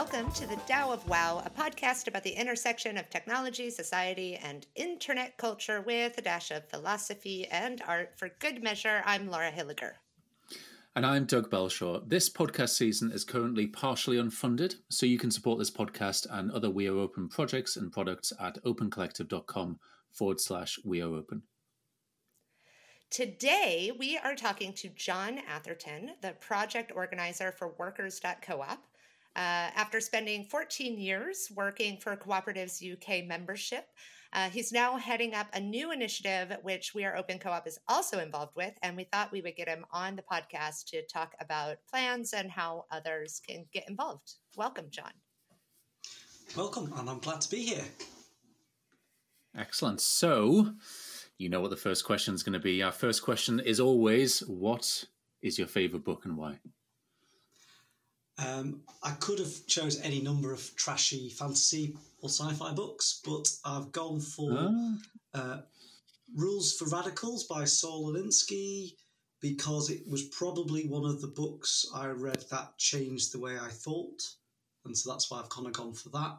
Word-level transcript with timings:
Welcome 0.00 0.30
to 0.34 0.46
the 0.46 0.54
Tao 0.68 0.92
of 0.92 1.04
WAO, 1.06 1.44
a 1.44 1.50
podcast 1.50 2.06
about 2.06 2.22
the 2.22 2.30
intersection 2.30 2.96
of 2.96 3.10
technology, 3.10 3.68
society, 3.68 4.36
and 4.36 4.64
internet 4.76 5.36
culture 5.38 5.80
with 5.80 6.16
a 6.16 6.22
dash 6.22 6.52
of 6.52 6.68
philosophy 6.68 7.48
and 7.50 7.82
art. 7.84 8.12
For 8.16 8.28
good 8.38 8.62
measure, 8.62 9.02
I'm 9.04 9.28
Laura 9.28 9.50
Hilliger. 9.50 9.94
And 10.94 11.04
I'm 11.04 11.24
Doug 11.24 11.50
Belshaw. 11.50 12.08
This 12.08 12.30
podcast 12.30 12.76
season 12.76 13.10
is 13.10 13.24
currently 13.24 13.66
partially 13.66 14.18
unfunded, 14.18 14.76
so 14.88 15.04
you 15.04 15.18
can 15.18 15.32
support 15.32 15.58
this 15.58 15.72
podcast 15.72 16.28
and 16.30 16.52
other 16.52 16.70
We 16.70 16.86
Are 16.86 16.96
Open 16.96 17.28
projects 17.28 17.76
and 17.76 17.90
products 17.90 18.32
at 18.40 18.62
opencollective.com 18.62 19.80
forward 20.12 20.38
slash 20.38 20.78
We 20.84 21.02
Are 21.02 21.12
Open. 21.12 21.42
Today, 23.10 23.90
we 23.98 24.16
are 24.16 24.36
talking 24.36 24.74
to 24.74 24.90
John 24.90 25.40
Atherton, 25.48 26.10
the 26.22 26.34
project 26.38 26.92
organizer 26.94 27.50
for 27.50 27.74
Workers.coop. 27.78 28.78
Uh, 29.38 29.70
after 29.76 30.00
spending 30.00 30.42
14 30.42 30.98
years 30.98 31.48
working 31.54 31.96
for 31.96 32.16
Cooperatives 32.16 32.82
UK 32.82 33.24
membership, 33.24 33.86
uh, 34.32 34.50
he's 34.50 34.72
now 34.72 34.96
heading 34.96 35.32
up 35.32 35.46
a 35.54 35.60
new 35.60 35.92
initiative, 35.92 36.56
which 36.62 36.92
We 36.92 37.04
Are 37.04 37.16
Open 37.16 37.38
Co 37.38 37.50
op 37.50 37.68
is 37.68 37.78
also 37.86 38.18
involved 38.18 38.56
with. 38.56 38.74
And 38.82 38.96
we 38.96 39.04
thought 39.04 39.30
we 39.30 39.40
would 39.40 39.54
get 39.54 39.68
him 39.68 39.86
on 39.92 40.16
the 40.16 40.22
podcast 40.22 40.86
to 40.86 41.06
talk 41.06 41.34
about 41.40 41.76
plans 41.88 42.32
and 42.32 42.50
how 42.50 42.86
others 42.90 43.40
can 43.48 43.64
get 43.72 43.88
involved. 43.88 44.32
Welcome, 44.56 44.86
John. 44.90 45.12
Welcome, 46.56 46.92
and 46.96 47.08
I'm 47.08 47.20
glad 47.20 47.40
to 47.42 47.48
be 47.48 47.62
here. 47.62 47.84
Excellent. 49.56 50.00
So, 50.00 50.72
you 51.38 51.48
know 51.48 51.60
what 51.60 51.70
the 51.70 51.76
first 51.76 52.04
question 52.04 52.34
is 52.34 52.42
going 52.42 52.54
to 52.54 52.58
be. 52.58 52.82
Our 52.82 52.90
first 52.90 53.22
question 53.22 53.60
is 53.60 53.78
always 53.78 54.40
what 54.40 55.04
is 55.42 55.58
your 55.58 55.68
favorite 55.68 56.02
book 56.02 56.24
and 56.24 56.36
why? 56.36 56.58
Um, 58.38 58.82
I 59.02 59.12
could 59.12 59.40
have 59.40 59.66
chose 59.66 60.00
any 60.00 60.20
number 60.20 60.52
of 60.52 60.74
trashy 60.76 61.28
fantasy 61.30 61.96
or 62.20 62.28
sci-fi 62.28 62.72
books, 62.72 63.20
but 63.24 63.48
I've 63.64 63.90
gone 63.92 64.20
for 64.20 64.52
oh. 64.52 64.96
uh, 65.34 65.58
Rules 66.36 66.76
for 66.76 66.88
Radicals 66.88 67.44
by 67.44 67.64
Saul 67.64 68.12
Alinsky 68.12 68.92
because 69.40 69.90
it 69.90 70.06
was 70.08 70.24
probably 70.24 70.86
one 70.86 71.04
of 71.04 71.20
the 71.20 71.28
books 71.28 71.86
I 71.94 72.06
read 72.08 72.44
that 72.50 72.76
changed 72.78 73.32
the 73.32 73.40
way 73.40 73.58
I 73.58 73.68
thought, 73.68 74.22
and 74.84 74.96
so 74.96 75.10
that's 75.10 75.30
why 75.30 75.40
I've 75.40 75.50
kind 75.50 75.66
of 75.66 75.72
gone 75.72 75.94
for 75.94 76.10
that. 76.10 76.38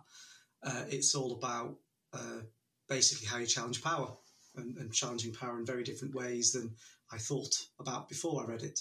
Uh, 0.64 0.84
it's 0.90 1.16
all 1.16 1.34
about 1.34 1.76
uh, 2.14 2.42
basically 2.88 3.28
how 3.28 3.38
you 3.38 3.46
challenge 3.46 3.82
power 3.84 4.12
and, 4.56 4.78
and 4.78 4.94
challenging 4.94 5.34
power 5.34 5.60
in 5.60 5.66
very 5.66 5.84
different 5.84 6.16
ways 6.16 6.52
than 6.52 6.72
I 7.12 7.18
thought 7.18 7.56
about 7.80 8.10
before 8.10 8.44
I 8.44 8.48
read 8.48 8.64
it. 8.64 8.80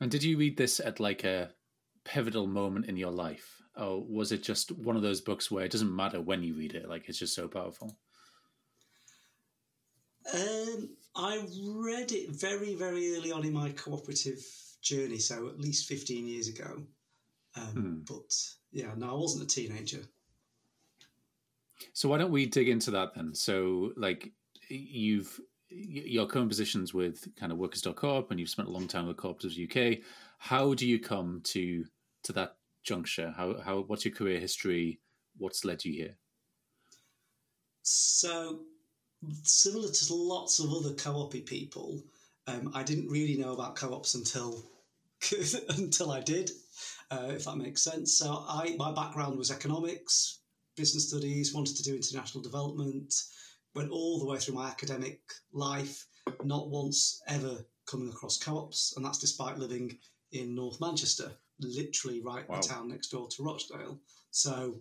And 0.00 0.10
did 0.10 0.22
you 0.22 0.36
read 0.36 0.56
this 0.56 0.80
at 0.80 1.00
like 1.00 1.24
a 1.24 1.50
pivotal 2.08 2.46
moment 2.46 2.86
in 2.86 2.96
your 2.96 3.10
life? 3.10 3.62
Or 3.76 4.02
was 4.02 4.32
it 4.32 4.42
just 4.42 4.72
one 4.72 4.96
of 4.96 5.02
those 5.02 5.20
books 5.20 5.50
where 5.50 5.64
it 5.64 5.70
doesn't 5.70 5.94
matter 5.94 6.20
when 6.20 6.42
you 6.42 6.54
read 6.54 6.74
it, 6.74 6.88
like 6.88 7.08
it's 7.08 7.18
just 7.18 7.34
so 7.34 7.46
powerful? 7.46 7.96
Um, 10.34 10.88
I 11.14 11.42
read 11.64 12.12
it 12.12 12.30
very, 12.30 12.74
very 12.74 13.14
early 13.16 13.30
on 13.30 13.44
in 13.44 13.52
my 13.52 13.70
cooperative 13.70 14.44
journey, 14.82 15.18
so 15.18 15.48
at 15.48 15.60
least 15.60 15.88
15 15.88 16.26
years 16.26 16.48
ago. 16.48 16.82
Um, 17.56 17.62
hmm. 17.62 17.98
But 18.06 18.34
yeah, 18.72 18.92
no, 18.96 19.10
I 19.10 19.14
wasn't 19.14 19.44
a 19.44 19.54
teenager. 19.54 20.00
So 21.92 22.08
why 22.08 22.18
don't 22.18 22.32
we 22.32 22.46
dig 22.46 22.68
into 22.68 22.90
that 22.92 23.14
then? 23.14 23.34
So, 23.34 23.92
like, 23.96 24.32
you've 24.68 25.40
your 25.70 26.26
current 26.26 26.48
positions 26.48 26.94
with 26.94 27.28
kind 27.36 27.52
of 27.52 27.58
workers.coop 27.58 28.30
and 28.30 28.40
you've 28.40 28.48
spent 28.48 28.68
a 28.68 28.72
long 28.72 28.88
time 28.88 29.06
with 29.06 29.18
cooperatives 29.18 29.58
uk 29.62 29.98
how 30.38 30.72
do 30.72 30.88
you 30.88 30.98
come 30.98 31.42
to 31.44 31.84
to 32.24 32.32
that 32.32 32.56
juncture? 32.82 33.34
How 33.36 33.60
how 33.60 33.80
what's 33.80 34.04
your 34.04 34.14
career 34.14 34.40
history? 34.40 35.00
What's 35.36 35.64
led 35.64 35.84
you 35.84 35.92
here? 35.92 36.16
So 37.82 38.60
similar 39.42 39.90
to 39.90 40.14
lots 40.14 40.60
of 40.60 40.72
other 40.72 40.94
co-op 40.94 41.32
people 41.44 42.00
um, 42.46 42.70
i 42.72 42.84
didn't 42.84 43.08
really 43.08 43.36
know 43.36 43.52
about 43.52 43.74
co-ops 43.74 44.14
until 44.14 44.64
until 45.70 46.12
i 46.12 46.20
did 46.20 46.52
uh, 47.10 47.30
if 47.30 47.44
that 47.44 47.56
makes 47.56 47.82
sense. 47.82 48.16
So 48.16 48.44
i 48.48 48.76
my 48.78 48.92
background 48.92 49.36
was 49.38 49.50
economics 49.50 50.38
business 50.76 51.08
studies 51.08 51.52
wanted 51.52 51.76
to 51.76 51.82
do 51.82 51.96
international 51.96 52.42
development 52.42 53.12
went 53.74 53.90
all 53.90 54.18
the 54.18 54.26
way 54.26 54.38
through 54.38 54.54
my 54.54 54.68
academic 54.68 55.20
life, 55.52 56.06
not 56.44 56.68
once 56.68 57.20
ever 57.28 57.64
coming 57.86 58.08
across 58.08 58.38
co-ops, 58.38 58.94
and 58.96 59.04
that's 59.04 59.18
despite 59.18 59.58
living 59.58 59.98
in 60.32 60.54
North 60.54 60.80
Manchester, 60.80 61.32
literally 61.60 62.20
right 62.20 62.48
wow. 62.48 62.60
the 62.60 62.68
town 62.68 62.88
next 62.88 63.08
door 63.08 63.28
to 63.28 63.42
Rochdale. 63.42 63.98
So 64.30 64.80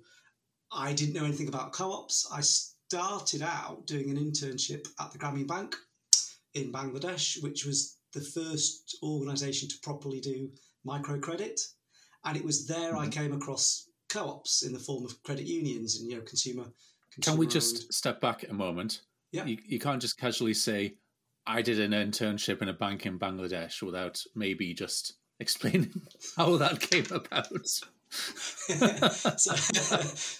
I 0.71 0.93
didn't 0.93 1.13
know 1.13 1.25
anything 1.25 1.47
about 1.47 1.73
co-ops. 1.73 2.29
I 2.31 2.41
started 2.41 3.41
out 3.41 3.85
doing 3.85 4.09
an 4.09 4.17
internship 4.17 4.87
at 4.99 5.11
the 5.11 5.17
Grameen 5.17 5.47
Bank 5.47 5.75
in 6.53 6.71
Bangladesh, 6.71 7.41
which 7.43 7.65
was 7.65 7.97
the 8.13 8.21
first 8.21 8.97
organisation 9.03 9.69
to 9.69 9.75
properly 9.83 10.19
do 10.19 10.49
microcredit, 10.85 11.59
and 12.25 12.37
it 12.37 12.43
was 12.43 12.67
there 12.67 12.93
mm-hmm. 12.93 13.03
I 13.03 13.07
came 13.09 13.33
across 13.33 13.89
co-ops 14.09 14.63
in 14.63 14.71
the 14.71 14.79
form 14.79 15.03
of 15.03 15.21
credit 15.23 15.45
unions 15.45 15.99
and 15.99 16.09
you 16.09 16.15
know 16.15 16.23
consumer 16.23 16.63
can 17.21 17.37
we 17.37 17.47
just 17.47 17.91
step 17.93 18.21
back 18.21 18.45
a 18.47 18.53
moment? 18.53 19.01
Yeah. 19.31 19.45
You, 19.45 19.57
you 19.65 19.79
can't 19.79 20.01
just 20.01 20.17
casually 20.17 20.53
say, 20.53 20.95
I 21.45 21.61
did 21.61 21.79
an 21.79 21.91
internship 21.91 22.61
in 22.61 22.69
a 22.69 22.73
bank 22.73 23.05
in 23.05 23.17
Bangladesh 23.17 23.81
without 23.81 24.23
maybe 24.35 24.73
just 24.73 25.13
explaining 25.39 26.01
how 26.37 26.57
that 26.57 26.79
came 26.81 27.05
about. 27.11 27.67
so, 29.37 29.55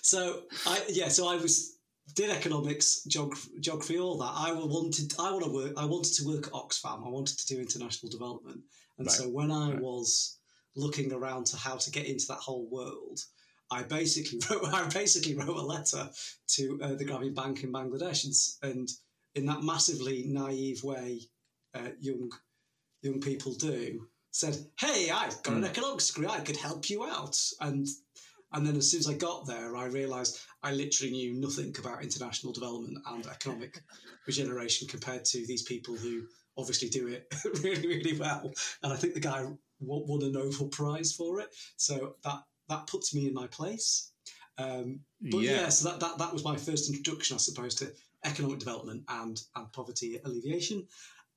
so 0.02 0.42
I 0.66 0.82
yeah, 0.90 1.10
so 1.10 1.28
I 1.28 1.36
was 1.36 1.78
did 2.16 2.30
economics, 2.30 3.04
geography, 3.04 3.52
geography, 3.60 4.00
all 4.00 4.18
that. 4.18 4.32
I 4.34 4.54
wanted 4.54 5.14
I 5.20 5.32
want 5.32 5.44
to 5.46 5.52
work. 5.52 5.74
I 5.78 5.86
wanted 5.86 6.14
to 6.14 6.26
work 6.26 6.48
at 6.48 6.54
Oxfam. 6.54 7.06
I 7.06 7.10
wanted 7.10 7.38
to 7.40 7.48
do 7.48 7.60
international 7.60 8.10
development, 8.10 8.62
and 8.98 9.08
right. 9.08 9.16
so 9.16 9.30
when 9.30 9.52
I 9.52 9.72
right. 9.72 9.82
was 9.82 10.38
looking 10.76 11.12
around 11.12 11.48
to 11.48 11.58
how 11.58 11.76
to 11.76 11.92
get 11.92 12.06
into 12.06 12.26
that 12.28 12.38
whole 12.38 12.68
world, 12.70 13.20
I 13.72 13.84
basically 13.84 14.40
wrote 14.50 14.74
I 14.74 14.88
basically 14.88 15.36
wrote 15.36 15.58
a 15.58 15.62
letter 15.62 16.10
to 16.56 16.80
uh, 16.82 16.96
the 16.96 17.06
Grameen 17.06 17.36
Bank 17.36 17.64
in 17.64 17.72
Bangladesh, 17.72 18.26
and, 18.26 18.72
and, 18.72 18.90
in 19.36 19.46
that 19.46 19.62
massively 19.62 20.24
naive 20.28 20.84
way, 20.84 21.22
uh, 21.76 21.90
young 22.00 22.32
young 23.02 23.20
people 23.20 23.54
do, 23.54 24.08
said, 24.38 24.58
"Hey, 24.80 25.10
I've 25.10 25.42
got 25.44 25.56
an 25.56 25.60
hmm. 25.60 25.66
economics 25.66 26.08
degree. 26.08 26.28
I 26.28 26.40
could 26.40 26.58
help 26.58 26.90
you 26.90 27.06
out." 27.06 27.40
And 27.62 27.88
and 28.54 28.66
then 28.66 28.78
as 28.78 28.92
soon 28.92 29.00
as 29.00 29.10
I 29.10 29.14
got 29.14 29.46
there, 29.46 29.76
I 29.76 29.86
realised 29.86 30.40
I 30.64 30.72
literally 30.72 31.12
knew 31.12 31.34
nothing 31.34 31.76
about 31.78 32.04
international 32.04 32.54
development 32.54 33.00
and 33.06 33.26
economic 33.28 33.82
regeneration 34.28 34.88
compared 34.88 35.26
to 35.26 35.46
these 35.46 35.64
people 35.64 35.96
who 35.96 36.24
obviously 36.58 36.90
do 36.90 37.08
it 37.08 37.34
really, 37.64 37.88
really 37.88 38.18
well. 38.18 38.52
And 38.84 38.94
I 38.94 38.96
think 38.96 39.14
the 39.14 39.20
guy 39.20 39.46
won 39.80 40.24
a 40.24 40.30
Nobel 40.30 40.70
Prize 40.70 41.14
for 41.14 41.40
it. 41.40 41.54
So 41.76 42.16
that 42.24 42.44
that 42.70 42.88
puts 42.88 43.14
me 43.14 43.28
in 43.28 43.34
my 43.34 43.48
place. 43.48 44.12
Um, 44.58 45.02
but 45.22 45.40
yeah. 45.40 45.52
yeah, 45.52 45.70
so 45.70 45.90
that, 45.90 46.00
that, 46.00 46.18
that 46.18 46.34
was 46.34 46.44
my 46.44 46.58
first 46.58 46.90
introduction, 46.90 47.36
I 47.36 47.38
suppose, 47.38 47.76
to 47.76 47.92
economic 48.26 48.60
development 48.60 49.04
and, 49.08 49.40
and 49.56 49.72
poverty 49.72 50.20
alleviation. 50.26 50.88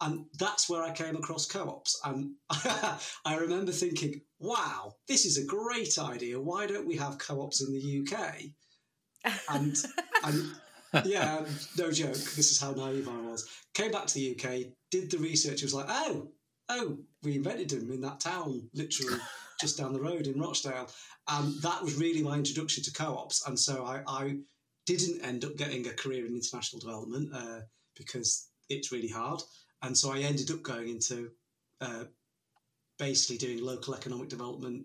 And 0.00 0.24
that's 0.38 0.68
where 0.68 0.82
I 0.82 0.92
came 0.92 1.16
across 1.16 1.46
co 1.46 1.68
ops. 1.68 2.00
And 2.04 2.32
I 2.50 3.36
remember 3.38 3.72
thinking, 3.72 4.22
wow, 4.38 4.94
this 5.08 5.26
is 5.26 5.36
a 5.36 5.44
great 5.44 5.98
idea. 5.98 6.40
Why 6.40 6.66
don't 6.66 6.86
we 6.86 6.96
have 6.96 7.18
co 7.18 7.42
ops 7.42 7.60
in 7.60 7.72
the 7.72 8.00
UK? 8.02 9.32
And, 9.50 9.76
and 10.24 11.04
yeah, 11.04 11.44
no 11.78 11.90
joke, 11.90 12.14
this 12.14 12.50
is 12.50 12.60
how 12.60 12.72
naive 12.72 13.08
I 13.08 13.20
was. 13.20 13.48
Came 13.74 13.90
back 13.90 14.06
to 14.06 14.14
the 14.14 14.36
UK, 14.36 14.72
did 14.90 15.10
the 15.10 15.18
research, 15.18 15.62
was 15.62 15.74
like, 15.74 15.86
oh, 15.88 16.28
oh, 16.70 16.98
we 17.22 17.36
invented 17.36 17.68
them 17.68 17.92
in 17.92 18.00
that 18.00 18.20
town, 18.20 18.68
literally 18.74 19.18
just 19.60 19.76
down 19.76 19.92
the 19.92 20.00
road 20.00 20.26
in 20.26 20.40
Rochdale. 20.40 20.88
And 21.28 21.60
that 21.62 21.82
was 21.82 21.96
really 21.96 22.22
my 22.22 22.36
introduction 22.36 22.82
to 22.84 22.92
co-ops. 22.92 23.46
And 23.46 23.58
so 23.58 23.84
I, 23.84 24.02
I 24.06 24.38
didn't 24.86 25.24
end 25.24 25.44
up 25.44 25.56
getting 25.56 25.86
a 25.86 25.92
career 25.92 26.26
in 26.26 26.34
international 26.34 26.80
development 26.80 27.30
uh, 27.34 27.60
because 27.96 28.48
it's 28.68 28.90
really 28.90 29.08
hard. 29.08 29.40
And 29.82 29.96
so 29.96 30.12
I 30.12 30.20
ended 30.20 30.50
up 30.50 30.62
going 30.62 30.88
into 30.88 31.30
uh, 31.80 32.04
basically 32.98 33.38
doing 33.38 33.64
local 33.64 33.94
economic 33.94 34.28
development, 34.28 34.84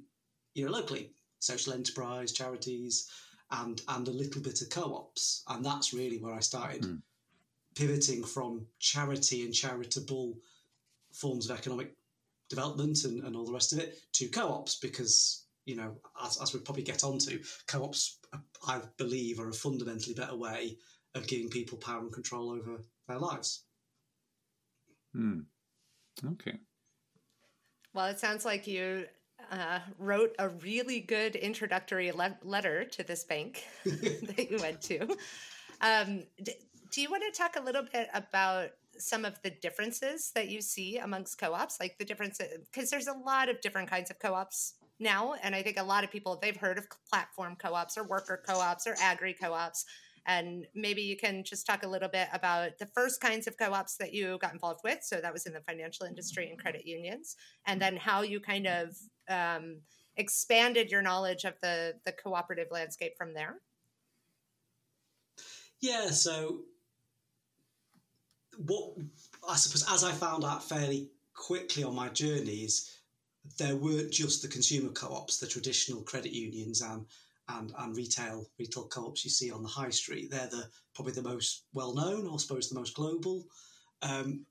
you 0.53 0.65
know, 0.65 0.71
locally, 0.71 1.11
social 1.39 1.73
enterprise, 1.73 2.31
charities, 2.31 3.09
and 3.51 3.81
and 3.89 4.07
a 4.07 4.11
little 4.11 4.41
bit 4.41 4.61
of 4.61 4.69
co-ops. 4.69 5.43
And 5.47 5.65
that's 5.65 5.93
really 5.93 6.17
where 6.17 6.33
I 6.33 6.39
started 6.39 6.83
mm. 6.83 7.01
pivoting 7.75 8.23
from 8.23 8.65
charity 8.79 9.43
and 9.43 9.53
charitable 9.53 10.37
forms 11.13 11.49
of 11.49 11.57
economic 11.57 11.93
development 12.49 13.03
and, 13.03 13.23
and 13.23 13.35
all 13.35 13.45
the 13.45 13.53
rest 13.53 13.73
of 13.73 13.79
it 13.79 13.99
to 14.13 14.27
co-ops 14.27 14.75
because 14.75 15.45
you 15.65 15.75
know, 15.75 15.95
as, 16.23 16.39
as 16.41 16.53
we 16.53 16.59
probably 16.59 16.83
get 16.83 17.03
onto, 17.03 17.41
co-ops, 17.67 18.19
I 18.67 18.81
believe, 18.97 19.39
are 19.39 19.49
a 19.49 19.53
fundamentally 19.53 20.13
better 20.13 20.35
way 20.35 20.77
of 21.15 21.27
giving 21.27 21.49
people 21.49 21.77
power 21.77 22.01
and 22.01 22.13
control 22.13 22.51
over 22.51 22.83
their 23.07 23.17
lives. 23.17 23.64
Hmm. 25.15 25.39
Okay. 26.33 26.59
Well, 27.93 28.07
it 28.07 28.19
sounds 28.19 28.43
like 28.43 28.67
you 28.67 29.05
uh, 29.49 29.79
wrote 29.97 30.35
a 30.37 30.49
really 30.49 30.99
good 30.99 31.37
introductory 31.37 32.11
le- 32.11 32.37
letter 32.43 32.83
to 32.83 33.03
this 33.03 33.23
bank 33.23 33.63
that 33.85 34.51
you 34.51 34.59
went 34.59 34.81
to. 34.83 35.07
Um, 35.79 36.23
d- 36.43 36.55
do 36.91 37.01
you 37.01 37.09
want 37.09 37.23
to 37.23 37.37
talk 37.37 37.55
a 37.55 37.61
little 37.61 37.83
bit 37.83 38.09
about 38.13 38.71
some 38.97 39.23
of 39.23 39.41
the 39.43 39.49
differences 39.49 40.31
that 40.35 40.49
you 40.49 40.61
see 40.61 40.97
amongst 40.97 41.37
co-ops 41.37 41.79
like 41.81 41.97
the 41.97 42.05
difference 42.05 42.39
because 42.71 42.89
there's 42.89 43.07
a 43.07 43.13
lot 43.13 43.49
of 43.49 43.59
different 43.59 43.89
kinds 43.89 44.09
of 44.09 44.17
co-ops 44.19 44.75
now 45.01 45.35
and 45.43 45.53
i 45.53 45.61
think 45.61 45.77
a 45.77 45.83
lot 45.83 46.05
of 46.05 46.09
people 46.09 46.39
they've 46.41 46.55
heard 46.55 46.77
of 46.77 46.87
platform 47.09 47.57
co-ops 47.61 47.97
or 47.97 48.05
worker 48.05 48.41
co-ops 48.47 48.87
or 48.87 48.95
agri 49.01 49.33
co-ops 49.33 49.83
and 50.25 50.65
maybe 50.73 51.01
you 51.01 51.15
can 51.15 51.43
just 51.43 51.65
talk 51.65 51.83
a 51.83 51.87
little 51.87 52.09
bit 52.09 52.27
about 52.33 52.77
the 52.79 52.87
first 52.87 53.21
kinds 53.21 53.47
of 53.47 53.57
co-ops 53.57 53.97
that 53.97 54.13
you 54.13 54.37
got 54.39 54.53
involved 54.53 54.81
with. 54.83 54.99
So 55.03 55.21
that 55.21 55.31
was 55.31 55.45
in 55.45 55.53
the 55.53 55.61
financial 55.61 56.05
industry 56.05 56.49
and 56.49 56.59
credit 56.59 56.85
unions. 56.85 57.35
And 57.67 57.81
then 57.81 57.95
how 57.95 58.23
you 58.23 58.39
kind 58.39 58.67
of 58.67 58.95
um, 59.29 59.77
expanded 60.17 60.89
your 60.89 61.01
knowledge 61.01 61.43
of 61.43 61.53
the 61.61 61.93
the 62.05 62.11
cooperative 62.11 62.67
landscape 62.71 63.13
from 63.17 63.33
there. 63.33 63.55
Yeah 65.79 66.09
so 66.09 66.61
what 68.57 68.95
I 69.47 69.55
suppose, 69.55 69.85
as 69.91 70.03
I 70.03 70.11
found 70.11 70.43
out 70.43 70.67
fairly 70.67 71.09
quickly 71.33 71.83
on 71.83 71.95
my 71.95 72.09
journeys, 72.09 72.99
there 73.57 73.75
weren't 73.75 74.11
just 74.11 74.41
the 74.41 74.47
consumer 74.47 74.89
co-ops, 74.89 75.37
the 75.37 75.47
traditional 75.47 76.01
credit 76.01 76.31
unions 76.31 76.81
and 76.81 77.05
and, 77.49 77.71
and 77.77 77.95
retail 77.95 78.45
retail 78.59 78.87
co-ops 78.87 79.23
you 79.23 79.29
see 79.29 79.51
on 79.51 79.63
the 79.63 79.69
high 79.69 79.89
street. 79.89 80.31
They're 80.31 80.47
the 80.47 80.67
probably 80.93 81.13
the 81.13 81.21
most 81.21 81.65
well 81.73 81.93
known, 81.93 82.27
or 82.27 82.35
I 82.35 82.37
suppose 82.37 82.69
the 82.69 82.79
most 82.79 82.95
global. 82.95 83.45
Um, 84.01 84.45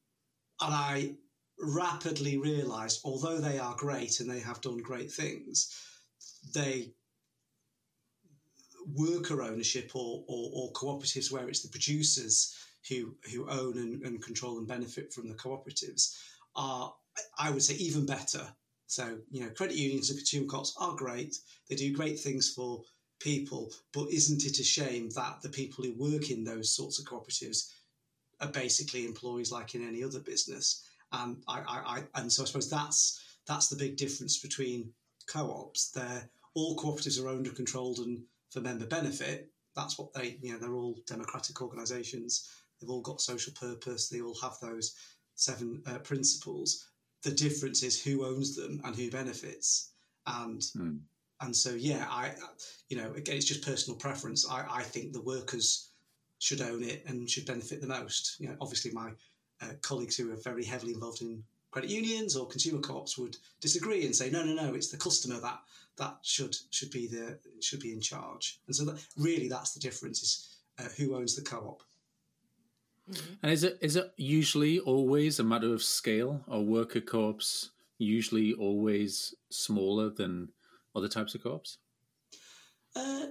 and 0.61 0.75
I 0.75 1.17
rapidly 1.59 2.39
realised, 2.39 3.01
although 3.05 3.39
they 3.39 3.59
are 3.59 3.77
great 3.77 4.21
and 4.21 4.31
they 4.31 4.41
have 4.41 4.61
done 4.61 4.79
great 4.79 5.11
things, 5.11 5.75
they 6.55 6.93
worker 8.95 9.43
ownership 9.43 9.93
or, 9.95 10.25
or, 10.29 10.51
or 10.53 10.73
cooperatives 10.73 11.33
where 11.33 11.49
it's 11.49 11.63
the 11.63 11.69
producers 11.69 12.57
who 12.89 13.17
who 13.33 13.49
own 13.49 13.79
and, 13.79 14.03
and 14.03 14.23
control 14.23 14.59
and 14.59 14.69
benefit 14.69 15.13
from 15.13 15.29
the 15.29 15.35
cooperatives 15.35 16.19
are, 16.55 16.95
I 17.39 17.51
would 17.51 17.63
say, 17.63 17.75
even 17.75 18.07
better. 18.07 18.47
So 18.87 19.19
you 19.31 19.41
know, 19.43 19.51
credit 19.51 19.77
unions 19.77 20.11
and 20.11 20.19
consumer 20.19 20.47
co-ops 20.47 20.75
are 20.79 20.95
great. 20.97 21.37
They 21.69 21.77
do 21.77 21.95
great 21.95 22.19
things 22.21 22.53
for 22.53 22.83
people, 23.21 23.73
but 23.93 24.11
isn't 24.11 24.45
it 24.45 24.59
a 24.59 24.65
shame 24.65 25.11
that 25.11 25.41
the 25.43 25.49
people 25.49 25.85
who 25.85 25.95
work 25.95 26.31
in 26.31 26.45
those 26.45 26.75
sorts 26.75 26.99
of 26.99 27.07
cooperatives 27.07 27.71
are 28.41 28.49
basically 28.49 29.07
employees 29.07 29.51
like 29.53 29.75
in 29.75 29.87
any 29.87 30.05
other 30.05 30.21
business? 30.21 30.85
And 31.13 31.43
I, 31.49 31.61
I, 31.61 31.79
I 31.87 32.03
and 32.21 32.33
so 32.33 32.43
I 32.43 32.47
suppose 32.47 32.71
that's 32.71 33.21
that's 33.47 33.69
the 33.69 33.77
big 33.77 33.97
difference 33.97 34.39
between 34.39 34.93
co-ops. 35.27 35.91
They're 35.91 36.29
all 36.55 36.77
cooperatives 36.77 37.23
are 37.23 37.29
owned 37.29 37.47
and 37.47 37.57
controlled 37.57 37.99
and 37.99 38.23
for 38.51 38.61
member 38.61 38.87
benefit. 38.87 39.51
That's 39.75 39.99
what 39.99 40.13
they, 40.15 40.39
you 40.41 40.53
know, 40.53 40.59
they're 40.59 40.75
all 40.75 40.97
democratic 41.07 41.61
organisations. 41.61 42.49
They've 42.81 42.91
all 42.91 43.03
got 43.03 43.21
social 43.21 43.53
purpose. 43.59 44.09
They 44.09 44.21
all 44.21 44.39
have 44.41 44.57
those 44.63 44.95
seven 45.35 45.83
uh, 45.87 45.99
principles. 45.99 46.87
The 47.25 47.33
difference 47.33 47.83
is 47.83 48.03
who 48.03 48.25
owns 48.25 48.55
them 48.55 48.81
and 48.85 48.95
who 48.95 49.11
benefits. 49.11 49.91
And 50.27 50.61
mm. 50.61 50.99
and 51.41 51.57
so 51.57 51.71
yeah, 51.71 52.07
I 52.09 52.33
you 52.89 52.97
know 52.97 53.13
again 53.13 53.37
it's 53.37 53.47
just 53.47 53.65
personal 53.65 53.99
preference. 53.99 54.49
I, 54.49 54.67
I 54.71 54.83
think 54.83 55.13
the 55.13 55.21
workers 55.21 55.89
should 56.39 56.61
own 56.61 56.83
it 56.85 57.05
and 57.07 57.29
should 57.29 57.47
benefit 57.47 57.81
the 57.81 57.87
most. 57.87 58.37
You 58.39 58.49
know, 58.49 58.57
obviously 58.61 58.93
my 58.93 59.11
uh, 59.63 59.73
colleagues 59.83 60.17
who 60.17 60.33
are 60.33 60.37
very 60.37 60.65
heavily 60.65 60.93
involved 60.93 61.23
in 61.23 61.43
credit 61.71 61.91
unions 61.91 62.37
or 62.37 62.47
consumer 62.47 62.81
co-ops 62.81 63.19
would 63.19 63.37
disagree 63.61 64.07
and 64.07 64.15
say 64.15 64.31
no 64.31 64.45
no 64.45 64.55
no 64.55 64.75
it's 64.75 64.91
the 64.91 64.97
customer 64.97 65.41
that 65.41 65.59
that 65.97 66.17
should 66.23 66.57
should 66.71 66.91
be 66.91 67.09
the 67.09 67.37
should 67.61 67.81
be 67.81 67.93
in 67.93 68.01
charge 68.01 68.61
and 68.69 68.77
so 68.77 68.85
that 68.85 69.05
really 69.17 69.49
that's 69.49 69.73
the 69.73 69.81
difference 69.81 70.23
is 70.23 70.49
uh, 70.79 70.89
who 70.97 71.17
owns 71.17 71.35
the 71.35 71.43
co-op 71.43 71.83
Mm-hmm. 73.11 73.35
And 73.43 73.53
is 73.53 73.65
it 73.65 73.79
is 73.81 73.97
it 73.97 74.13
usually 74.17 74.79
always 74.81 75.39
a 75.39 75.45
matter 75.45 75.73
of 75.73 75.83
scale? 75.83 76.45
Are 76.49 76.61
worker 76.61 77.01
co-ops 77.01 77.71
usually 77.99 78.55
always 78.55 79.35
smaller 79.51 80.11
than 80.11 80.49
other 80.97 81.09
types 81.09 81.35
of 81.35 81.43
co-ops? 81.43 81.79
Uh, 82.97 83.27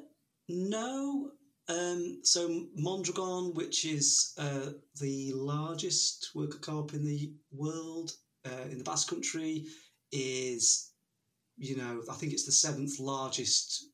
no. 0.48 1.32
Um, 1.70 2.20
so 2.24 2.66
Mondragon, 2.76 3.54
which 3.54 3.86
is 3.86 4.34
uh, 4.38 4.72
the 5.00 5.32
largest 5.34 6.32
worker 6.36 6.60
co-op 6.60 6.94
in 6.94 7.06
the 7.06 7.34
world 7.52 8.12
uh, 8.46 8.70
in 8.70 8.78
the 8.78 8.84
Basque 8.84 9.10
Country, 9.10 9.66
is 10.12 10.92
you 11.58 11.78
know 11.78 12.04
I 12.12 12.14
think 12.14 12.34
it's 12.34 12.46
the 12.46 12.52
seventh 12.52 13.00
largest 13.00 13.86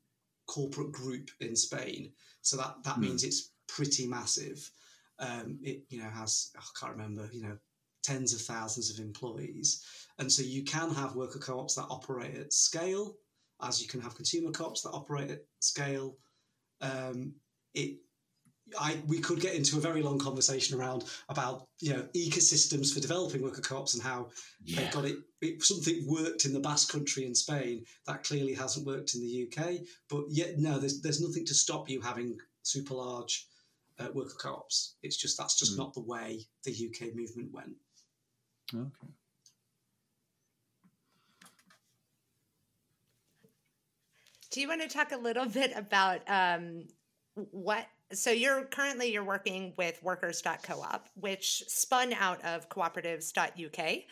corporate 0.47 0.91
group 0.91 1.29
in 1.39 1.55
Spain. 1.55 2.11
So 2.41 2.57
that 2.57 2.83
that 2.83 2.95
mm. 2.95 3.01
means 3.01 3.23
it's 3.23 3.51
pretty 3.67 4.07
massive. 4.07 4.69
Um, 5.19 5.59
it 5.61 5.83
you 5.89 6.01
know 6.01 6.09
has 6.09 6.51
I 6.57 6.61
can't 6.79 6.95
remember 6.95 7.29
you 7.31 7.43
know 7.43 7.57
tens 8.03 8.33
of 8.33 8.41
thousands 8.41 8.89
of 8.89 9.03
employees, 9.03 9.83
and 10.17 10.31
so 10.31 10.41
you 10.41 10.63
can 10.63 10.91
have 10.91 11.15
worker 11.15 11.39
co-ops 11.39 11.75
that 11.75 11.87
operate 11.89 12.35
at 12.35 12.53
scale, 12.53 13.15
as 13.61 13.81
you 13.81 13.87
can 13.87 14.01
have 14.01 14.15
consumer 14.15 14.51
co-ops 14.51 14.81
that 14.81 14.91
operate 14.91 15.31
at 15.31 15.41
scale. 15.59 16.17
Um, 16.81 17.33
it 17.73 17.97
I, 18.79 19.01
we 19.07 19.19
could 19.19 19.39
get 19.39 19.55
into 19.55 19.77
a 19.77 19.81
very 19.81 20.01
long 20.01 20.19
conversation 20.19 20.79
around 20.79 21.05
about 21.29 21.67
you 21.79 21.93
know 21.93 22.05
ecosystems 22.15 22.93
for 22.93 22.99
developing 22.99 23.41
worker 23.41 23.61
co-ops 23.61 23.93
and 23.93 24.03
how 24.03 24.29
yeah. 24.63 24.81
they've 24.81 24.91
got 24.91 25.05
it, 25.05 25.17
it, 25.41 25.63
Something 25.63 26.05
worked 26.07 26.45
in 26.45 26.53
the 26.53 26.59
Basque 26.59 26.91
Country 26.91 27.25
in 27.25 27.33
Spain 27.35 27.83
that 28.07 28.23
clearly 28.23 28.53
hasn't 28.53 28.85
worked 28.85 29.15
in 29.15 29.21
the 29.21 29.47
UK. 29.47 29.79
But 30.09 30.25
yet, 30.29 30.57
no, 30.57 30.79
there's 30.79 31.01
there's 31.01 31.21
nothing 31.21 31.45
to 31.45 31.53
stop 31.53 31.89
you 31.89 32.01
having 32.01 32.37
super 32.63 32.93
large 32.93 33.47
uh, 33.99 34.07
worker 34.13 34.35
co-ops. 34.39 34.95
It's 35.03 35.17
just 35.17 35.37
that's 35.37 35.57
just 35.57 35.75
mm. 35.75 35.79
not 35.79 35.93
the 35.93 36.01
way 36.01 36.47
the 36.63 36.71
UK 36.71 37.15
movement 37.15 37.51
went. 37.53 37.75
Okay. 38.73 39.13
Do 44.51 44.61
you 44.61 44.67
want 44.67 44.81
to 44.81 44.87
talk 44.87 45.11
a 45.11 45.17
little 45.17 45.45
bit 45.59 45.73
about 45.75 46.21
um, 46.27 46.87
what? 47.35 47.87
So 48.11 48.31
you're 48.31 48.63
currently 48.65 49.11
you're 49.11 49.23
working 49.23 49.73
with 49.77 50.01
Workers.coop, 50.01 51.09
which 51.13 51.63
spun 51.67 52.13
out 52.13 52.43
of 52.43 52.67
Cooperatives 52.69 53.37
UK, 53.37 54.05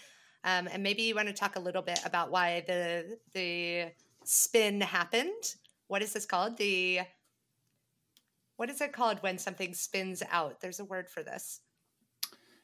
um, 0.44 0.68
and 0.72 0.84
maybe 0.84 1.02
you 1.04 1.16
want 1.16 1.28
to 1.28 1.34
talk 1.34 1.56
a 1.56 1.60
little 1.60 1.82
bit 1.82 2.00
about 2.06 2.30
why 2.30 2.64
the 2.68 3.18
the 3.34 3.92
spin 4.24 4.82
happened. 4.82 5.56
What 5.88 6.02
is 6.02 6.14
this 6.14 6.26
called? 6.26 6.58
The 6.58 7.00
what 8.58 8.70
is 8.70 8.82
it 8.82 8.92
called 8.92 9.22
when 9.22 9.38
something 9.38 9.74
spins 9.74 10.22
out? 10.30 10.60
There's 10.60 10.80
a 10.80 10.86
word 10.86 11.10
for 11.10 11.24
this. 11.24 11.62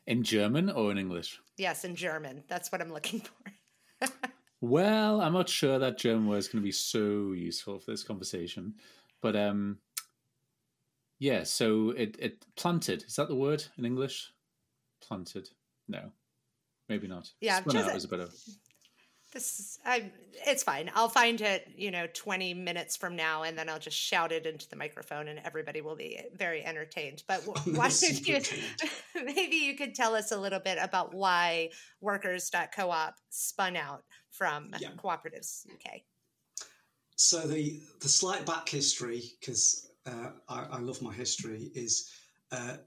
In 0.06 0.24
German 0.24 0.70
or 0.70 0.92
in 0.92 0.98
English? 0.98 1.40
Yes, 1.58 1.86
in 1.86 1.96
German. 1.96 2.44
That's 2.50 2.72
what 2.72 2.82
I'm 2.82 2.92
looking 2.92 3.22
for. 3.22 4.10
well, 4.62 5.22
I'm 5.22 5.34
not 5.34 5.48
sure 5.48 5.80
that 5.80 5.98
German 5.98 6.28
word 6.28 6.38
is 6.38 6.48
going 6.48 6.62
to 6.62 6.66
be 6.66 6.72
so 6.72 7.32
useful 7.32 7.80
for 7.80 7.92
this 7.92 8.04
conversation, 8.04 8.74
but 9.22 9.36
um, 9.36 9.78
yeah. 11.20 11.44
So 11.44 11.92
it 11.92 12.18
it 12.20 12.46
planted 12.58 13.06
is 13.08 13.16
that 13.16 13.30
the 13.30 13.36
word 13.36 13.64
in 13.78 13.86
English? 13.86 14.34
Planted? 15.02 15.50
No, 15.88 16.12
maybe 16.90 17.08
not. 17.08 17.32
Yeah, 17.40 17.62
Spun 17.62 17.78
out 17.78 17.96
is 17.96 18.04
a 18.04 18.08
better 18.10 18.28
this 19.34 19.60
is, 19.60 19.80
I, 19.84 20.12
it's 20.46 20.64
fine. 20.64 20.92
I'll 20.94 21.10
find 21.10 21.42
it, 21.42 21.68
you 21.76 21.90
know, 21.90 22.08
20 22.14 22.54
minutes 22.54 22.96
from 22.96 23.16
now, 23.16 23.44
and 23.44 23.58
then 23.58 23.68
I'll 23.68 23.80
just 23.80 23.98
shout 23.98 24.32
it 24.32 24.46
into 24.46 24.70
the 24.70 24.76
microphone, 24.76 25.28
and 25.28 25.40
everybody 25.44 25.82
will 25.82 25.96
be 25.96 26.20
very 26.36 26.64
entertained. 26.64 27.24
But 27.28 27.42
why 27.66 27.90
don't 27.90 28.28
you, 28.28 28.40
maybe 29.16 29.56
you 29.56 29.76
could 29.76 29.96
tell 29.96 30.16
us 30.16 30.32
a 30.32 30.38
little 30.38 30.60
bit 30.60 30.78
about 30.80 31.14
why 31.14 31.70
Workers.coop 32.00 33.14
spun 33.30 33.76
out 33.76 34.04
from 34.30 34.72
yeah. 34.80 34.90
Cooperatives 34.98 35.66
UK. 35.72 36.02
So 37.16 37.42
the 37.48 37.82
the 38.02 38.10
slight 38.10 38.46
back 38.46 38.68
history, 38.70 39.24
because 39.40 39.90
uh, 40.06 40.30
I, 40.50 40.66
I, 40.72 40.80
love 40.80 41.02
my 41.02 41.14
history, 41.14 41.72
is 41.74 42.12
uh, 42.52 42.78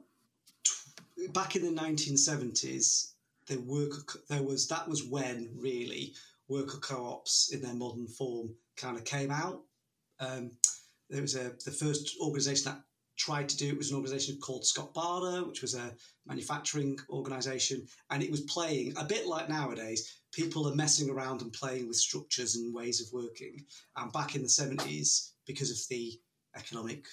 t- 0.64 1.28
back 1.28 1.56
in 1.56 1.62
the 1.62 1.80
1970s. 1.80 3.12
There, 3.46 3.60
were, 3.60 3.88
there 4.28 4.42
was 4.42 4.66
that 4.68 4.88
was 4.88 5.04
when 5.04 5.48
really 5.56 6.14
worker 6.48 6.78
co-ops 6.78 7.50
in 7.52 7.60
their 7.60 7.74
modern 7.74 8.06
form 8.06 8.54
kind 8.76 8.96
of 8.96 9.04
came 9.04 9.30
out. 9.30 9.62
Um, 10.20 10.52
there 11.10 11.22
was 11.22 11.36
a 11.36 11.52
the 11.64 11.70
first 11.70 12.16
organisation 12.20 12.72
that 12.72 12.80
tried 13.16 13.48
to 13.48 13.56
do 13.56 13.68
it 13.68 13.78
was 13.78 13.90
an 13.90 13.96
organisation 13.96 14.38
called 14.38 14.66
Scott 14.66 14.92
Bader, 14.92 15.44
which 15.46 15.62
was 15.62 15.74
a 15.74 15.94
manufacturing 16.26 16.98
organisation, 17.08 17.86
and 18.10 18.22
it 18.22 18.30
was 18.30 18.42
playing 18.42 18.92
a 18.96 19.04
bit 19.04 19.26
like 19.26 19.48
nowadays. 19.48 20.20
People 20.32 20.68
are 20.68 20.74
messing 20.74 21.08
around 21.08 21.40
and 21.40 21.52
playing 21.52 21.88
with 21.88 21.96
structures 21.96 22.56
and 22.56 22.74
ways 22.74 23.00
of 23.00 23.12
working. 23.12 23.64
And 23.96 24.12
back 24.12 24.36
in 24.36 24.42
the 24.42 24.48
seventies, 24.48 25.32
because 25.46 25.70
of 25.70 25.78
the 25.88 26.20
economic 26.56 27.06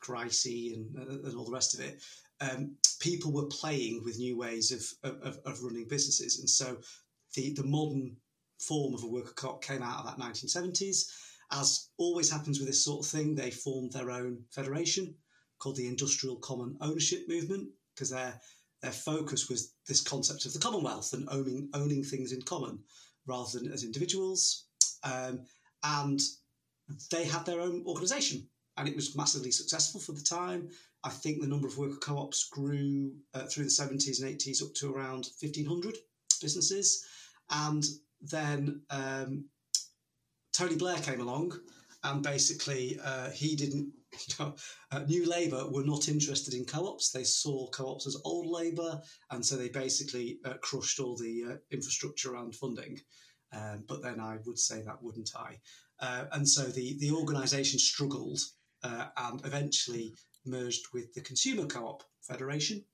crisis 0.00 0.74
and, 0.74 0.96
and 0.96 1.36
all 1.36 1.44
the 1.44 1.52
rest 1.52 1.74
of 1.74 1.80
it, 1.80 2.00
um, 2.40 2.74
people 3.00 3.32
were 3.32 3.46
playing 3.46 4.02
with 4.02 4.18
new 4.18 4.38
ways 4.38 4.72
of, 4.72 5.12
of, 5.22 5.38
of 5.44 5.62
running 5.62 5.86
businesses, 5.88 6.38
and 6.38 6.48
so 6.48 6.78
the 7.34 7.52
the 7.54 7.64
modern 7.64 8.16
form 8.60 8.94
of 8.94 9.02
a 9.02 9.08
worker 9.08 9.32
co-op 9.34 9.62
came 9.62 9.82
out 9.82 10.00
of 10.00 10.06
that 10.06 10.24
1970s. 10.24 11.10
As 11.52 11.88
always 11.96 12.30
happens 12.30 12.58
with 12.58 12.68
this 12.68 12.84
sort 12.84 13.04
of 13.04 13.10
thing, 13.10 13.34
they 13.34 13.50
formed 13.50 13.92
their 13.92 14.10
own 14.10 14.44
federation 14.50 15.14
called 15.58 15.76
the 15.76 15.88
Industrial 15.88 16.36
Common 16.36 16.76
Ownership 16.80 17.28
Movement 17.28 17.68
because 17.94 18.10
their 18.10 18.40
their 18.82 18.92
focus 18.92 19.48
was 19.50 19.74
this 19.86 20.00
concept 20.00 20.46
of 20.46 20.54
the 20.54 20.58
Commonwealth 20.58 21.12
and 21.12 21.28
owning 21.30 21.68
owning 21.74 22.02
things 22.02 22.32
in 22.32 22.40
common 22.42 22.78
rather 23.26 23.58
than 23.58 23.70
as 23.72 23.84
individuals. 23.84 24.64
Um, 25.04 25.40
and 25.82 26.20
they 27.10 27.24
had 27.24 27.46
their 27.46 27.60
own 27.60 27.84
organisation, 27.86 28.48
and 28.76 28.88
it 28.88 28.96
was 28.96 29.16
massively 29.16 29.50
successful 29.50 30.00
for 30.00 30.12
the 30.12 30.22
time. 30.22 30.70
I 31.04 31.10
think 31.10 31.40
the 31.40 31.46
number 31.46 31.66
of 31.66 31.78
worker 31.78 31.98
co-ops 32.00 32.48
grew 32.48 33.12
uh, 33.32 33.44
through 33.44 33.64
the 33.64 33.70
70s 33.70 34.22
and 34.22 34.38
80s 34.38 34.62
up 34.62 34.74
to 34.74 34.92
around 34.92 35.28
1,500 35.40 35.96
businesses, 36.40 37.04
and 37.50 37.84
then 38.20 38.82
um, 38.90 39.46
Tony 40.52 40.76
Blair 40.76 40.98
came 40.98 41.20
along, 41.20 41.58
and 42.02 42.22
basically 42.22 42.98
uh, 43.04 43.30
he 43.30 43.56
didn't. 43.56 43.92
You 44.26 44.44
know, 44.44 44.54
uh, 44.90 45.04
New 45.06 45.24
Labour 45.24 45.68
were 45.70 45.84
not 45.84 46.08
interested 46.08 46.52
in 46.52 46.64
co-ops. 46.64 47.12
They 47.12 47.22
saw 47.22 47.68
co-ops 47.68 48.08
as 48.08 48.20
old 48.24 48.48
Labour, 48.48 49.00
and 49.30 49.46
so 49.46 49.54
they 49.56 49.68
basically 49.68 50.40
uh, 50.44 50.54
crushed 50.60 50.98
all 50.98 51.16
the 51.16 51.44
uh, 51.48 51.56
infrastructure 51.70 52.34
and 52.34 52.52
funding. 52.52 52.98
Um, 53.52 53.84
but 53.86 54.02
then 54.02 54.18
I 54.18 54.38
would 54.44 54.58
say 54.58 54.82
that 54.82 55.00
wouldn't 55.00 55.30
I? 55.36 55.60
Uh, 56.00 56.24
and 56.32 56.48
so 56.48 56.64
the 56.64 56.98
the 56.98 57.12
organisation 57.12 57.78
struggled 57.78 58.40
uh, 58.82 59.06
and 59.16 59.44
eventually 59.44 60.14
merged 60.44 60.86
with 60.92 61.12
the 61.14 61.20
Consumer 61.20 61.66
Co-op 61.66 62.02
Federation 62.22 62.84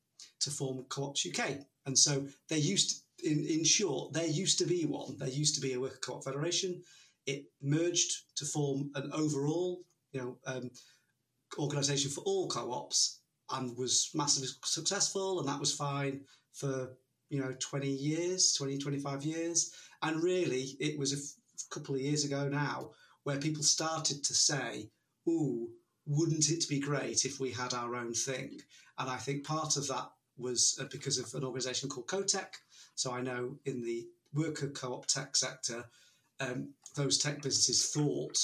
to 0.41 0.51
form 0.51 0.85
Co-ops 0.89 1.27
UK. 1.27 1.59
And 1.87 1.99
so 1.99 2.27
they 2.49 2.59
used, 2.59 3.05
in 3.25 3.45
in 3.47 3.65
short, 3.65 4.13
there 4.13 4.27
used 4.27 4.59
to 4.59 4.67
be 4.67 4.85
one. 4.85 5.17
There 5.19 5.29
used 5.29 5.55
to 5.57 5.61
be 5.61 5.73
a 5.73 5.81
worker 5.81 5.99
co-op 6.01 6.25
federation. 6.25 6.83
It 7.27 7.47
merged 7.61 8.37
to 8.37 8.45
form 8.45 8.91
an 8.95 9.11
overall, 9.13 9.83
you 10.13 10.21
know, 10.21 10.39
um, 10.47 10.71
organisation 11.59 12.11
for 12.11 12.21
all 12.21 12.49
co-ops, 12.49 13.21
and 13.51 13.77
was 13.77 14.11
massively 14.15 14.49
successful. 14.65 15.41
And 15.41 15.49
that 15.49 15.61
was 15.61 15.75
fine 15.75 16.23
for 16.53 16.97
you 17.29 17.41
know 17.41 17.55
20 17.59 17.89
years, 17.89 18.53
20, 18.53 18.79
25 18.79 19.25
years. 19.25 19.75
And 20.03 20.23
really, 20.23 20.77
it 20.79 20.99
was 20.99 21.13
a 21.13 21.75
couple 21.75 21.95
of 21.95 22.01
years 22.01 22.25
ago 22.25 22.49
now 22.49 22.91
where 23.25 23.39
people 23.39 23.63
started 23.63 24.23
to 24.25 24.35
say, 24.35 24.91
"Ooh." 25.29 25.71
Wouldn't 26.09 26.51
it 26.51 26.69
be 26.69 26.79
great 26.79 27.25
if 27.25 27.41
we 27.41 27.51
had 27.51 27.75
our 27.75 27.97
own 27.97 28.15
thing? 28.15 28.61
And 28.97 29.11
I 29.11 29.17
think 29.17 29.45
part 29.45 29.77
of 29.77 29.89
that 29.89 30.09
was 30.39 30.79
uh, 30.81 30.85
because 30.91 31.19
of 31.19 31.33
an 31.35 31.45
organisation 31.45 31.89
called 31.89 32.07
CoTech. 32.07 32.55
So 32.97 33.13
I 33.13 33.21
know 33.21 33.57
in 33.65 33.83
the 33.83 34.07
worker 34.35 34.69
co-op 34.69 35.07
tech 35.07 35.37
sector, 35.37 35.85
um, 36.41 36.71
those 36.97 37.19
tech 37.19 37.43
businesses 37.43 37.91
thought 37.91 38.39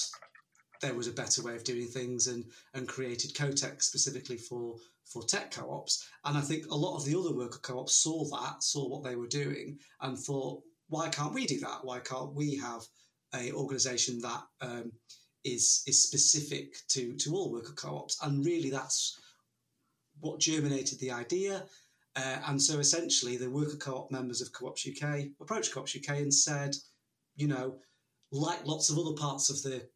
there 0.80 0.94
was 0.94 1.08
a 1.08 1.12
better 1.12 1.42
way 1.42 1.54
of 1.54 1.64
doing 1.64 1.86
things 1.86 2.26
and 2.26 2.44
and 2.74 2.88
created 2.88 3.34
CoTech 3.34 3.82
specifically 3.82 4.36
for 4.36 4.76
for 5.04 5.22
tech 5.22 5.50
co-ops. 5.50 6.06
And 6.24 6.36
I 6.38 6.40
think 6.40 6.66
a 6.66 6.74
lot 6.74 6.96
of 6.96 7.04
the 7.04 7.18
other 7.18 7.34
worker 7.34 7.58
co-ops 7.62 7.96
saw 7.96 8.24
that, 8.24 8.62
saw 8.62 8.88
what 8.88 9.04
they 9.04 9.16
were 9.16 9.26
doing, 9.26 9.78
and 10.00 10.18
thought, 10.18 10.62
why 10.88 11.08
can't 11.08 11.34
we 11.34 11.46
do 11.46 11.60
that? 11.60 11.84
Why 11.84 12.00
can't 12.00 12.34
we 12.34 12.56
have 12.56 12.82
a 13.34 13.52
organisation 13.52 14.20
that 14.20 14.42
um, 14.60 14.92
is 15.44 15.82
is 15.86 16.02
specific 16.02 16.76
to 16.88 17.14
to 17.16 17.34
all 17.34 17.50
worker 17.52 17.74
co-ops? 17.74 18.18
And 18.22 18.44
really, 18.44 18.70
that's 18.70 19.18
what 20.20 20.40
germinated 20.40 20.98
the 21.00 21.10
idea. 21.10 21.64
Uh, 22.14 22.38
and 22.48 22.60
so 22.60 22.78
essentially, 22.78 23.36
the 23.36 23.50
worker 23.50 23.76
co 23.76 23.96
op 23.96 24.10
members 24.10 24.42
of 24.42 24.52
Co-ops 24.52 24.86
UK 24.86 25.28
approached 25.40 25.72
Co-ops 25.72 25.96
UK 25.96 26.18
and 26.18 26.32
said, 26.32 26.74
you 27.36 27.48
know, 27.48 27.78
like 28.30 28.64
lots 28.66 28.90
of 28.90 28.98
other 28.98 29.14
parts 29.14 29.48
of 29.48 29.62
the 29.62 29.88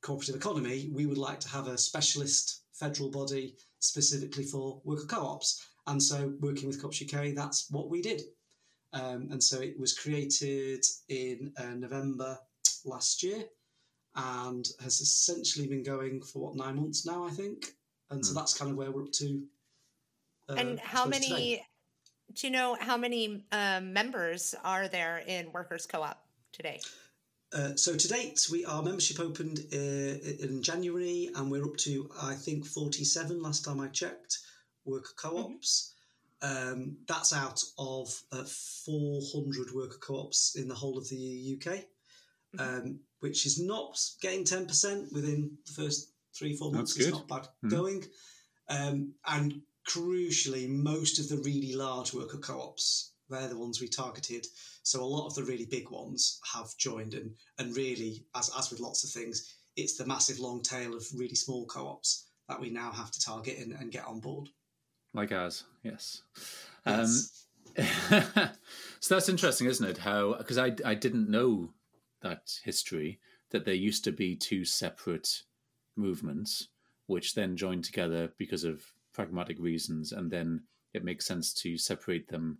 cooperative 0.00 0.36
economy, 0.36 0.90
we 0.92 1.06
would 1.06 1.18
like 1.18 1.40
to 1.40 1.48
have 1.48 1.66
a 1.66 1.76
specialist 1.76 2.62
federal 2.72 3.10
body 3.10 3.56
specifically 3.80 4.44
for 4.44 4.80
worker 4.84 5.06
co 5.06 5.26
ops. 5.26 5.66
And 5.86 6.02
so, 6.02 6.34
working 6.40 6.68
with 6.68 6.80
Co-ops 6.80 7.02
UK, 7.02 7.34
that's 7.34 7.70
what 7.70 7.88
we 7.90 8.02
did. 8.02 8.22
Um, 8.92 9.28
and 9.30 9.42
so, 9.42 9.60
it 9.60 9.78
was 9.78 9.92
created 9.92 10.84
in 11.08 11.52
uh, 11.58 11.74
November 11.74 12.38
last 12.84 13.22
year 13.22 13.44
and 14.16 14.66
has 14.80 15.00
essentially 15.00 15.66
been 15.66 15.82
going 15.82 16.22
for 16.22 16.40
what, 16.40 16.56
nine 16.56 16.76
months 16.76 17.06
now, 17.06 17.26
I 17.26 17.30
think. 17.30 17.74
And 18.10 18.24
so, 18.24 18.34
that's 18.34 18.56
kind 18.56 18.70
of 18.70 18.76
where 18.76 18.90
we're 18.90 19.04
up 19.04 19.12
to 19.12 19.42
uh, 20.48 20.54
and 20.54 20.78
how 20.80 21.04
suppose 21.04 21.10
many 21.10 21.28
today. 21.28 21.62
do 22.34 22.46
you 22.46 22.52
know 22.52 22.76
how 22.80 22.96
many 22.96 23.44
um, 23.52 23.92
members 23.92 24.54
are 24.64 24.88
there 24.88 25.22
in 25.26 25.52
workers 25.52 25.86
co-op 25.86 26.18
today 26.52 26.80
Uh, 27.52 27.74
so 27.76 27.96
to 27.96 28.08
date, 28.08 28.38
we 28.52 28.66
our 28.66 28.82
membership 28.82 29.18
opened 29.20 29.58
uh, 29.72 30.44
in 30.46 30.62
January, 30.62 31.30
and 31.34 31.50
we're 31.50 31.64
up 31.64 31.76
to 31.78 31.92
I 32.32 32.34
think 32.34 32.66
forty-seven. 32.66 33.40
Last 33.42 33.64
time 33.64 33.80
I 33.80 33.88
checked, 33.88 34.32
worker 34.84 35.14
co-ops. 35.16 35.94
Um, 36.42 36.98
that's 37.08 37.32
out 37.32 37.60
of 37.78 38.06
uh, 38.32 38.44
four 38.84 39.22
hundred 39.32 39.68
worker 39.72 39.96
co-ops 39.98 40.56
in 40.60 40.68
the 40.68 40.74
whole 40.74 40.98
of 40.98 41.08
the 41.08 41.56
UK, 41.56 41.68
Mhm. 42.54 42.60
um, 42.60 43.00
which 43.20 43.46
is 43.46 43.56
not 43.58 43.96
getting 44.20 44.44
ten 44.44 44.66
percent 44.66 45.10
within 45.10 45.56
the 45.66 45.72
first 45.72 46.12
three 46.36 46.54
four 46.54 46.70
months. 46.70 46.92
That's 46.92 47.06
It's 47.06 47.16
good. 47.16 47.18
not 47.18 47.28
bad 47.34 47.48
Mhm. 47.64 47.70
going, 47.70 48.00
um, 48.68 49.14
and 49.24 49.62
crucially, 49.88 50.68
most 50.68 51.18
of 51.18 51.28
the 51.28 51.42
really 51.42 51.74
large 51.74 52.12
worker 52.12 52.38
co-ops 52.38 53.12
they're 53.30 53.48
the 53.48 53.58
ones 53.58 53.80
we 53.80 53.88
targeted. 53.88 54.46
So 54.82 55.02
a 55.02 55.04
lot 55.04 55.26
of 55.26 55.34
the 55.34 55.44
really 55.44 55.66
big 55.66 55.90
ones 55.90 56.40
have 56.54 56.76
joined, 56.78 57.14
and 57.14 57.34
and 57.58 57.76
really, 57.76 58.24
as 58.34 58.50
as 58.56 58.70
with 58.70 58.80
lots 58.80 59.04
of 59.04 59.10
things, 59.10 59.54
it's 59.76 59.96
the 59.96 60.06
massive 60.06 60.38
long 60.38 60.62
tail 60.62 60.94
of 60.94 61.06
really 61.14 61.34
small 61.34 61.66
co-ops 61.66 62.26
that 62.48 62.60
we 62.60 62.70
now 62.70 62.90
have 62.90 63.10
to 63.10 63.20
target 63.20 63.58
and, 63.58 63.72
and 63.72 63.92
get 63.92 64.06
on 64.06 64.20
board. 64.20 64.48
like 65.12 65.32
ours. 65.32 65.64
Yes. 65.82 66.22
Yes. 66.86 67.46
Um, 67.76 67.84
so 69.00 69.14
that's 69.14 69.28
interesting, 69.28 69.66
isn't 69.66 69.88
it? 69.88 69.98
How 69.98 70.34
because 70.34 70.58
I 70.58 70.74
I 70.84 70.94
didn't 70.94 71.30
know 71.30 71.70
that 72.22 72.58
history 72.64 73.20
that 73.50 73.64
there 73.64 73.74
used 73.74 74.04
to 74.04 74.12
be 74.12 74.34
two 74.34 74.64
separate 74.64 75.42
movements 75.96 76.68
which 77.06 77.34
then 77.34 77.56
joined 77.56 77.84
together 77.84 78.30
because 78.36 78.64
of 78.64 78.84
pragmatic 79.18 79.58
reasons, 79.58 80.12
and 80.12 80.30
then 80.30 80.62
it 80.94 81.02
makes 81.04 81.26
sense 81.26 81.52
to 81.52 81.76
separate 81.76 82.28
them 82.28 82.58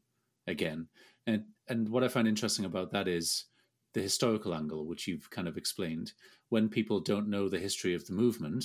again. 0.48 0.88
And 1.28 1.44
and 1.68 1.88
what 1.88 2.02
I 2.02 2.08
find 2.08 2.26
interesting 2.26 2.64
about 2.64 2.90
that 2.90 3.06
is 3.06 3.44
the 3.94 4.02
historical 4.02 4.52
angle, 4.52 4.84
which 4.88 5.06
you've 5.06 5.30
kind 5.30 5.46
of 5.46 5.56
explained. 5.56 6.12
When 6.48 6.68
people 6.68 6.98
don't 6.98 7.30
know 7.30 7.48
the 7.48 7.60
history 7.60 7.94
of 7.94 8.04
the 8.06 8.12
movement, 8.12 8.64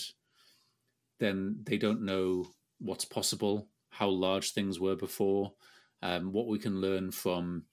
then 1.20 1.58
they 1.64 1.78
don't 1.78 2.02
know 2.02 2.48
what's 2.80 3.06
possible, 3.06 3.68
how 3.90 4.10
large 4.10 4.54
things 4.54 4.80
were 4.80 4.96
before, 4.96 5.54
um, 6.02 6.34
what 6.34 6.48
we 6.48 6.58
can 6.58 6.82
learn 6.82 7.12
from 7.12 7.66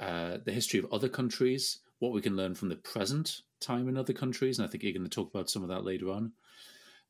uh, 0.00 0.38
the 0.44 0.52
history 0.52 0.80
of 0.80 0.92
other 0.92 1.08
countries, 1.08 1.78
what 2.00 2.12
we 2.12 2.20
can 2.20 2.34
learn 2.36 2.54
from 2.56 2.70
the 2.70 2.82
present 2.92 3.42
time 3.60 3.88
in 3.88 3.96
other 3.96 4.14
countries. 4.14 4.58
And 4.58 4.66
I 4.66 4.70
think 4.70 4.82
you're 4.82 4.98
going 4.98 5.04
to 5.04 5.16
talk 5.16 5.32
about 5.32 5.48
some 5.48 5.62
of 5.62 5.68
that 5.68 5.84
later 5.84 6.10
on. 6.10 6.32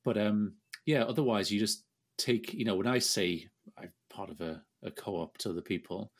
But 0.04 0.18
um, 0.18 0.54
yeah, 0.84 1.04
otherwise, 1.04 1.50
you 1.50 1.58
just 1.58 1.84
take, 2.24 2.54
you 2.54 2.64
know, 2.64 2.76
when 2.76 2.86
I 2.86 2.98
say 2.98 3.48
I'm 3.78 3.92
part 4.08 4.30
of 4.30 4.40
a, 4.40 4.62
a 4.82 4.90
co 4.90 5.16
op 5.16 5.38
to 5.38 5.50
other 5.50 5.60
people, 5.60 6.12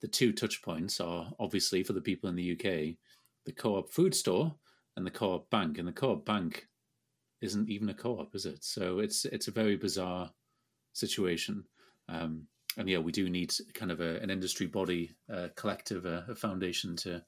the 0.00 0.08
two 0.08 0.32
touch 0.32 0.62
points 0.62 1.00
are 1.00 1.32
obviously 1.38 1.82
for 1.82 1.92
the 1.92 2.00
people 2.00 2.28
in 2.28 2.36
the 2.36 2.52
UK 2.52 2.96
the 3.44 3.52
co 3.52 3.76
op 3.76 3.92
food 3.92 4.14
store 4.14 4.54
and 4.96 5.06
the 5.06 5.10
co 5.10 5.34
op 5.34 5.50
bank. 5.50 5.78
And 5.78 5.86
the 5.86 5.92
co 5.92 6.12
op 6.12 6.24
bank 6.24 6.68
isn't 7.40 7.68
even 7.68 7.88
a 7.88 7.94
co 7.94 8.18
op, 8.18 8.34
is 8.34 8.46
it? 8.46 8.64
So 8.64 8.98
it's 8.98 9.24
it's 9.26 9.48
a 9.48 9.52
very 9.52 9.76
bizarre 9.76 10.30
situation. 10.92 11.64
Um, 12.08 12.46
and 12.76 12.88
yeah, 12.88 12.98
we 12.98 13.12
do 13.12 13.30
need 13.30 13.54
kind 13.74 13.92
of 13.92 14.00
a, 14.00 14.18
an 14.20 14.30
industry 14.30 14.66
body, 14.66 15.14
a 15.28 15.48
collective, 15.50 16.06
a, 16.06 16.24
a 16.28 16.34
foundation 16.34 16.96
to 16.96 17.22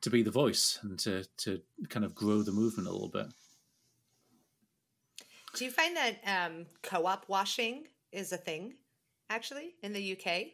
to 0.00 0.10
be 0.10 0.22
the 0.22 0.30
voice 0.30 0.78
and 0.82 0.98
to 1.00 1.24
to 1.38 1.60
kind 1.88 2.04
of 2.04 2.14
grow 2.14 2.42
the 2.42 2.52
movement 2.52 2.88
a 2.88 2.92
little 2.92 3.08
bit. 3.08 3.26
Do 5.54 5.64
you 5.64 5.70
find 5.70 5.96
that 5.96 6.16
um, 6.26 6.66
co-op 6.82 7.28
washing 7.28 7.88
is 8.12 8.32
a 8.32 8.36
thing 8.36 8.74
actually 9.30 9.74
in 9.82 9.92
the 9.92 10.12
uk 10.12 10.46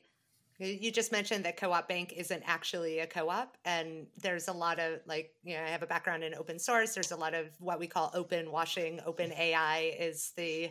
you 0.59 0.93
just 0.93 1.11
mentioned 1.11 1.45
that 1.45 1.57
co-op 1.57 1.89
bank 1.89 2.13
isn't 2.17 2.43
actually 2.47 3.01
a 3.01 3.07
co-op 3.07 3.57
and 3.65 4.07
there's 4.23 4.47
a 4.47 4.53
lot 4.53 4.79
of 4.79 5.01
like 5.07 5.33
you 5.43 5.57
know 5.57 5.63
i 5.63 5.69
have 5.69 5.83
a 5.83 5.87
background 5.87 6.23
in 6.23 6.35
open 6.35 6.59
source. 6.59 6.95
There's 6.95 7.11
a 7.11 7.17
lot 7.17 7.35
of 7.35 7.47
what 7.59 7.79
we 7.81 7.87
call 7.87 8.11
open 8.15 8.53
washing. 8.53 9.01
OpenAI 9.07 10.01
is 10.01 10.33
the 10.37 10.71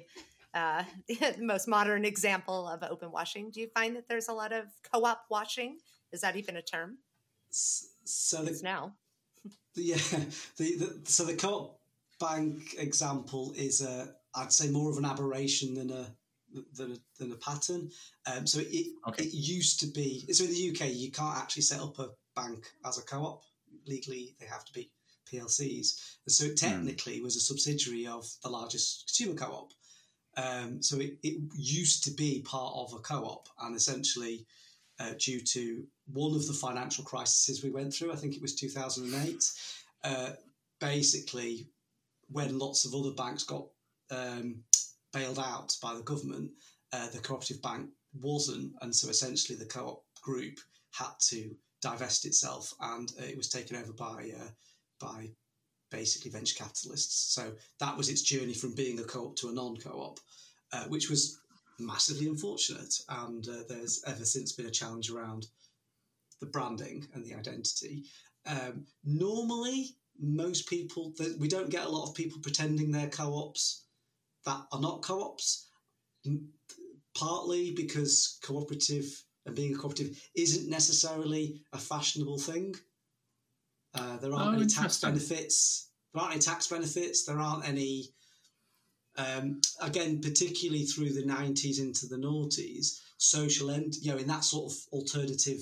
uh, 0.53 0.83
most 1.39 1.67
modern 1.67 2.05
example 2.05 2.67
of 2.67 2.83
open 2.83 3.11
washing. 3.11 3.51
Do 3.51 3.59
you 3.59 3.67
find 3.73 3.95
that 3.95 4.07
there's 4.07 4.29
a 4.29 4.33
lot 4.33 4.53
of 4.53 4.65
co-op 4.91 5.25
washing? 5.29 5.79
Is 6.11 6.21
that 6.21 6.35
even 6.35 6.57
a 6.57 6.61
term? 6.61 6.97
So 7.49 8.43
the, 8.43 8.59
now. 8.63 8.93
Yeah, 9.75 9.97
the, 10.57 10.77
the 10.77 10.99
so 11.05 11.25
the 11.25 11.33
co-op 11.33 11.79
bank 12.19 12.75
example 12.77 13.53
is 13.55 13.81
a 13.81 14.15
I'd 14.35 14.53
say 14.53 14.69
more 14.69 14.89
of 14.91 14.97
an 14.97 15.05
aberration 15.05 15.75
than 15.75 15.91
a 15.91 16.07
than 16.75 16.93
a, 16.93 16.97
than 17.17 17.31
a 17.31 17.35
pattern. 17.35 17.91
Um, 18.25 18.45
so 18.47 18.59
it 18.61 18.93
Okay. 19.07 19.25
it 19.25 19.33
used 19.33 19.79
to 19.81 19.87
be 19.87 20.31
so 20.33 20.43
in 20.43 20.51
the 20.51 20.69
UK 20.71 20.93
you 20.93 21.11
can't 21.11 21.37
actually 21.37 21.63
set 21.63 21.81
up 21.81 21.99
a 21.99 22.09
bank 22.35 22.71
as 22.85 22.97
a 22.97 23.03
co-op. 23.03 23.43
legally 23.85 24.35
they 24.39 24.45
have 24.45 24.65
to 24.65 24.73
be 24.73 24.91
PLCs. 25.31 26.17
And 26.25 26.33
so 26.33 26.45
it 26.45 26.57
technically 26.57 27.19
mm. 27.19 27.23
was 27.23 27.35
a 27.35 27.39
subsidiary 27.39 28.07
of 28.07 28.29
the 28.43 28.49
largest 28.49 29.07
consumer 29.07 29.35
co-op. 29.35 29.73
Um, 30.35 30.81
so 30.81 30.99
it, 30.99 31.17
it 31.21 31.41
used 31.55 32.03
to 32.05 32.11
be 32.11 32.41
part 32.41 32.73
of 32.75 32.93
a 32.93 32.99
co-op, 32.99 33.49
and 33.61 33.75
essentially, 33.75 34.45
uh, 34.99 35.11
due 35.19 35.41
to 35.41 35.85
one 36.11 36.35
of 36.35 36.47
the 36.47 36.53
financial 36.53 37.03
crises 37.03 37.63
we 37.63 37.69
went 37.69 37.93
through, 37.93 38.11
I 38.11 38.15
think 38.15 38.35
it 38.35 38.41
was 38.41 38.55
2008, 38.55 39.43
uh, 40.03 40.31
basically, 40.79 41.67
when 42.33 42.59
lots 42.59 42.85
of 42.85 42.93
other 42.93 43.13
banks 43.15 43.43
got 43.43 43.65
um, 44.11 44.63
bailed 45.13 45.39
out 45.39 45.75
by 45.81 45.93
the 45.93 46.01
government, 46.01 46.51
uh, 46.91 47.07
the 47.09 47.19
cooperative 47.19 47.61
bank 47.61 47.89
wasn't, 48.19 48.73
and 48.81 48.93
so 48.93 49.09
essentially 49.09 49.57
the 49.57 49.65
co-op 49.65 50.03
group 50.21 50.59
had 50.91 51.13
to 51.19 51.55
divest 51.81 52.25
itself, 52.25 52.73
and 52.81 53.11
uh, 53.19 53.25
it 53.25 53.37
was 53.37 53.49
taken 53.49 53.77
over 53.77 53.93
by 53.93 54.31
uh, 54.39 54.49
by 54.99 55.29
basically 55.91 56.31
venture 56.31 56.55
capitalists. 56.55 57.33
So 57.33 57.53
that 57.79 57.95
was 57.95 58.09
its 58.09 58.23
journey 58.23 58.53
from 58.53 58.73
being 58.73 58.99
a 58.99 59.03
co-op 59.03 59.35
to 59.37 59.49
a 59.49 59.53
non-co-op, 59.53 60.19
uh, 60.71 60.85
which 60.85 61.09
was 61.09 61.39
massively 61.79 62.27
unfortunate. 62.27 62.93
And 63.09 63.47
uh, 63.47 63.63
there's 63.69 64.03
ever 64.07 64.25
since 64.25 64.53
been 64.53 64.65
a 64.65 64.71
challenge 64.71 65.11
around 65.11 65.47
the 66.39 66.47
branding 66.47 67.07
and 67.13 67.23
the 67.23 67.35
identity. 67.35 68.05
Um, 68.47 68.85
normally, 69.03 69.95
most 70.23 70.67
people 70.67 71.13
that 71.17 71.37
we 71.39 71.47
don't 71.47 71.69
get 71.69 71.85
a 71.85 71.89
lot 71.89 72.07
of 72.07 72.15
people 72.15 72.39
pretending 72.41 72.91
they're 72.91 73.09
co-ops 73.09 73.85
that 74.45 74.61
are 74.71 74.79
not 74.79 75.01
co-ops. 75.01 75.67
Partly 77.15 77.73
because 77.75 78.39
cooperative 78.43 79.05
and 79.45 79.55
being 79.55 79.75
a 79.75 79.77
cooperative 79.77 80.19
isn't 80.35 80.69
necessarily 80.69 81.61
a 81.73 81.77
fashionable 81.77 82.39
thing. 82.39 82.73
Uh, 83.93 84.17
there 84.17 84.33
aren't 84.33 84.55
oh, 84.55 84.61
any 84.61 84.67
tax 84.67 84.99
benefits. 84.99 85.89
There 86.13 86.23
aren't 86.23 86.35
any 86.35 86.41
tax 86.41 86.67
benefits. 86.67 87.25
There 87.25 87.39
aren't 87.39 87.67
any. 87.67 88.09
Um, 89.15 89.61
again, 89.79 90.21
particularly 90.21 90.85
through 90.85 91.13
the 91.13 91.25
nineties 91.25 91.79
into 91.79 92.07
the 92.07 92.17
noughties, 92.17 92.99
social 93.17 93.69
end, 93.69 93.93
you 94.01 94.11
know, 94.11 94.17
in 94.17 94.27
that 94.27 94.43
sort 94.43 94.71
of 94.71 94.77
alternative 94.91 95.61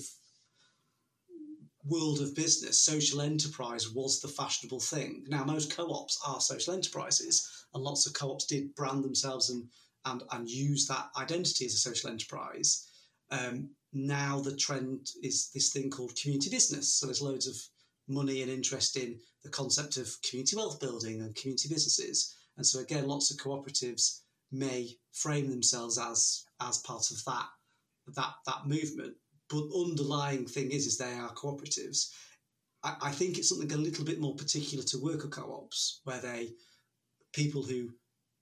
world 1.84 2.20
of 2.20 2.34
business, 2.34 2.78
social 2.78 3.20
enterprise 3.20 3.90
was 3.90 4.20
the 4.20 4.28
fashionable 4.28 4.80
thing. 4.80 5.24
Now, 5.28 5.44
most 5.44 5.74
co-ops 5.74 6.20
are 6.26 6.40
social 6.40 6.74
enterprises, 6.74 7.66
and 7.74 7.82
lots 7.82 8.06
of 8.06 8.14
co-ops 8.14 8.46
did 8.46 8.74
brand 8.74 9.04
themselves 9.04 9.50
and 9.50 9.68
and 10.04 10.22
and 10.32 10.48
use 10.48 10.86
that 10.86 11.10
identity 11.16 11.64
as 11.64 11.74
a 11.74 11.78
social 11.78 12.10
enterprise. 12.10 12.88
Um, 13.30 13.70
now 13.92 14.40
the 14.40 14.56
trend 14.56 15.10
is 15.22 15.50
this 15.54 15.72
thing 15.72 15.90
called 15.90 16.16
community 16.16 16.50
business. 16.50 16.94
So 16.94 17.06
there's 17.06 17.22
loads 17.22 17.46
of 17.46 17.56
money 18.08 18.42
and 18.42 18.50
interest 18.50 18.96
in 18.96 19.18
the 19.42 19.50
concept 19.50 19.96
of 19.96 20.16
community 20.28 20.56
wealth 20.56 20.80
building 20.80 21.20
and 21.20 21.34
community 21.34 21.68
businesses. 21.68 22.36
And 22.56 22.66
so 22.66 22.80
again, 22.80 23.06
lots 23.06 23.30
of 23.30 23.36
cooperatives 23.38 24.20
may 24.50 24.96
frame 25.12 25.50
themselves 25.50 25.98
as 25.98 26.44
as 26.60 26.78
part 26.78 27.10
of 27.10 27.24
that 27.24 27.46
that 28.14 28.34
that 28.46 28.66
movement. 28.66 29.14
But 29.52 29.68
underlying 29.78 30.46
thing 30.46 30.70
is 30.70 30.86
is 30.86 30.96
they 30.96 31.12
are 31.12 31.34
cooperatives. 31.34 32.10
I, 32.82 32.96
I 33.02 33.10
think 33.10 33.36
it's 33.36 33.50
something 33.50 33.72
a 33.72 33.76
little 33.76 34.04
bit 34.04 34.18
more 34.18 34.34
particular 34.34 34.82
to 34.84 34.98
worker 34.98 35.28
co-ops, 35.28 36.00
where 36.04 36.20
they 36.20 36.54
people 37.34 37.62
who 37.62 37.90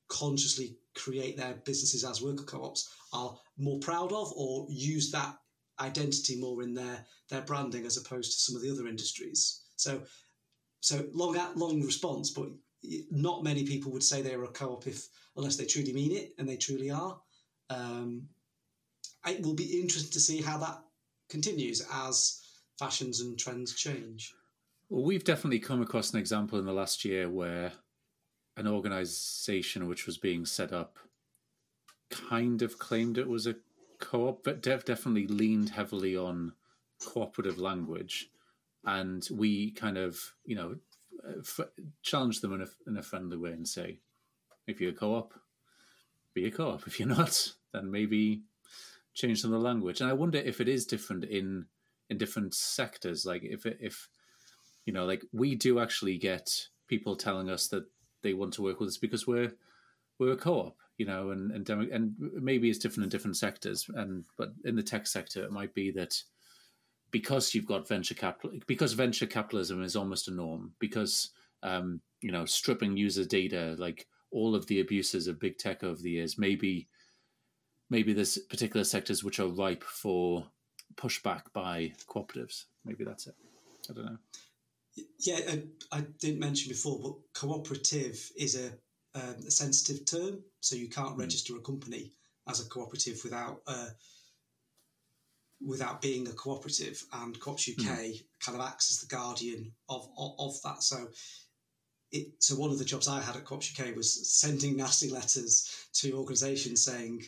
consciously 0.09 0.77
create 0.95 1.37
their 1.37 1.55
businesses 1.65 2.05
as 2.05 2.23
worker 2.23 2.45
co-ops 2.45 2.89
are 3.13 3.37
more 3.59 3.79
proud 3.81 4.13
of 4.13 4.33
or 4.37 4.67
use 4.69 5.11
that 5.11 5.37
identity 5.81 6.39
more 6.39 6.63
in 6.63 6.75
their 6.75 7.05
their 7.29 7.43
branding 7.43 7.87
as 7.87 7.97
opposed 7.97 8.33
to 8.33 8.39
some 8.39 8.57
of 8.57 8.63
the 8.63 8.71
other 8.71 8.87
industries. 8.87 9.63
So, 9.77 10.03
so 10.81 11.07
long 11.13 11.37
long 11.57 11.83
response, 11.83 12.31
but 12.31 12.49
not 13.11 13.45
many 13.45 13.65
people 13.65 13.91
would 13.93 14.03
say 14.03 14.23
they're 14.23 14.45
a 14.45 14.49
co-op 14.49 14.87
if 14.87 15.09
unless 15.37 15.57
they 15.57 15.67
truly 15.67 15.93
mean 15.93 16.13
it, 16.13 16.35
and 16.39 16.49
they 16.49 16.57
truly 16.57 16.91
are. 16.91 17.21
Um, 17.69 18.29
it 19.27 19.43
will 19.43 19.55
be 19.55 19.81
interesting 19.81 20.13
to 20.13 20.21
see 20.21 20.41
how 20.41 20.59
that 20.59 20.79
continues 21.31 21.87
as 21.93 22.43
fashions 22.79 23.21
and 23.21 23.39
trends 23.39 23.75
change. 23.75 24.35
Well, 24.89 25.05
we've 25.05 25.25
definitely 25.25 25.61
come 25.61 25.81
across 25.81 26.13
an 26.13 26.19
example 26.19 26.59
in 26.59 26.67
the 26.67 26.73
last 26.73 27.05
year 27.05 27.31
where 27.31 27.73
an 28.57 28.67
organization 28.67 29.87
which 29.87 30.07
was 30.07 30.19
being 30.19 30.45
set 30.45 30.73
up 30.73 30.99
kind 32.11 32.61
of 32.61 32.79
claimed 32.79 33.17
it 33.17 33.29
was 33.29 33.47
a 33.47 33.57
co-op, 34.01 34.43
but 34.43 34.63
Dev 34.63 34.85
definitely 34.85 35.27
leaned 35.27 35.71
heavily 35.71 36.17
on 36.17 36.53
cooperative 37.01 37.59
language, 37.59 38.31
and 38.85 39.27
we 39.31 39.71
kind 39.71 39.97
of 39.97 40.33
you 40.45 40.57
know 40.57 40.77
f- 41.39 41.71
challenge 42.03 42.41
them 42.41 42.53
in 42.55 42.63
a 42.63 42.67
in 42.87 42.97
a 42.97 43.03
friendly 43.03 43.37
way 43.37 43.53
and 43.53 43.69
say, 43.69 44.01
if 44.67 44.81
you're 44.81 44.91
a 44.91 44.95
co-op, 44.95 45.35
be 46.35 46.47
a 46.47 46.51
co-op. 46.51 46.87
If 46.87 46.99
you're 46.99 47.09
not, 47.09 47.53
then 47.73 47.91
maybe 47.91 48.43
change 49.15 49.41
some 49.41 49.53
of 49.53 49.61
the 49.61 49.67
language. 49.67 50.01
And 50.01 50.11
I 50.11 50.15
wonder 50.15 50.39
if 50.39 50.61
it 50.61 50.69
is 50.69 50.87
different 50.87 51.25
in 51.25 51.67
in 52.09 52.19
different 52.19 52.55
sectors. 52.55 53.25
Like 53.27 53.43
if 53.45 53.67
if 53.67 54.09
you 54.87 54.93
know, 54.93 55.05
like 55.05 55.25
we 55.33 55.55
do 55.55 55.79
actually 55.79 56.19
get 56.19 56.69
people 56.89 57.17
telling 57.17 57.49
us 57.49 57.69
that 57.69 57.85
they 58.23 58.35
want 58.35 58.53
to 58.55 58.63
work 58.63 58.81
with 58.81 58.89
us 58.89 58.99
because 58.99 59.27
we're 59.27 59.53
we're 60.19 60.33
a 60.33 60.37
co-op 60.37 60.77
you 61.01 61.07
know, 61.07 61.31
and 61.31 61.51
and 61.51 61.71
and 61.71 62.15
maybe 62.19 62.69
it's 62.69 62.79
different 62.79 63.05
in 63.05 63.09
different 63.09 63.39
sectors. 63.39 63.89
And 63.95 64.27
but 64.37 64.53
in 64.67 64.77
the 64.77 64.83
tech 64.83 65.07
sector, 65.07 65.43
it 65.43 65.51
might 65.51 65.73
be 65.73 65.91
that 65.93 66.23
because 67.11 67.55
you've 67.55 67.65
got 67.65 67.89
venture 67.89 68.13
capital, 68.13 68.59
because 68.67 68.93
venture 68.93 69.25
capitalism 69.25 69.83
is 69.83 69.97
almost 69.97 70.29
a 70.29 70.31
norm, 70.31 70.75
because 70.79 71.31
um, 71.63 72.03
you 72.21 72.31
know, 72.31 72.45
stripping 72.45 72.99
user 72.99 73.25
data, 73.25 73.77
like 73.79 74.09
all 74.31 74.55
of 74.55 74.67
the 74.67 74.81
abuses 74.81 75.27
of 75.27 75.41
big 75.41 75.57
tech 75.57 75.83
over 75.83 76.03
the 76.03 76.11
years, 76.11 76.37
maybe 76.37 76.87
maybe 77.91 78.13
there's 78.13 78.39
particular 78.39 78.85
sectors 78.85 79.23
which 79.23 79.41
are 79.41 79.49
ripe 79.49 79.83
for 79.83 80.47
pushback 80.95 81.43
by 81.53 81.93
cooperatives. 82.07 82.65
Maybe 82.85 83.05
that's 83.05 83.27
it. 83.27 83.35
I 83.91 83.93
don't 83.93 84.05
know. 84.07 84.19
Yeah, 85.19 85.41
I, 85.49 85.63
I 85.93 86.01
didn't 86.19 86.41
mention 86.41 86.69
before, 86.69 86.99
but 87.03 87.15
cooperative 87.35 88.31
is 88.37 88.57
a 88.57 88.71
um, 89.13 89.35
a 89.45 89.51
sensitive 89.51 90.05
term, 90.05 90.39
so 90.61 90.77
you 90.77 90.89
can't 90.89 91.17
mm. 91.17 91.21
register 91.21 91.57
a 91.57 91.61
company 91.61 92.13
as 92.49 92.65
a 92.65 92.69
cooperative 92.69 93.21
without 93.25 93.61
uh, 93.67 93.89
without 95.67 96.01
being 96.01 96.29
a 96.29 96.33
cooperative. 96.33 97.03
And 97.13 97.39
Coops 97.41 97.69
UK 97.69 97.85
mm. 97.85 98.23
kind 98.45 98.59
of 98.59 98.65
acts 98.65 98.91
as 98.91 99.01
the 99.01 99.15
guardian 99.15 99.73
of, 99.89 100.09
of, 100.17 100.35
of 100.39 100.63
that. 100.63 100.83
So. 100.83 101.09
It, 102.13 102.27
so 102.41 102.57
one 102.57 102.71
of 102.71 102.79
the 102.81 102.85
jobs 102.85 103.07
I 103.07 103.21
had 103.21 103.37
at 103.37 103.45
Coops 103.45 103.73
UK 103.73 103.95
was 103.95 104.29
sending 104.29 104.77
nasty 104.77 105.09
letters 105.09 105.87
to 105.93 106.15
organisations 106.15 106.85
saying, 106.85 107.23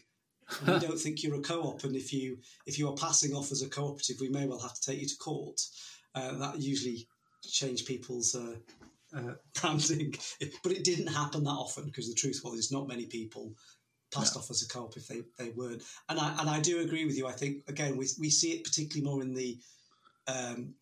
we 0.66 0.78
don't 0.78 0.98
think 0.98 1.22
you're 1.22 1.36
a 1.36 1.40
co-op, 1.40 1.84
and 1.84 1.96
if 1.96 2.12
you 2.12 2.38
if 2.66 2.78
you 2.78 2.88
are 2.88 2.94
passing 2.94 3.34
off 3.34 3.52
as 3.52 3.62
a 3.62 3.68
cooperative, 3.68 4.16
we 4.20 4.28
may 4.28 4.46
well 4.46 4.60
have 4.60 4.74
to 4.74 4.80
take 4.80 5.00
you 5.00 5.08
to 5.08 5.16
court. 5.16 5.60
Uh, 6.14 6.36
that 6.38 6.60
usually 6.60 7.06
changed 7.50 7.86
people's 7.86 8.34
uh, 8.34 8.56
uh, 9.16 9.34
branding, 9.60 10.14
but 10.62 10.72
it 10.72 10.84
didn't 10.84 11.08
happen 11.08 11.44
that 11.44 11.50
often 11.50 11.84
because 11.84 12.08
the 12.08 12.14
truth 12.14 12.40
was, 12.44 12.54
there's 12.54 12.72
not 12.72 12.88
many 12.88 13.06
people 13.06 13.52
passed 14.12 14.36
off 14.36 14.50
as 14.50 14.62
a 14.62 14.68
co-op 14.68 14.96
if 14.96 15.08
they, 15.08 15.22
they 15.38 15.50
weren't. 15.50 15.82
And 16.08 16.20
I 16.20 16.36
and 16.38 16.48
I 16.48 16.60
do 16.60 16.80
agree 16.80 17.06
with 17.06 17.16
you. 17.16 17.26
I 17.26 17.32
think 17.32 17.68
again 17.68 17.96
we 17.96 18.08
we 18.20 18.30
see 18.30 18.52
it 18.52 18.64
particularly 18.64 19.08
more 19.08 19.22
in 19.22 19.34
the 19.34 19.58
um, 20.28 20.74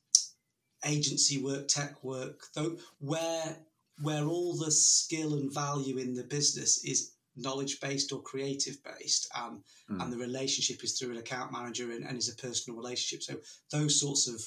agency 0.84 1.42
work, 1.42 1.68
tech 1.68 2.02
work, 2.02 2.42
though 2.54 2.76
where 2.98 3.56
where 4.02 4.24
all 4.24 4.56
the 4.56 4.70
skill 4.70 5.34
and 5.34 5.52
value 5.52 5.98
in 5.98 6.14
the 6.14 6.24
business 6.24 6.84
is 6.84 7.12
knowledge 7.40 7.80
based 7.80 8.12
or 8.12 8.22
creative 8.22 8.76
based 8.84 9.28
and 9.36 9.60
mm. 9.90 10.02
and 10.02 10.12
the 10.12 10.16
relationship 10.16 10.82
is 10.84 10.98
through 10.98 11.10
an 11.10 11.18
account 11.18 11.52
manager 11.52 11.90
and, 11.92 12.04
and 12.04 12.18
is 12.18 12.28
a 12.28 12.36
personal 12.36 12.78
relationship 12.78 13.22
so 13.22 13.36
those 13.70 14.00
sorts 14.00 14.28
of 14.28 14.40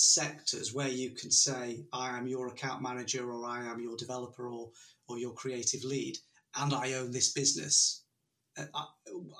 sectors 0.00 0.72
where 0.72 0.88
you 0.88 1.10
can 1.10 1.30
say, 1.30 1.84
I 1.92 2.16
am 2.16 2.26
your 2.26 2.48
account 2.48 2.82
manager 2.82 3.30
or 3.30 3.46
I 3.46 3.64
am 3.64 3.80
your 3.80 3.96
developer 3.96 4.48
or, 4.48 4.70
or 5.08 5.18
your 5.18 5.32
creative 5.32 5.84
lead, 5.84 6.16
and 6.56 6.72
I 6.72 6.94
own 6.94 7.12
this 7.12 7.32
business. 7.32 8.04
Uh, 8.58 8.64
I, 8.74 8.86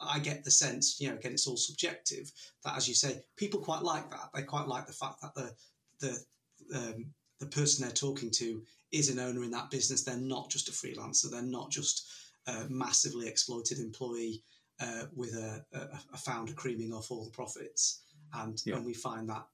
I, 0.02 0.18
get 0.18 0.44
the 0.44 0.50
sense, 0.50 1.00
you 1.00 1.08
know, 1.08 1.16
again, 1.16 1.32
it's 1.32 1.46
all 1.46 1.56
subjective. 1.56 2.30
That, 2.64 2.76
as 2.76 2.88
you 2.88 2.94
say, 2.94 3.22
people 3.36 3.60
quite 3.60 3.82
like 3.82 4.10
that. 4.10 4.30
They 4.34 4.42
quite 4.42 4.68
like 4.68 4.86
the 4.86 4.92
fact 4.92 5.20
that 5.22 5.34
the 5.34 5.52
the 6.00 6.78
um, 6.78 7.06
the 7.40 7.46
person 7.46 7.84
they're 7.84 7.92
talking 7.92 8.30
to 8.32 8.62
is 8.92 9.08
an 9.08 9.18
owner 9.18 9.42
in 9.42 9.50
that 9.50 9.70
business. 9.70 10.04
They're 10.04 10.16
not 10.16 10.50
just 10.50 10.68
a 10.68 10.72
freelancer. 10.72 11.30
They're 11.30 11.42
not 11.42 11.70
just 11.70 12.08
a 12.50 12.68
massively 12.68 13.28
exploited 13.28 13.78
employee 13.78 14.42
uh, 14.80 15.04
with 15.14 15.34
a, 15.34 15.64
a, 15.74 15.78
a, 16.14 16.16
founder 16.16 16.52
creaming 16.54 16.92
off 16.92 17.10
all 17.10 17.24
the 17.24 17.30
profits. 17.30 18.02
And, 18.34 18.60
yeah. 18.64 18.76
and 18.76 18.86
we 18.86 18.94
find 18.94 19.28
that 19.28 19.46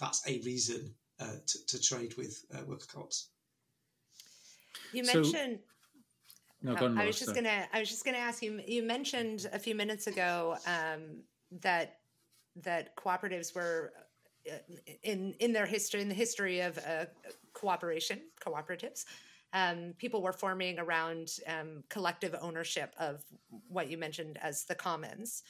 that's 0.00 0.26
a 0.26 0.40
reason 0.40 0.94
uh, 1.20 1.36
to, 1.46 1.66
to, 1.66 1.80
trade 1.80 2.14
with 2.16 2.44
uh, 2.54 2.64
worker 2.66 2.86
co-ops. 2.90 3.28
You 4.92 5.02
mentioned. 5.04 5.58
So, 6.62 6.72
no, 6.72 6.76
oh, 6.80 6.94
I 6.96 7.06
was 7.06 7.18
just 7.18 7.34
gonna. 7.34 7.66
I 7.72 7.80
was 7.80 7.88
just 7.88 8.04
gonna 8.04 8.18
ask 8.18 8.42
you. 8.42 8.60
You 8.66 8.82
mentioned 8.82 9.48
a 9.52 9.58
few 9.58 9.74
minutes 9.74 10.06
ago 10.06 10.56
um, 10.66 11.22
that 11.60 11.98
that 12.62 12.96
cooperatives 12.96 13.54
were 13.54 13.92
in 15.02 15.34
in 15.40 15.52
their 15.52 15.66
history, 15.66 16.00
in 16.00 16.08
the 16.08 16.14
history 16.14 16.60
of 16.60 16.78
uh, 16.78 17.06
cooperation, 17.52 18.20
cooperatives, 18.44 19.04
um, 19.52 19.94
people 19.98 20.22
were 20.22 20.32
forming 20.32 20.78
around 20.78 21.30
um, 21.46 21.82
collective 21.88 22.34
ownership 22.40 22.94
of 22.98 23.24
what 23.68 23.90
you 23.90 23.96
mentioned 23.96 24.38
as 24.42 24.64
the 24.64 24.74
commons. 24.74 25.42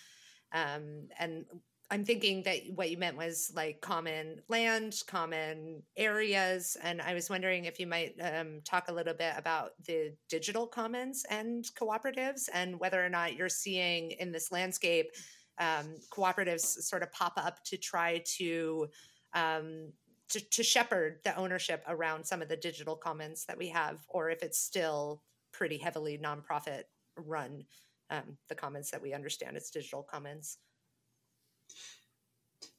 Um, 0.52 1.08
and 1.18 1.44
I'm 1.90 2.04
thinking 2.04 2.42
that 2.42 2.58
what 2.74 2.90
you 2.90 2.98
meant 2.98 3.16
was 3.16 3.50
like 3.56 3.80
common 3.80 4.42
land, 4.48 5.02
common 5.06 5.82
areas. 5.96 6.76
And 6.82 7.00
I 7.00 7.14
was 7.14 7.30
wondering 7.30 7.64
if 7.64 7.80
you 7.80 7.86
might 7.86 8.14
um, 8.20 8.60
talk 8.64 8.88
a 8.88 8.92
little 8.92 9.14
bit 9.14 9.32
about 9.36 9.70
the 9.86 10.12
digital 10.28 10.66
commons 10.66 11.24
and 11.30 11.64
cooperatives 11.80 12.48
and 12.52 12.78
whether 12.78 13.04
or 13.04 13.08
not 13.08 13.36
you're 13.36 13.48
seeing 13.48 14.10
in 14.12 14.32
this 14.32 14.52
landscape 14.52 15.10
um, 15.58 15.96
cooperatives 16.10 16.60
sort 16.60 17.02
of 17.02 17.10
pop 17.12 17.32
up 17.36 17.64
to 17.64 17.76
try 17.78 18.22
to, 18.36 18.88
um, 19.32 19.90
to, 20.30 20.40
to 20.40 20.62
shepherd 20.62 21.20
the 21.24 21.34
ownership 21.36 21.82
around 21.88 22.24
some 22.24 22.42
of 22.42 22.48
the 22.48 22.56
digital 22.56 22.96
commons 22.96 23.44
that 23.46 23.58
we 23.58 23.68
have, 23.68 24.04
or 24.08 24.30
if 24.30 24.42
it's 24.42 24.58
still 24.58 25.22
pretty 25.52 25.78
heavily 25.78 26.18
nonprofit 26.18 26.84
run, 27.16 27.64
um, 28.10 28.36
the 28.48 28.54
commons 28.54 28.90
that 28.90 29.02
we 29.02 29.14
understand 29.14 29.56
as 29.56 29.70
digital 29.70 30.02
commons. 30.02 30.58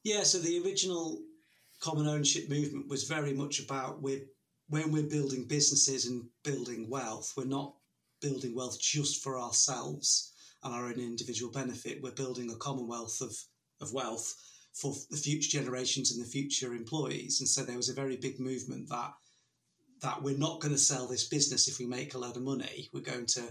Yeah, 0.03 0.23
so 0.23 0.39
the 0.39 0.61
original 0.63 1.21
common 1.79 2.07
ownership 2.07 2.49
movement 2.49 2.87
was 2.87 3.03
very 3.03 3.33
much 3.33 3.59
about 3.59 4.01
we're, 4.01 4.21
when 4.69 4.91
we're 4.91 5.03
building 5.03 5.45
businesses 5.45 6.05
and 6.05 6.25
building 6.43 6.89
wealth, 6.89 7.33
we're 7.35 7.45
not 7.45 7.73
building 8.21 8.55
wealth 8.55 8.79
just 8.79 9.23
for 9.23 9.39
ourselves 9.39 10.33
and 10.63 10.73
our 10.73 10.85
own 10.85 10.99
individual 10.99 11.51
benefit. 11.51 12.01
We're 12.03 12.11
building 12.11 12.51
a 12.51 12.55
commonwealth 12.55 13.21
of, 13.21 13.35
of 13.81 13.93
wealth 13.93 14.35
for 14.73 14.93
the 15.09 15.17
future 15.17 15.57
generations 15.57 16.11
and 16.11 16.23
the 16.23 16.29
future 16.29 16.73
employees. 16.73 17.39
And 17.39 17.49
so 17.49 17.63
there 17.63 17.77
was 17.77 17.89
a 17.89 17.93
very 17.93 18.17
big 18.17 18.39
movement 18.39 18.89
that 18.89 19.13
that 20.01 20.23
we're 20.23 20.37
not 20.37 20.61
going 20.61 20.73
to 20.73 20.79
sell 20.79 21.07
this 21.07 21.27
business 21.27 21.67
if 21.67 21.77
we 21.77 21.85
make 21.85 22.13
a 22.13 22.17
lot 22.17 22.37
of 22.37 22.41
money. 22.41 22.89
We're 22.93 23.01
going 23.01 23.25
to 23.27 23.43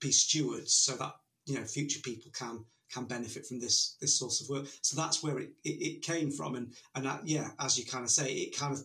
be 0.00 0.12
stewards 0.12 0.74
so 0.74 0.94
that 0.96 1.14
you 1.46 1.56
know 1.56 1.64
future 1.64 2.00
people 2.00 2.30
can 2.32 2.64
can 2.92 3.04
benefit 3.06 3.46
from 3.46 3.58
this 3.58 3.96
this 4.00 4.18
source 4.18 4.40
of 4.40 4.48
work. 4.48 4.66
So 4.82 4.96
that's 4.96 5.22
where 5.22 5.38
it, 5.38 5.50
it, 5.64 5.68
it 5.68 6.02
came 6.02 6.30
from, 6.30 6.54
and 6.54 6.72
and 6.94 7.04
that, 7.06 7.26
yeah, 7.26 7.50
as 7.58 7.78
you 7.78 7.84
kind 7.84 8.04
of 8.04 8.10
say, 8.10 8.32
it 8.32 8.56
kind 8.56 8.74
of 8.74 8.82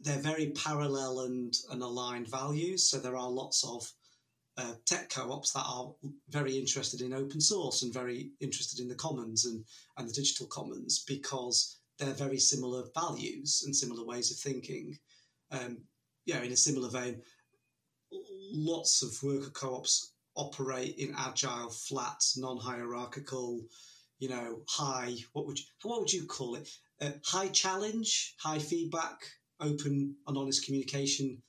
they're 0.00 0.18
very 0.18 0.50
parallel 0.50 1.20
and, 1.20 1.54
and 1.70 1.82
aligned 1.82 2.28
values. 2.28 2.88
So 2.88 2.98
there 2.98 3.16
are 3.16 3.30
lots 3.30 3.64
of 3.64 3.90
uh, 4.58 4.72
tech 4.86 5.10
co-ops 5.10 5.52
that 5.52 5.64
are 5.66 5.92
very 6.30 6.56
interested 6.56 7.00
in 7.00 7.12
open 7.12 7.40
source 7.40 7.82
and 7.82 7.92
very 7.92 8.30
interested 8.40 8.80
in 8.80 8.88
the 8.88 8.94
commons 8.94 9.44
and, 9.44 9.64
and 9.98 10.08
the 10.08 10.12
digital 10.12 10.46
commons 10.46 11.04
because 11.06 11.78
they're 11.98 12.14
very 12.14 12.38
similar 12.38 12.84
values 12.94 13.62
and 13.64 13.74
similar 13.74 14.04
ways 14.04 14.30
of 14.30 14.38
thinking. 14.38 14.96
Um, 15.50 15.78
yeah, 16.24 16.42
in 16.42 16.52
a 16.52 16.56
similar 16.56 16.88
vein, 16.88 17.22
lots 18.52 19.02
of 19.02 19.22
worker 19.22 19.50
co-ops 19.50 20.12
operate 20.36 20.96
in 20.98 21.14
agile, 21.16 21.70
flat, 21.70 22.22
non-hierarchical, 22.36 23.60
you 24.18 24.28
know, 24.28 24.60
high. 24.68 25.14
What 25.32 25.46
would 25.46 25.58
you, 25.58 25.64
what 25.82 26.00
would 26.00 26.12
you 26.12 26.26
call 26.26 26.56
it? 26.56 26.68
Uh, 27.00 27.10
high 27.24 27.48
challenge, 27.48 28.34
high 28.38 28.58
feedback, 28.58 29.20
open 29.60 30.14
and 30.26 30.36
honest 30.36 30.64
communication 30.64 31.42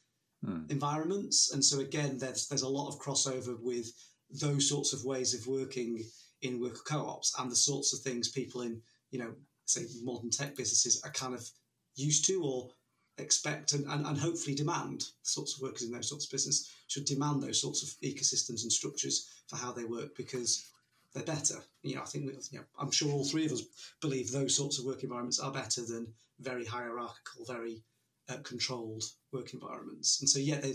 hmm. 0.44 0.62
environments. 0.70 1.52
And 1.54 1.64
so 1.64 1.80
again, 1.80 2.18
there's 2.18 2.48
there's 2.48 2.62
a 2.64 2.70
lot 2.70 2.90
of 2.90 3.00
crossover 3.00 3.60
with 3.62 3.92
those 4.30 4.68
sorts 4.68 4.94
of 4.94 5.06
ways 5.06 5.34
of 5.34 5.48
working 5.48 6.04
in 6.42 6.62
worker 6.62 6.82
co-ops 6.86 7.34
and 7.40 7.50
the 7.52 7.56
sorts 7.56 7.94
of 7.94 8.00
things 8.00 8.30
people 8.30 8.62
in 8.62 8.80
you 9.10 9.20
know 9.20 9.34
say 9.66 9.82
modern 10.04 10.30
tech 10.30 10.56
businesses 10.56 11.02
are 11.04 11.12
kind 11.12 11.34
of 11.34 11.50
used 11.96 12.26
to 12.26 12.44
or 12.44 12.70
expect 13.18 13.74
and, 13.74 13.86
and, 13.88 14.06
and 14.06 14.18
hopefully 14.18 14.56
demand 14.56 15.02
the 15.02 15.06
sorts 15.24 15.56
of 15.56 15.62
workers 15.62 15.84
in 15.84 15.92
those 15.92 16.08
sorts 16.08 16.26
of 16.26 16.32
business 16.32 16.72
should 16.88 17.06
demand 17.06 17.42
those 17.42 17.60
sorts 17.60 17.82
of 17.82 17.90
ecosystems 18.02 18.62
and 18.62 18.72
structures 18.72 19.30
for 19.48 19.56
how 19.56 19.72
they 19.72 19.86
work 19.86 20.16
because 20.16 20.70
they're 21.14 21.24
better. 21.36 21.56
You 21.82 21.96
know, 21.96 22.02
I 22.02 22.06
think 22.06 22.26
you 22.52 22.60
know, 22.60 22.66
I'm 22.80 22.92
sure 22.92 23.12
all 23.12 23.26
three 23.26 23.46
of 23.46 23.52
us 23.52 23.64
believe 24.02 24.32
those 24.32 24.56
sorts 24.56 24.78
of 24.78 24.86
work 24.86 25.04
environments 25.04 25.40
are 25.40 25.52
better 25.52 25.82
than 25.82 26.08
very 26.40 26.66
hierarchical, 26.66 27.46
very 27.46 27.82
uh, 28.30 28.38
controlled 28.44 29.04
work 29.32 29.54
environments. 29.54 30.20
And 30.22 30.30
so, 30.30 30.40
yeah, 30.40 30.60
there, 30.60 30.74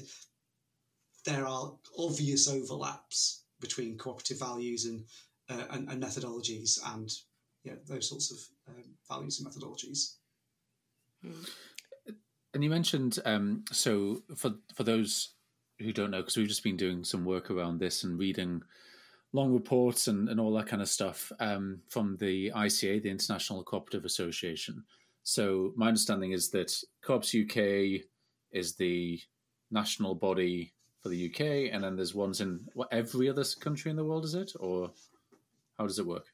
there 1.25 1.47
are 1.47 1.73
obvious 1.99 2.49
overlaps 2.49 3.45
between 3.61 3.97
cooperative 3.97 4.39
values 4.39 4.87
and 4.87 5.05
uh, 5.49 5.65
and, 5.71 5.89
and, 5.89 6.03
methodologies, 6.03 6.79
and 6.95 7.11
yeah, 7.65 7.75
those 7.87 8.09
sorts 8.09 8.31
of 8.31 8.39
um, 8.75 8.85
values 9.09 9.41
and 9.41 9.49
methodologies. 9.49 10.15
And 12.55 12.63
you 12.65 12.71
mentioned 12.71 13.19
um, 13.25 13.65
so 13.71 14.23
for 14.37 14.55
for 14.75 14.85
those 14.85 15.35
who 15.79 15.93
don't 15.93 16.11
know, 16.11 16.21
because 16.21 16.37
we've 16.37 16.49
just 16.49 16.65
been 16.65 16.77
doing 16.77 17.05
some 17.05 17.25
work 17.25 17.51
around 17.51 17.79
this 17.79 18.05
and 18.05 18.19
reading 18.19 18.63
long 19.33 19.53
reports 19.53 20.09
and, 20.09 20.29
and 20.29 20.39
all 20.39 20.53
that 20.53 20.67
kind 20.67 20.83
of 20.83 20.89
stuff 20.89 21.33
um, 21.41 21.81
from 21.89 22.17
the 22.19 22.51
ICA, 22.55 23.03
the 23.03 23.11
International 23.11 23.63
Cooperative 23.63 24.05
Association. 24.05 24.85
So 25.23 25.73
my 25.77 25.89
understanding 25.89 26.33
is 26.33 26.51
that 26.51 26.73
Co-ops 27.03 27.35
UK 27.35 28.03
is 28.51 28.75
the 28.75 29.21
national 29.71 30.15
body 30.15 30.75
for 31.03 31.09
the 31.09 31.31
UK, 31.31 31.73
and 31.73 31.83
then 31.83 31.97
there's 31.97 32.15
ones 32.15 32.41
in 32.41 32.61
what, 32.75 32.89
every 32.93 33.29
other 33.29 33.45
country 33.61 33.91
in 33.91 33.97
the 33.97 34.05
world, 34.05 34.25
is 34.25 34.35
it, 34.35 34.53
or 34.61 34.93
how 35.79 35.87
does 35.87 35.99
it 35.99 36.07
work? 36.07 36.27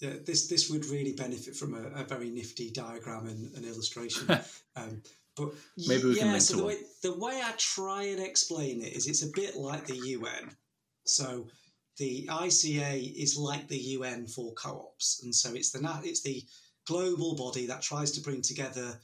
Yeah, 0.00 0.14
this 0.24 0.46
this 0.46 0.70
would 0.70 0.84
really 0.86 1.12
benefit 1.12 1.56
from 1.56 1.74
a, 1.74 2.00
a 2.00 2.04
very 2.04 2.30
nifty 2.30 2.70
diagram 2.70 3.26
and 3.26 3.54
an 3.56 3.64
illustration. 3.64 4.28
um, 4.76 5.02
but 5.36 5.50
maybe 5.86 6.04
we 6.04 6.16
can 6.16 6.26
yeah, 6.26 6.32
link 6.32 6.42
so 6.42 6.54
to 6.54 6.56
the 6.56 6.64
one. 6.64 6.74
way, 6.74 6.80
the 7.02 7.18
way 7.18 7.40
I 7.42 7.52
try 7.56 8.02
and 8.04 8.20
explain 8.20 8.82
it 8.82 8.94
is 8.94 9.06
it's 9.06 9.22
a 9.22 9.30
bit 9.34 9.56
like 9.56 9.86
the 9.86 9.96
UN. 9.96 10.50
So 11.04 11.46
the 11.96 12.28
ICA 12.30 13.14
is 13.16 13.38
like 13.38 13.68
the 13.68 13.78
UN 13.78 14.26
for 14.26 14.52
co-ops, 14.52 15.22
and 15.24 15.34
so 15.34 15.54
it's 15.54 15.70
the 15.70 16.00
it's 16.04 16.22
the 16.22 16.44
global 16.86 17.34
body 17.34 17.66
that 17.66 17.82
tries 17.82 18.10
to 18.12 18.20
bring 18.20 18.42
together 18.42 18.98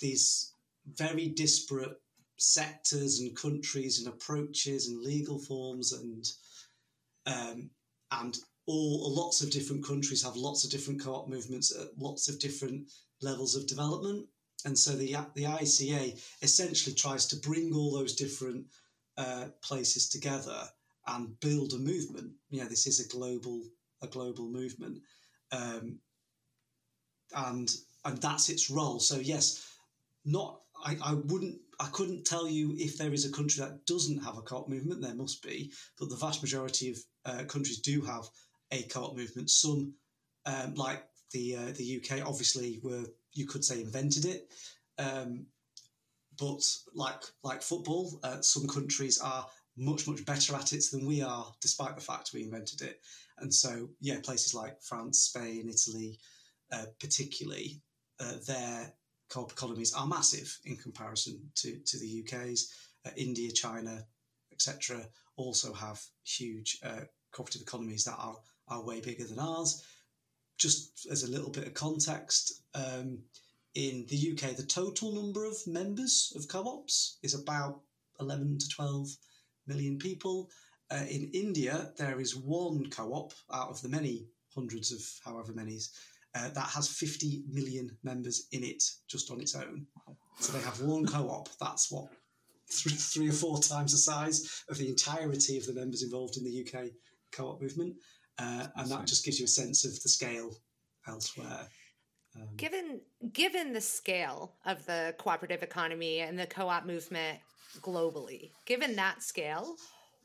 these 0.00 0.52
very 0.96 1.28
disparate 1.28 2.00
sectors 2.36 3.20
and 3.20 3.36
countries 3.36 3.98
and 3.98 4.08
approaches 4.08 4.88
and 4.88 5.02
legal 5.02 5.38
forms 5.38 5.92
and 5.92 6.26
um, 7.26 7.70
and 8.12 8.38
all 8.66 9.14
lots 9.14 9.42
of 9.42 9.50
different 9.50 9.84
countries 9.84 10.22
have 10.22 10.36
lots 10.36 10.64
of 10.64 10.70
different 10.70 11.02
co-op 11.02 11.28
movements 11.28 11.74
at 11.74 11.98
lots 11.98 12.28
of 12.28 12.38
different 12.38 12.90
levels 13.22 13.54
of 13.54 13.66
development. 13.66 14.26
And 14.64 14.78
so 14.78 14.92
the 14.92 15.16
the 15.34 15.44
ICA 15.44 16.20
essentially 16.42 16.94
tries 16.94 17.26
to 17.26 17.36
bring 17.36 17.74
all 17.74 17.92
those 17.92 18.14
different 18.14 18.66
uh, 19.16 19.46
places 19.62 20.08
together 20.08 20.68
and 21.06 21.38
build 21.40 21.72
a 21.72 21.78
movement. 21.78 22.32
You 22.50 22.62
know 22.62 22.68
this 22.68 22.86
is 22.86 23.00
a 23.00 23.08
global 23.08 23.62
a 24.02 24.06
global 24.06 24.48
movement. 24.48 24.98
Um, 25.50 25.98
and 27.34 27.76
and 28.04 28.18
that's 28.18 28.48
its 28.48 28.70
role 28.70 28.98
so 29.00 29.16
yes 29.16 29.76
not 30.24 30.60
I, 30.84 30.96
I 31.02 31.14
wouldn't 31.14 31.58
I 31.80 31.86
couldn't 31.86 32.24
tell 32.24 32.48
you 32.48 32.74
if 32.76 32.98
there 32.98 33.12
is 33.12 33.24
a 33.24 33.32
country 33.32 33.62
that 33.62 33.86
doesn't 33.86 34.22
have 34.24 34.36
a 34.36 34.42
co-op 34.42 34.68
movement. 34.68 35.00
There 35.00 35.14
must 35.14 35.42
be, 35.42 35.72
but 35.98 36.08
the 36.08 36.16
vast 36.16 36.42
majority 36.42 36.90
of 36.90 36.98
uh, 37.24 37.44
countries 37.44 37.78
do 37.78 38.00
have 38.02 38.28
a 38.72 38.82
co-op 38.82 39.16
movement. 39.16 39.50
Some, 39.50 39.94
um, 40.44 40.74
like 40.74 41.04
the 41.32 41.56
uh, 41.56 41.72
the 41.76 42.00
UK, 42.02 42.26
obviously 42.26 42.80
were 42.82 43.04
you 43.32 43.46
could 43.46 43.64
say 43.64 43.80
invented 43.80 44.24
it, 44.24 44.50
um, 44.98 45.46
but 46.38 46.62
like 46.94 47.22
like 47.42 47.62
football, 47.62 48.18
uh, 48.24 48.40
some 48.40 48.66
countries 48.66 49.20
are 49.20 49.46
much 49.76 50.08
much 50.08 50.24
better 50.24 50.56
at 50.56 50.72
it 50.72 50.84
than 50.90 51.06
we 51.06 51.22
are, 51.22 51.46
despite 51.60 51.94
the 51.94 52.02
fact 52.02 52.32
we 52.32 52.42
invented 52.42 52.82
it. 52.82 53.00
And 53.38 53.54
so, 53.54 53.88
yeah, 54.00 54.18
places 54.20 54.52
like 54.52 54.82
France, 54.82 55.20
Spain, 55.20 55.68
Italy, 55.68 56.18
uh, 56.72 56.86
particularly, 57.00 57.80
uh, 58.20 58.34
their 58.46 58.92
co-op 59.28 59.52
economies 59.52 59.94
are 59.94 60.06
massive 60.06 60.58
in 60.64 60.76
comparison 60.76 61.40
to 61.56 61.78
to 61.86 61.98
the 61.98 62.24
UK's. 62.24 62.72
Uh, 63.06 63.10
India, 63.16 63.50
China, 63.52 64.04
etc., 64.52 65.06
also 65.36 65.72
have 65.72 66.02
huge 66.24 66.78
uh, 66.82 67.02
cooperative 67.32 67.62
economies 67.62 68.04
that 68.04 68.16
are 68.18 68.36
are 68.68 68.84
way 68.84 69.00
bigger 69.00 69.24
than 69.24 69.38
ours. 69.38 69.84
Just 70.58 71.06
as 71.10 71.22
a 71.22 71.30
little 71.30 71.50
bit 71.50 71.66
of 71.66 71.74
context, 71.74 72.62
um, 72.74 73.18
in 73.74 74.06
the 74.08 74.32
UK, 74.32 74.56
the 74.56 74.66
total 74.66 75.12
number 75.12 75.44
of 75.44 75.56
members 75.66 76.32
of 76.34 76.48
co 76.48 76.64
ops 76.66 77.18
is 77.22 77.34
about 77.34 77.80
11 78.20 78.58
to 78.58 78.68
12 78.68 79.08
million 79.66 79.98
people. 79.98 80.50
Uh, 80.90 81.04
in 81.08 81.30
India, 81.32 81.92
there 81.96 82.18
is 82.18 82.34
one 82.34 82.88
co 82.90 83.12
op 83.12 83.32
out 83.52 83.68
of 83.68 83.80
the 83.82 83.88
many 83.88 84.26
hundreds 84.54 84.90
of 84.90 85.02
however 85.24 85.52
many 85.52 85.78
uh, 86.34 86.48
that 86.50 86.68
has 86.68 86.88
50 86.88 87.42
million 87.50 87.90
members 88.02 88.48
in 88.52 88.62
it 88.64 88.82
just 89.08 89.30
on 89.30 89.40
its 89.40 89.54
own. 89.54 89.86
So 90.40 90.52
they 90.52 90.62
have 90.62 90.80
one 90.80 91.06
co 91.06 91.28
op. 91.28 91.48
That's 91.60 91.90
what, 91.90 92.08
three, 92.70 92.92
three 92.92 93.28
or 93.28 93.32
four 93.32 93.58
times 93.58 93.92
the 93.92 93.98
size 93.98 94.64
of 94.68 94.78
the 94.78 94.88
entirety 94.88 95.56
of 95.56 95.66
the 95.66 95.72
members 95.72 96.02
involved 96.02 96.36
in 96.36 96.44
the 96.44 96.66
UK 96.66 96.90
co 97.32 97.50
op 97.50 97.62
movement. 97.62 97.94
Uh, 98.38 98.66
and 98.76 98.88
that 98.90 99.06
just 99.06 99.24
gives 99.24 99.40
you 99.40 99.46
a 99.46 99.48
sense 99.48 99.84
of 99.84 100.00
the 100.02 100.08
scale 100.08 100.54
elsewhere. 101.08 101.66
Um, 102.36 102.48
given 102.56 103.00
given 103.32 103.72
the 103.72 103.80
scale 103.80 104.54
of 104.66 104.84
the 104.86 105.14
cooperative 105.18 105.62
economy 105.62 106.20
and 106.20 106.38
the 106.38 106.46
co-op 106.46 106.84
movement 106.86 107.38
globally, 107.80 108.52
given 108.66 108.96
that 108.96 109.22
scale, 109.22 109.76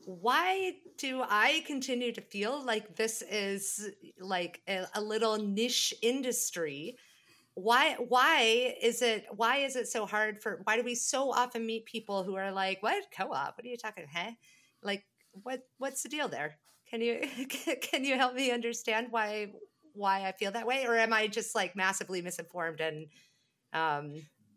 why 0.06 0.74
do 0.98 1.22
I 1.28 1.62
continue 1.66 2.12
to 2.12 2.20
feel 2.20 2.62
like 2.64 2.96
this 2.96 3.22
is 3.22 3.90
like 4.20 4.60
a, 4.68 4.86
a, 4.94 5.00
little 5.00 5.36
niche 5.36 5.94
industry? 6.02 6.96
Why 7.54 7.94
why 7.94 8.74
is 8.82 9.02
it 9.02 9.26
why 9.34 9.58
is 9.58 9.76
it 9.76 9.88
so 9.88 10.06
hard 10.06 10.42
for 10.42 10.60
why 10.64 10.76
do 10.76 10.82
we 10.82 10.94
so 10.94 11.32
often 11.32 11.64
meet 11.64 11.84
people 11.84 12.22
who 12.22 12.34
are 12.34 12.52
like, 12.52 12.82
What 12.82 13.04
co-op? 13.16 13.56
What 13.56 13.64
are 13.64 13.68
you 13.68 13.76
talking, 13.76 14.06
huh? 14.12 14.32
Like 14.82 15.04
what 15.32 15.60
what's 15.78 16.02
the 16.02 16.08
deal 16.08 16.28
there? 16.28 16.56
Can 16.90 17.00
you 17.00 17.20
can 17.82 18.04
you 18.04 18.16
help 18.16 18.34
me 18.34 18.50
understand 18.50 19.08
why 19.10 19.52
why 19.92 20.26
I 20.26 20.32
feel 20.32 20.52
that 20.52 20.66
way? 20.66 20.86
Or 20.86 20.96
am 20.96 21.12
I 21.12 21.28
just 21.28 21.54
like 21.54 21.76
massively 21.76 22.20
misinformed 22.22 22.80
and 22.80 23.06
um 23.72 24.14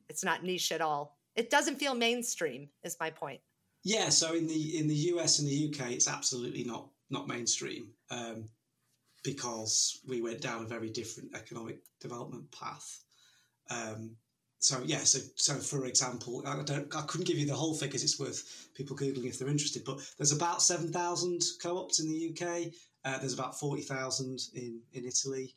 it's 0.10 0.24
not 0.24 0.44
niche 0.44 0.72
at 0.72 0.82
all? 0.82 1.18
It 1.36 1.52
doesn't 1.52 1.76
feel 1.76 1.94
mainstream, 1.94 2.70
is 2.84 2.98
my 3.00 3.12
point. 3.12 3.42
Yeah, 3.88 4.10
so 4.10 4.34
in 4.34 4.48
the 4.48 4.78
in 4.78 4.90
the 4.90 5.02
US 5.14 5.40
and 5.40 5.48
the 5.48 5.70
UK, 5.70 5.92
it's 5.92 6.10
absolutely 6.10 6.66
not 6.66 6.90
not 7.10 7.26
mainstream 7.26 7.88
um, 8.12 8.50
because 9.24 10.02
we 10.06 10.22
went 10.22 10.42
down 10.42 10.64
a 10.64 10.68
very 10.68 10.90
different 10.90 11.34
economic 11.34 11.80
development 12.02 12.52
path. 12.52 13.00
Um, 13.70 14.18
so 14.60 14.82
yeah, 14.84 15.06
so 15.06 15.20
so 15.36 15.54
for 15.54 15.86
example, 15.86 16.44
I 16.46 16.62
don't 16.64 16.94
I 16.94 17.04
couldn't 17.04 17.28
give 17.28 17.38
you 17.38 17.46
the 17.46 17.56
whole 17.56 17.76
figures. 17.76 18.04
It's 18.04 18.20
worth 18.20 18.68
people 18.76 18.94
googling 18.94 19.30
if 19.30 19.40
they're 19.40 19.48
interested. 19.48 19.86
But 19.86 20.02
there's 20.18 20.34
about 20.34 20.62
seven 20.62 20.92
thousand 20.92 21.42
co-ops 21.64 22.02
in 22.02 22.10
the 22.10 22.32
UK. 22.32 22.74
Uh, 23.06 23.20
there's 23.20 23.36
about 23.36 23.58
forty 23.58 23.84
thousand 23.84 24.42
in 24.54 24.82
in 24.92 25.06
Italy, 25.06 25.56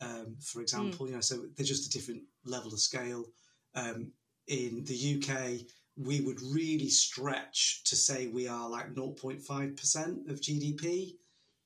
um, 0.00 0.34
for 0.40 0.62
example. 0.62 1.06
Mm. 1.06 1.10
You 1.10 1.14
know, 1.14 1.20
so 1.20 1.44
they're 1.54 1.64
just 1.64 1.86
a 1.86 1.96
different 1.96 2.24
level 2.44 2.72
of 2.72 2.80
scale. 2.80 3.26
Um, 3.76 4.10
in 4.48 4.82
the 4.84 5.22
UK, 5.22 5.60
we 6.00 6.20
would 6.20 6.40
really 6.42 6.88
stretch 6.88 7.82
to 7.84 7.96
say 7.96 8.28
we 8.28 8.46
are 8.46 8.68
like 8.68 8.94
0.5% 8.94 10.30
of 10.30 10.40
GDP. 10.40 11.14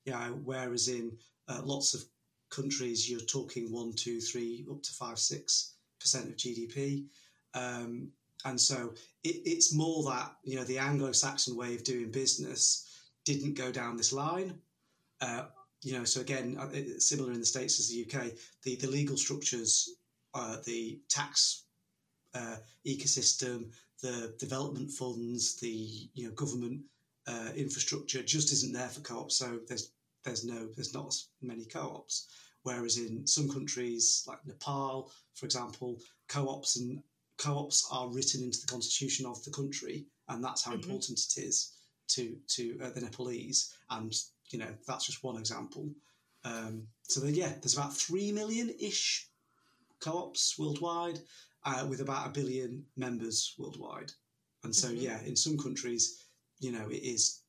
Yeah, 0.04 0.28
whereas 0.28 0.88
in 0.88 1.12
uh, 1.48 1.60
lots 1.64 1.94
of 1.94 2.02
countries, 2.50 3.08
you're 3.08 3.20
talking 3.20 3.70
one, 3.72 3.92
two, 3.92 4.20
three, 4.20 4.66
up 4.70 4.82
to 4.82 4.92
five, 4.92 5.18
six 5.18 5.74
percent 6.00 6.28
of 6.28 6.36
GDP. 6.36 7.04
Um, 7.54 8.08
and 8.44 8.60
so 8.60 8.94
it, 9.22 9.36
it's 9.44 9.74
more 9.74 10.02
that 10.04 10.32
you 10.42 10.56
know 10.56 10.64
the 10.64 10.78
Anglo-Saxon 10.78 11.56
way 11.56 11.74
of 11.74 11.84
doing 11.84 12.10
business 12.10 12.88
didn't 13.24 13.54
go 13.54 13.70
down 13.70 13.96
this 13.96 14.12
line. 14.12 14.58
Uh, 15.20 15.44
you 15.82 15.96
know, 15.96 16.04
so 16.04 16.20
again, 16.20 16.56
uh, 16.58 16.68
similar 16.98 17.32
in 17.32 17.40
the 17.40 17.46
states 17.46 17.78
as 17.78 17.88
the 17.88 18.04
UK, 18.04 18.32
the 18.64 18.76
the 18.76 18.88
legal 18.88 19.16
structures, 19.16 19.96
uh, 20.34 20.56
the 20.64 21.00
tax 21.08 21.64
uh, 22.34 22.56
ecosystem, 22.86 23.70
the 24.02 24.34
development 24.38 24.90
funds, 24.90 25.56
the 25.60 26.08
you 26.14 26.26
know 26.26 26.32
government 26.32 26.80
uh, 27.26 27.50
infrastructure 27.56 28.22
just 28.22 28.52
isn't 28.52 28.72
there 28.72 28.88
for 28.88 29.00
co-ops. 29.00 29.36
So 29.36 29.60
there's 29.68 29.92
there's 30.24 30.44
no 30.44 30.68
there's 30.74 30.94
not 30.94 31.14
many 31.40 31.64
co-ops. 31.64 32.28
Whereas 32.64 32.98
in 32.98 33.26
some 33.26 33.48
countries 33.48 34.24
like 34.28 34.46
Nepal, 34.46 35.10
for 35.34 35.46
example, 35.46 35.98
co-ops 36.28 36.76
and 36.76 37.02
co-ops 37.38 37.88
are 37.90 38.08
written 38.08 38.42
into 38.42 38.60
the 38.60 38.68
constitution 38.68 39.26
of 39.26 39.42
the 39.44 39.50
country, 39.50 40.04
and 40.28 40.44
that's 40.44 40.62
how 40.62 40.72
mm-hmm. 40.72 40.82
important 40.82 41.18
it 41.18 41.40
is 41.40 41.72
to 42.08 42.36
to 42.48 42.78
uh, 42.82 42.90
the 42.90 43.00
Nepalese. 43.00 43.74
And 43.90 44.14
you 44.50 44.58
know 44.58 44.72
that's 44.86 45.06
just 45.06 45.24
one 45.24 45.38
example. 45.38 45.88
Um, 46.44 46.88
so 47.02 47.20
then, 47.20 47.34
yeah, 47.34 47.52
there's 47.60 47.76
about 47.76 47.94
three 47.94 48.32
million 48.32 48.74
ish 48.80 49.28
co-ops 50.00 50.58
worldwide, 50.58 51.20
uh, 51.64 51.86
with 51.88 52.00
about 52.00 52.26
a 52.26 52.30
billion 52.30 52.84
members 52.96 53.54
worldwide. 53.58 54.12
And 54.64 54.74
so, 54.74 54.88
mm-hmm. 54.88 54.98
yeah, 54.98 55.20
in 55.22 55.36
some 55.36 55.58
countries, 55.58 56.26
you 56.60 56.72
know, 56.72 56.88
it 56.88 57.02
is 57.02 57.42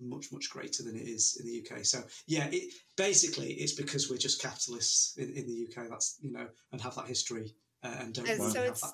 much 0.00 0.30
much 0.32 0.48
greater 0.50 0.82
than 0.82 0.96
it 0.96 1.08
is 1.08 1.40
in 1.40 1.46
the 1.46 1.64
UK. 1.64 1.84
So 1.84 2.02
yeah, 2.26 2.48
it 2.52 2.72
basically 2.96 3.52
it's 3.54 3.72
because 3.72 4.08
we're 4.08 4.16
just 4.16 4.40
capitalists 4.40 5.16
in, 5.16 5.30
in 5.30 5.46
the 5.46 5.66
UK. 5.66 5.88
That's 5.88 6.18
you 6.22 6.32
know, 6.32 6.46
and 6.72 6.80
have 6.80 6.94
that 6.96 7.06
history 7.06 7.54
uh, 7.82 7.96
and 8.00 8.14
don't 8.14 8.28
and 8.28 8.52
so 8.52 8.62
it's, 8.62 8.80
that. 8.82 8.92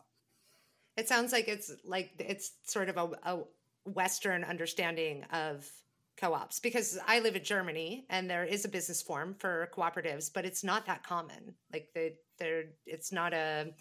It 0.97 1.09
sounds 1.09 1.33
like 1.33 1.49
it's 1.49 1.71
like 1.85 2.13
it's 2.19 2.53
sort 2.65 2.89
of 2.89 2.97
a, 2.97 3.11
a 3.25 3.43
Western 3.91 4.45
understanding 4.45 5.25
of 5.33 5.69
co-ops 6.17 6.61
because 6.61 6.99
I 7.07 7.21
live 7.21 7.37
in 7.37 7.43
Germany 7.43 8.07
and 8.09 8.31
there 8.31 8.45
is 8.45 8.65
a 8.65 8.69
business 8.69 9.03
form 9.03 9.35
for 9.39 9.69
cooperatives, 9.75 10.33
but 10.33 10.45
it's 10.45 10.63
not 10.63 10.87
that 10.87 11.03
common. 11.03 11.55
Like 11.73 11.89
they, 11.95 12.15
they're, 12.39 12.67
it's 12.87 13.13
not 13.13 13.35
a 13.35 13.73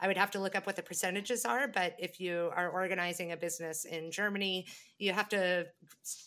I 0.00 0.06
would 0.06 0.16
have 0.16 0.30
to 0.32 0.40
look 0.40 0.54
up 0.54 0.66
what 0.66 0.76
the 0.76 0.82
percentages 0.82 1.44
are, 1.44 1.66
but 1.66 1.96
if 1.98 2.20
you 2.20 2.50
are 2.54 2.68
organizing 2.70 3.32
a 3.32 3.36
business 3.36 3.84
in 3.84 4.10
Germany, 4.10 4.66
you 4.98 5.12
have 5.12 5.28
to 5.30 5.66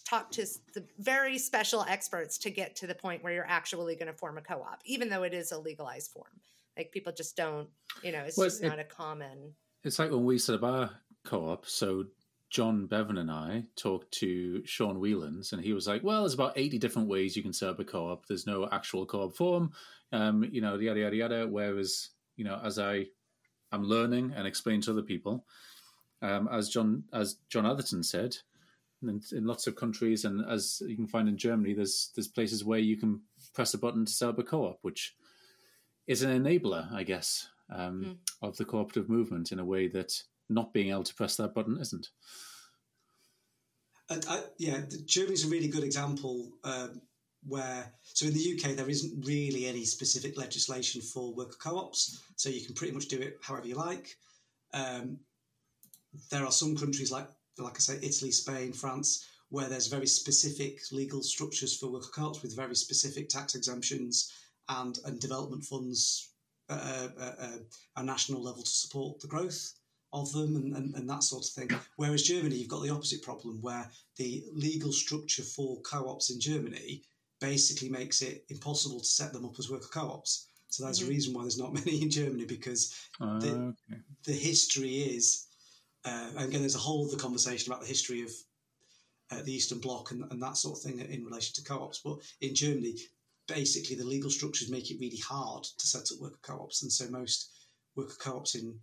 talk 0.05 0.31
to 0.31 0.45
the 0.73 0.83
very 0.99 1.37
special 1.37 1.85
experts 1.87 2.37
to 2.39 2.49
get 2.49 2.75
to 2.77 2.87
the 2.87 2.95
point 2.95 3.23
where 3.23 3.33
you're 3.33 3.47
actually 3.47 3.95
going 3.95 4.11
to 4.11 4.17
form 4.17 4.37
a 4.37 4.41
co 4.41 4.55
op, 4.61 4.81
even 4.85 5.09
though 5.09 5.23
it 5.23 5.33
is 5.33 5.51
a 5.51 5.57
legalized 5.57 6.11
form. 6.11 6.41
Like 6.77 6.91
people 6.91 7.13
just 7.13 7.35
don't, 7.35 7.69
you 8.03 8.11
know, 8.11 8.23
it's 8.23 8.37
well, 8.37 8.47
just 8.47 8.63
it, 8.63 8.67
not 8.67 8.79
a 8.79 8.83
common. 8.83 9.53
It's 9.83 9.99
like 9.99 10.11
when 10.11 10.25
we 10.25 10.37
set 10.37 10.55
up 10.55 10.63
our 10.63 10.89
co 11.23 11.49
op. 11.49 11.65
So 11.65 12.05
John 12.51 12.85
Bevan 12.85 13.17
and 13.17 13.31
I 13.31 13.63
talked 13.77 14.11
to 14.15 14.61
Siôn 14.65 14.97
Whellens, 14.97 15.53
and 15.53 15.63
he 15.63 15.71
was 15.71 15.87
like, 15.87 16.03
"Well, 16.03 16.21
there's 16.21 16.33
about 16.33 16.57
80 16.57 16.77
different 16.79 17.07
ways 17.07 17.35
you 17.35 17.41
can 17.41 17.53
set 17.53 17.69
up 17.69 17.79
a 17.79 17.85
co-op. 17.85 18.25
There's 18.25 18.45
no 18.45 18.67
actual 18.69 19.05
co-op 19.05 19.35
form, 19.35 19.71
um, 20.11 20.43
you 20.51 20.59
know, 20.59 20.77
yada 20.77 20.99
yada 20.99 21.15
yada." 21.15 21.47
Whereas, 21.47 22.09
you 22.35 22.43
know, 22.43 22.59
as 22.61 22.77
I 22.77 23.07
I'm 23.71 23.83
learning 23.83 24.33
and 24.35 24.47
explaining 24.47 24.81
to 24.81 24.91
other 24.91 25.01
people. 25.01 25.45
Um, 26.21 26.47
as 26.51 26.69
John 26.69 27.03
as 27.13 27.37
John 27.49 27.65
Atherton 27.65 28.03
said, 28.03 28.37
in, 29.01 29.21
in, 29.31 29.45
lots 29.45 29.65
of 29.67 29.75
countries, 29.75 30.25
and 30.25 30.45
as 30.47 30.81
you 30.85 30.95
can 30.95 31.07
find 31.07 31.27
in 31.27 31.37
Germany, 31.37 31.73
there's 31.73 32.11
there's 32.15 32.27
places 32.27 32.63
where 32.63 32.79
you 32.79 32.97
can 32.97 33.21
press 33.53 33.73
a 33.73 33.77
button 33.77 34.05
to 34.05 34.11
set 34.11 34.29
up 34.29 34.39
a 34.39 34.43
co-op, 34.43 34.79
which 34.81 35.15
is 36.07 36.21
an 36.21 36.43
enabler, 36.43 36.91
I 36.93 37.03
guess, 37.03 37.47
um, 37.69 38.03
mm. 38.03 38.47
of 38.47 38.57
the 38.57 38.65
cooperative 38.65 39.09
movement 39.09 39.51
in 39.51 39.59
a 39.59 39.65
way 39.65 39.87
that 39.87 40.21
not 40.49 40.73
being 40.73 40.89
able 40.89 41.03
to 41.03 41.15
press 41.15 41.37
that 41.37 41.53
button 41.53 41.77
isn't. 41.79 42.09
And 44.09 44.25
I, 44.29 44.41
yeah, 44.57 44.81
Germany's 45.05 45.45
a 45.45 45.49
really 45.49 45.69
good 45.69 45.83
example 45.83 46.49
um, 46.63 47.01
where 47.47 47.91
so 48.03 48.27
in 48.27 48.33
the 48.33 48.53
UK 48.53 48.75
there 48.75 48.89
isn't 48.89 49.25
really 49.25 49.65
any 49.67 49.83
specific 49.83 50.37
legislation 50.37 51.01
for 51.01 51.33
worker 51.33 51.57
co-ops, 51.59 52.21
so 52.35 52.49
you 52.49 52.65
can 52.65 52.75
pretty 52.75 52.93
much 52.93 53.07
do 53.07 53.19
it 53.19 53.39
however 53.41 53.67
you 53.67 53.75
like. 53.75 54.15
Um, 54.73 55.17
there 56.29 56.45
are 56.45 56.51
some 56.51 56.75
countries 56.75 57.11
like 57.11 57.27
like 57.57 57.75
I 57.75 57.79
say 57.79 57.99
Italy, 58.01 58.31
Spain, 58.31 58.73
France, 58.73 59.27
where 59.49 59.67
there's 59.67 59.87
very 59.87 60.07
specific 60.07 60.79
legal 60.91 61.21
structures 61.21 61.77
for 61.77 61.91
worker 61.91 62.09
co-ops 62.13 62.41
with 62.41 62.55
very 62.55 62.75
specific 62.75 63.29
tax 63.29 63.55
exemptions 63.55 64.31
and 64.69 64.99
and 65.05 65.19
development 65.19 65.63
funds 65.63 66.29
at 66.69 66.77
a, 66.77 67.59
a 67.97 68.03
national 68.03 68.41
level 68.41 68.63
to 68.63 68.69
support 68.69 69.19
the 69.19 69.27
growth 69.27 69.73
of 70.13 70.31
them 70.33 70.55
and, 70.55 70.75
and, 70.75 70.95
and, 70.95 71.09
that 71.09 71.23
sort 71.23 71.45
of 71.45 71.51
thing. 71.51 71.69
Whereas 71.95 72.23
Germany, 72.23 72.55
you've 72.55 72.67
got 72.67 72.83
the 72.83 72.89
opposite 72.89 73.21
problem 73.21 73.61
where 73.61 73.89
the 74.17 74.43
legal 74.53 74.91
structure 74.91 75.43
for 75.43 75.79
co 75.81 76.09
ops 76.09 76.29
in 76.29 76.39
Germany 76.39 77.03
basically 77.41 77.89
makes 77.89 78.21
it 78.21 78.45
impossible 78.49 78.99
to 78.99 79.05
set 79.05 79.33
them 79.33 79.45
up 79.45 79.55
as 79.59 79.69
worker 79.69 79.89
co-ops. 79.91 80.47
So 80.69 80.85
that's 80.85 80.99
mm-hmm. 80.99 81.07
a 81.07 81.11
reason 81.11 81.33
why 81.33 81.41
there's 81.41 81.57
not 81.57 81.73
many 81.85 82.01
in 82.01 82.09
Germany 82.09 82.45
because 82.45 82.95
uh, 83.19 83.39
the, 83.39 83.51
okay. 83.51 84.01
the 84.25 84.33
history 84.33 84.95
is, 84.95 85.47
uh, 86.05 86.29
again, 86.37 86.61
there's 86.61 86.75
a 86.75 86.79
whole 86.79 87.05
other 87.05 87.17
conversation 87.17 87.71
about 87.71 87.81
the 87.81 87.87
history 87.87 88.21
of 88.21 88.31
uh, 89.31 89.41
the 89.43 89.53
Eastern 89.53 89.79
Bloc 89.79 90.11
and, 90.11 90.23
and 90.31 90.41
that 90.41 90.57
sort 90.57 90.77
of 90.77 90.83
thing 90.83 90.99
in 90.99 91.25
relation 91.25 91.53
to 91.55 91.63
co-ops. 91.63 91.99
But 92.03 92.19
in 92.41 92.55
Germany, 92.55 92.95
basically 93.47 93.95
the 93.95 94.05
legal 94.05 94.29
structures 94.29 94.69
make 94.69 94.91
it 94.91 94.99
really 94.99 95.17
hard 95.17 95.63
to 95.63 95.87
set 95.87 96.11
up 96.11 96.21
worker 96.21 96.39
co-ops, 96.41 96.83
and 96.83 96.91
so 96.91 97.09
most 97.09 97.51
worker 97.95 98.15
co-ops 98.19 98.55
in, 98.55 98.77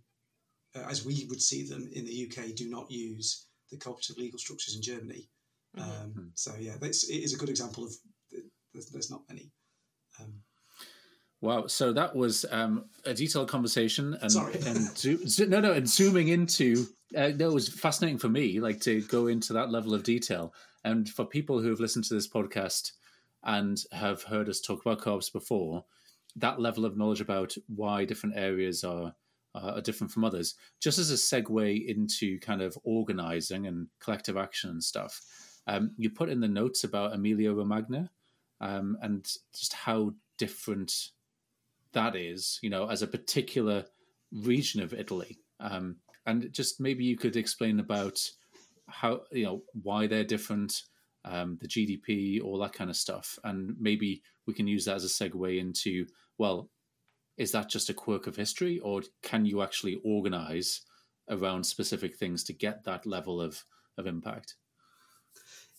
uh, 0.75 0.85
as 0.89 1.05
we 1.05 1.25
would 1.29 1.41
see 1.41 1.63
them 1.63 1.89
in 1.93 2.05
the 2.05 2.27
UK, 2.27 2.55
do 2.55 2.69
not 2.69 2.91
use 2.91 3.45
the 3.71 3.77
cooperative 3.77 4.17
legal 4.17 4.39
structures 4.39 4.75
in 4.75 4.81
Germany. 4.81 5.29
Mm-hmm. 5.77 5.89
Um, 5.89 6.09
hmm. 6.11 6.27
so 6.33 6.53
yeah, 6.59 6.75
that's, 6.79 7.09
it 7.09 7.17
is 7.17 7.33
a 7.33 7.37
good 7.37 7.49
example 7.49 7.83
of 7.83 7.93
there's, 8.79 8.89
there's 8.91 9.11
not 9.11 9.21
many. 9.27 9.51
Um, 10.19 10.33
Wow. 11.41 11.67
So 11.67 11.93
that 11.93 12.13
was 12.13 12.45
um, 12.51 12.89
a 13.05 13.13
detailed 13.13 13.47
conversation, 13.47 14.17
and, 14.21 14.29
Sorry. 14.29 14.55
and 14.55 14.77
zo- 14.97 15.45
no, 15.45 15.61
no, 15.61 15.71
and 15.71 15.87
zooming 15.87 16.27
into 16.27 16.85
uh, 17.15 17.31
that 17.33 17.51
was 17.51 17.69
fascinating 17.69 18.17
for 18.17 18.27
me, 18.27 18.59
like 18.59 18.81
to 18.81 19.01
go 19.03 19.27
into 19.27 19.53
that 19.53 19.71
level 19.71 19.93
of 19.93 20.03
detail. 20.03 20.53
And 20.83 21.07
for 21.07 21.25
people 21.25 21.61
who 21.61 21.69
have 21.69 21.79
listened 21.79 22.03
to 22.05 22.13
this 22.13 22.27
podcast 22.27 22.91
and 23.43 23.81
have 23.93 24.23
heard 24.23 24.49
us 24.49 24.59
talk 24.59 24.81
about 24.85 24.99
co-ops 24.99 25.29
before, 25.29 25.85
that 26.35 26.59
level 26.59 26.83
of 26.83 26.97
knowledge 26.97 27.21
about 27.21 27.55
why 27.73 28.03
different 28.03 28.35
areas 28.35 28.83
are 28.83 29.13
uh, 29.55 29.75
are 29.75 29.81
different 29.81 30.11
from 30.11 30.25
others, 30.25 30.55
just 30.81 30.99
as 30.99 31.09
a 31.09 31.13
segue 31.13 31.85
into 31.87 32.37
kind 32.39 32.61
of 32.61 32.77
organizing 32.83 33.65
and 33.65 33.87
collective 34.01 34.35
action 34.35 34.71
and 34.71 34.83
stuff. 34.83 35.21
Um, 35.67 35.91
you 35.97 36.09
put 36.09 36.29
in 36.29 36.41
the 36.41 36.49
notes 36.49 36.83
about 36.83 37.13
Emilia 37.13 37.53
Romagna 37.53 38.11
um, 38.61 38.97
and 39.01 39.23
just 39.53 39.73
how 39.73 40.13
different 40.37 41.09
that 41.93 42.15
is, 42.15 42.59
you 42.61 42.69
know, 42.69 42.89
as 42.89 43.01
a 43.01 43.07
particular 43.07 43.85
region 44.31 44.81
of 44.81 44.93
Italy. 44.93 45.39
Um, 45.59 45.97
and 46.25 46.51
just 46.53 46.79
maybe 46.79 47.03
you 47.03 47.17
could 47.17 47.35
explain 47.35 47.79
about 47.79 48.19
how, 48.87 49.21
you 49.31 49.45
know, 49.45 49.63
why 49.81 50.07
they're 50.07 50.23
different, 50.23 50.83
um, 51.25 51.57
the 51.61 51.67
GDP, 51.67 52.41
all 52.43 52.59
that 52.59 52.73
kind 52.73 52.89
of 52.89 52.95
stuff. 52.95 53.39
And 53.43 53.75
maybe 53.79 54.21
we 54.45 54.53
can 54.53 54.67
use 54.67 54.85
that 54.85 54.95
as 54.95 55.05
a 55.05 55.07
segue 55.07 55.59
into, 55.59 56.05
well, 56.37 56.69
is 57.37 57.51
that 57.53 57.69
just 57.69 57.89
a 57.89 57.93
quirk 57.93 58.27
of 58.27 58.35
history 58.35 58.79
or 58.79 59.01
can 59.23 59.45
you 59.45 59.61
actually 59.61 59.99
organize 60.03 60.81
around 61.29 61.63
specific 61.63 62.17
things 62.17 62.43
to 62.43 62.53
get 62.53 62.83
that 62.83 63.05
level 63.05 63.41
of, 63.41 63.63
of 63.97 64.05
impact? 64.07 64.55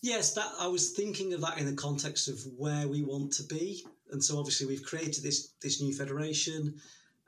Yes, 0.02 0.32
that 0.34 0.50
I 0.58 0.66
was 0.66 0.92
thinking 0.92 1.34
of 1.34 1.42
that 1.42 1.58
in 1.58 1.66
the 1.66 1.74
context 1.74 2.28
of 2.28 2.40
where 2.56 2.88
we 2.88 3.02
want 3.02 3.32
to 3.34 3.42
be, 3.42 3.84
and 4.10 4.22
so 4.24 4.38
obviously 4.38 4.66
we've 4.66 4.84
created 4.84 5.22
this 5.22 5.52
this 5.60 5.82
new 5.82 5.92
federation. 5.92 6.80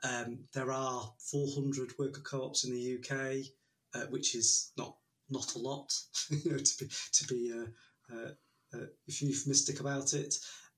Um, 0.03 0.39
there 0.53 0.71
are 0.71 1.13
400 1.19 1.97
worker 1.97 2.21
co-ops 2.21 2.65
in 2.65 2.73
the 2.73 2.97
UK, 2.97 3.45
uh, 3.93 4.07
which 4.07 4.33
is 4.35 4.71
not 4.75 4.95
not 5.29 5.53
a 5.55 5.59
lot, 5.59 5.93
you 6.29 6.51
know, 6.51 6.57
to 6.57 6.77
be 6.79 6.91
to 7.11 7.27
be 7.27 7.53
uh, 7.53 8.15
uh, 8.15 8.31
uh, 8.73 8.85
euphemistic 9.05 9.79
about 9.79 10.13
it. 10.13 10.35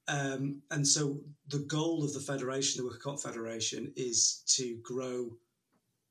Um, 0.08 0.62
and 0.72 0.88
so 0.88 1.22
the 1.48 1.60
goal 1.60 2.04
of 2.04 2.14
the 2.14 2.20
federation, 2.20 2.78
the 2.78 2.88
Worker 2.88 3.00
Co-op 3.04 3.22
Federation, 3.22 3.92
is 3.96 4.44
to 4.48 4.78
grow 4.84 5.32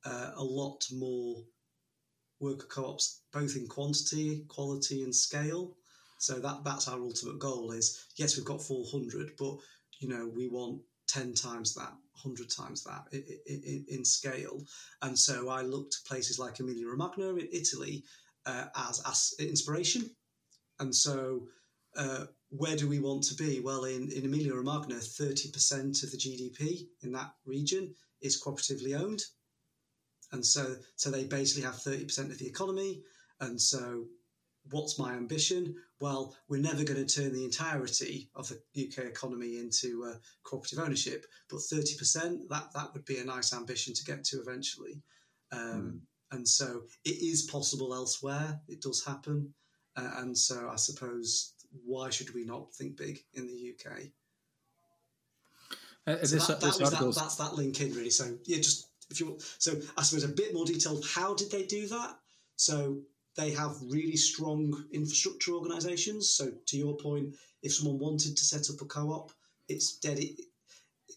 uh, 0.04 0.32
a 0.34 0.42
lot 0.42 0.84
more 0.92 1.44
worker 2.40 2.66
co-ops, 2.68 3.22
both 3.32 3.56
in 3.56 3.66
quantity, 3.66 4.44
quality, 4.48 5.02
and 5.02 5.14
scale. 5.14 5.76
So 6.18 6.34
that 6.34 6.64
that's 6.64 6.88
our 6.88 7.00
ultimate 7.00 7.38
goal. 7.38 7.72
Is 7.72 8.06
yes, 8.16 8.36
we've 8.36 8.46
got 8.46 8.62
400, 8.62 9.32
but 9.38 9.56
you 9.98 10.08
know 10.08 10.30
we 10.34 10.48
want 10.48 10.80
10 11.08 11.34
times 11.34 11.74
that, 11.74 11.92
100 12.22 12.48
times 12.50 12.82
that 12.84 13.04
in, 13.12 13.84
in, 13.88 14.04
scale. 14.04 14.64
And 15.02 15.18
so 15.18 15.48
I 15.50 15.62
looked 15.62 15.92
to 15.92 16.08
places 16.08 16.38
like 16.38 16.60
Emilia 16.60 16.86
Romagna 16.86 17.30
in 17.30 17.48
Italy 17.52 18.04
uh, 18.46 18.66
as 18.76 19.02
as 19.06 19.34
inspiration. 19.38 20.10
And 20.80 20.94
so. 20.94 21.46
Uh, 21.96 22.26
where 22.48 22.74
do 22.74 22.88
we 22.88 22.98
want 22.98 23.22
to 23.22 23.34
be? 23.34 23.60
Well, 23.60 23.84
in, 23.84 24.10
in 24.10 24.24
Emilia 24.24 24.54
Romagna, 24.54 24.96
30% 24.96 26.02
of 26.02 26.10
the 26.10 26.16
GDP 26.16 26.86
in 27.02 27.12
that 27.12 27.32
region 27.46 27.94
is 28.20 28.42
cooperatively 28.42 28.98
owned 29.00 29.22
and 30.34 30.44
so 30.44 30.74
so 30.96 31.10
they 31.10 31.24
basically 31.24 31.62
have 31.62 31.76
30% 31.76 32.30
of 32.30 32.38
the 32.38 32.46
economy. 32.46 33.02
And 33.40 33.60
so 33.60 34.04
what's 34.70 34.98
my 34.98 35.14
ambition? 35.14 35.76
Well 36.00 36.36
we're 36.48 36.60
never 36.60 36.84
going 36.84 37.04
to 37.04 37.06
turn 37.06 37.32
the 37.32 37.44
entirety 37.44 38.28
of 38.34 38.48
the 38.48 38.88
uk 38.88 38.98
economy 39.04 39.58
into 39.58 40.04
uh, 40.04 40.16
cooperative 40.42 40.80
ownership 40.80 41.24
but 41.48 41.60
30% 41.60 42.48
that 42.48 42.66
that 42.74 42.92
would 42.92 43.04
be 43.04 43.18
a 43.18 43.24
nice 43.24 43.54
ambition 43.54 43.94
to 43.94 44.04
get 44.04 44.24
to 44.24 44.40
eventually. 44.40 45.00
Um, 45.52 45.60
mm. 45.60 46.36
and 46.36 46.46
so 46.46 46.82
it 47.04 47.18
is 47.22 47.42
possible 47.42 47.94
elsewhere. 47.94 48.60
It 48.68 48.82
does 48.82 49.04
happen. 49.04 49.54
Uh, 49.96 50.10
and 50.16 50.36
so 50.36 50.68
i 50.72 50.76
suppose 50.76 51.54
why 51.84 52.10
should 52.10 52.34
we 52.34 52.44
not 52.44 52.74
think 52.74 52.96
big 52.96 53.20
in 53.34 53.46
the 53.46 53.72
uk 53.72 53.86
uh, 56.06 56.16
so 56.24 56.36
that, 56.36 56.60
that 56.60 56.90
that, 56.90 57.14
that's 57.14 57.36
that 57.36 57.54
link 57.54 57.80
in 57.80 57.94
really. 57.94 58.10
So 58.10 58.36
yeah 58.44 58.58
just 58.58 58.88
if 59.10 59.20
you 59.20 59.26
want. 59.26 59.42
So 59.58 59.72
I 59.96 60.02
suppose 60.02 60.24
a 60.24 60.28
bit 60.28 60.54
more 60.54 60.64
detailed. 60.64 61.06
How 61.06 61.34
did 61.34 61.50
they 61.50 61.64
do 61.64 61.86
that? 61.88 62.16
So 62.56 62.98
they 63.36 63.50
have 63.50 63.76
really 63.82 64.16
strong 64.16 64.84
infrastructure 64.92 65.52
organisations. 65.52 66.30
So 66.30 66.52
to 66.66 66.76
your 66.76 66.96
point, 66.96 67.34
if 67.62 67.74
someone 67.74 67.98
wanted 67.98 68.36
to 68.36 68.44
set 68.44 68.70
up 68.70 68.80
a 68.80 68.84
co-op, 68.84 69.32
it's 69.68 69.98
dead. 69.98 70.20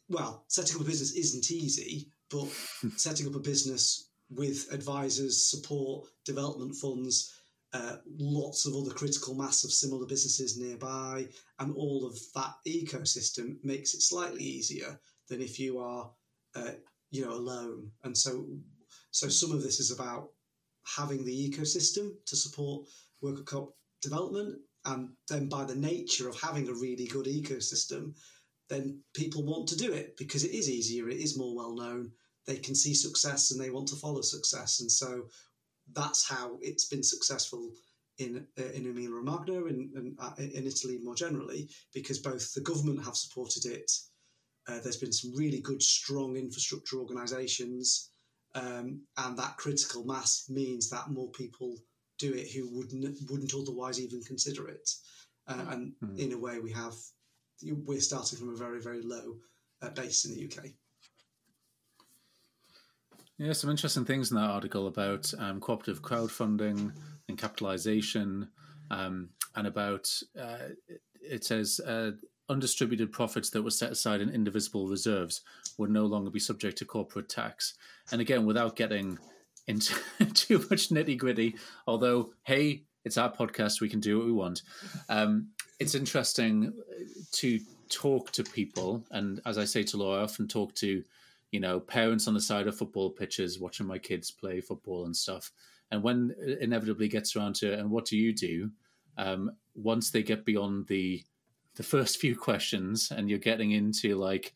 Well, 0.09 0.45
setting 0.47 0.75
up 0.75 0.81
a 0.81 0.85
business 0.85 1.13
isn't 1.13 1.51
easy, 1.51 2.09
but 2.29 2.47
setting 2.97 3.27
up 3.27 3.35
a 3.35 3.39
business 3.39 4.09
with 4.29 4.67
advisors, 4.71 5.49
support, 5.49 6.07
development 6.25 6.75
funds, 6.75 7.33
uh, 7.73 7.97
lots 8.17 8.65
of 8.65 8.73
other 8.75 8.93
critical 8.93 9.35
mass 9.35 9.63
of 9.63 9.71
similar 9.71 10.05
businesses 10.05 10.57
nearby, 10.57 11.27
and 11.59 11.75
all 11.75 12.05
of 12.05 12.17
that 12.33 12.53
ecosystem 12.67 13.57
makes 13.63 13.93
it 13.93 14.01
slightly 14.01 14.43
easier 14.43 14.99
than 15.27 15.41
if 15.41 15.59
you 15.59 15.77
are 15.77 16.09
uh, 16.55 16.71
you 17.11 17.25
know 17.25 17.33
alone. 17.33 17.91
And 18.03 18.17
so 18.17 18.45
so 19.11 19.29
some 19.29 19.51
of 19.51 19.63
this 19.63 19.79
is 19.79 19.91
about 19.91 20.29
having 20.95 21.23
the 21.25 21.49
ecosystem 21.49 22.11
to 22.25 22.35
support 22.35 22.87
worker 23.21 23.43
co 23.43 23.73
development. 24.01 24.59
And 24.85 25.09
then 25.27 25.49
by 25.49 25.65
the 25.65 25.75
nature 25.75 26.29
of 26.29 26.39
having 26.39 26.69
a 26.69 26.73
really 26.73 27.07
good 27.07 27.25
ecosystem 27.25 28.13
then 28.69 28.99
people 29.13 29.43
want 29.43 29.65
to 29.65 29.77
do 29.77 29.93
it 29.93 30.17
because 30.17 30.43
it 30.43 30.51
is 30.51 30.69
easier 30.69 31.07
it 31.07 31.21
is 31.21 31.37
more 31.37 31.55
well 31.55 31.73
known 31.73 32.11
they 32.47 32.55
can 32.55 32.73
see 32.73 32.93
success 32.93 33.51
and 33.51 33.61
they 33.61 33.69
want 33.69 33.87
to 33.89 33.95
follow 33.97 34.21
success. 34.21 34.79
And 34.79 34.91
so 34.91 35.25
that's 35.93 36.27
how 36.27 36.57
it's 36.61 36.85
been 36.85 37.03
successful 37.03 37.69
in 38.17 38.47
uh, 38.57 38.71
in 38.73 38.85
Emilia 38.87 39.11
Romagna 39.11 39.65
and 39.65 40.17
uh, 40.19 40.31
in 40.39 40.65
Italy 40.65 40.97
more 41.03 41.13
generally 41.13 41.69
because 41.93 42.17
both 42.17 42.53
the 42.53 42.61
government 42.61 43.03
have 43.03 43.15
supported 43.15 43.65
it 43.65 43.91
uh, 44.67 44.79
there's 44.83 44.97
been 44.97 45.13
some 45.13 45.35
really 45.35 45.61
good, 45.61 45.81
strong 45.81 46.35
infrastructure 46.35 46.97
organisations, 46.97 48.11
um, 48.55 49.01
and 49.17 49.37
that 49.37 49.57
critical 49.57 50.03
mass 50.03 50.45
means 50.49 50.89
that 50.89 51.09
more 51.09 51.29
people 51.31 51.75
do 52.17 52.33
it 52.33 52.51
who 52.51 52.67
wouldn't 52.75 53.17
wouldn't 53.29 53.53
otherwise 53.53 54.01
even 54.01 54.21
consider 54.23 54.67
it. 54.67 54.89
Uh, 55.47 55.65
and 55.69 55.93
mm. 56.03 56.19
in 56.19 56.33
a 56.33 56.37
way, 56.37 56.59
we 56.59 56.71
have 56.71 56.93
we're 57.63 57.99
starting 57.99 58.37
from 58.37 58.49
a 58.49 58.57
very 58.57 58.81
very 58.81 59.01
low 59.01 59.37
uh, 59.81 59.89
base 59.89 60.25
in 60.25 60.33
the 60.33 60.45
UK. 60.45 60.71
Yeah, 63.37 63.53
some 63.53 63.69
interesting 63.69 64.03
things 64.03 64.31
in 64.31 64.37
that 64.37 64.49
article 64.49 64.87
about 64.87 65.31
um, 65.37 65.59
cooperative 65.59 66.01
crowdfunding 66.01 66.91
and 67.29 67.37
capitalization, 67.37 68.49
um, 68.89 69.29
and 69.55 69.67
about 69.67 70.11
uh, 70.39 70.69
it 71.21 71.45
says 71.45 71.79
uh, 71.85 72.11
undistributed 72.49 73.11
profits 73.11 73.49
that 73.51 73.61
were 73.61 73.71
set 73.71 73.91
aside 73.91 74.21
in 74.21 74.29
indivisible 74.29 74.87
reserves 74.87 75.41
would 75.77 75.89
no 75.89 76.05
longer 76.05 76.29
be 76.29 76.39
subject 76.39 76.77
to 76.77 76.85
corporate 76.85 77.29
tax. 77.29 77.75
And 78.11 78.21
again, 78.21 78.45
without 78.45 78.75
getting 78.75 79.19
into 79.67 79.93
too 80.33 80.59
much 80.69 80.89
nitty 80.89 81.17
gritty, 81.17 81.55
although, 81.85 82.33
hey, 82.43 82.83
it's 83.03 83.17
our 83.17 83.31
podcast, 83.31 83.81
we 83.81 83.89
can 83.89 83.99
do 83.99 84.17
what 84.17 84.27
we 84.27 84.33
want. 84.33 84.63
Um, 85.09 85.49
it's 85.79 85.95
interesting 85.95 86.73
to 87.33 87.59
talk 87.89 88.31
to 88.31 88.43
people. 88.43 89.03
And 89.11 89.41
as 89.45 89.57
I 89.57 89.65
say 89.65 89.83
to 89.83 89.97
Laura, 89.97 90.19
I 90.19 90.23
often 90.23 90.47
talk 90.47 90.73
to, 90.75 91.03
you 91.51 91.59
know, 91.59 91.79
parents 91.79 92.27
on 92.27 92.33
the 92.33 92.41
side 92.41 92.67
of 92.67 92.77
football 92.77 93.09
pitches, 93.09 93.59
watching 93.59 93.87
my 93.87 93.97
kids 93.97 94.31
play 94.31 94.59
football 94.61 95.05
and 95.05 95.15
stuff. 95.15 95.51
And 95.91 96.03
when 96.03 96.35
it 96.39 96.59
inevitably 96.59 97.07
gets 97.07 97.35
around 97.35 97.55
to, 97.55 97.73
and 97.73 97.89
what 97.89 98.05
do 98.05 98.17
you 98.17 98.33
do? 98.33 98.71
Um, 99.17 99.51
once 99.75 100.11
they 100.11 100.21
get 100.21 100.45
beyond 100.45 100.87
the 100.87 101.23
the 101.77 101.83
first 101.83 102.17
few 102.17 102.35
questions 102.35 103.11
and 103.15 103.29
you're 103.29 103.39
getting 103.39 103.71
into 103.71 104.15
like 104.15 104.53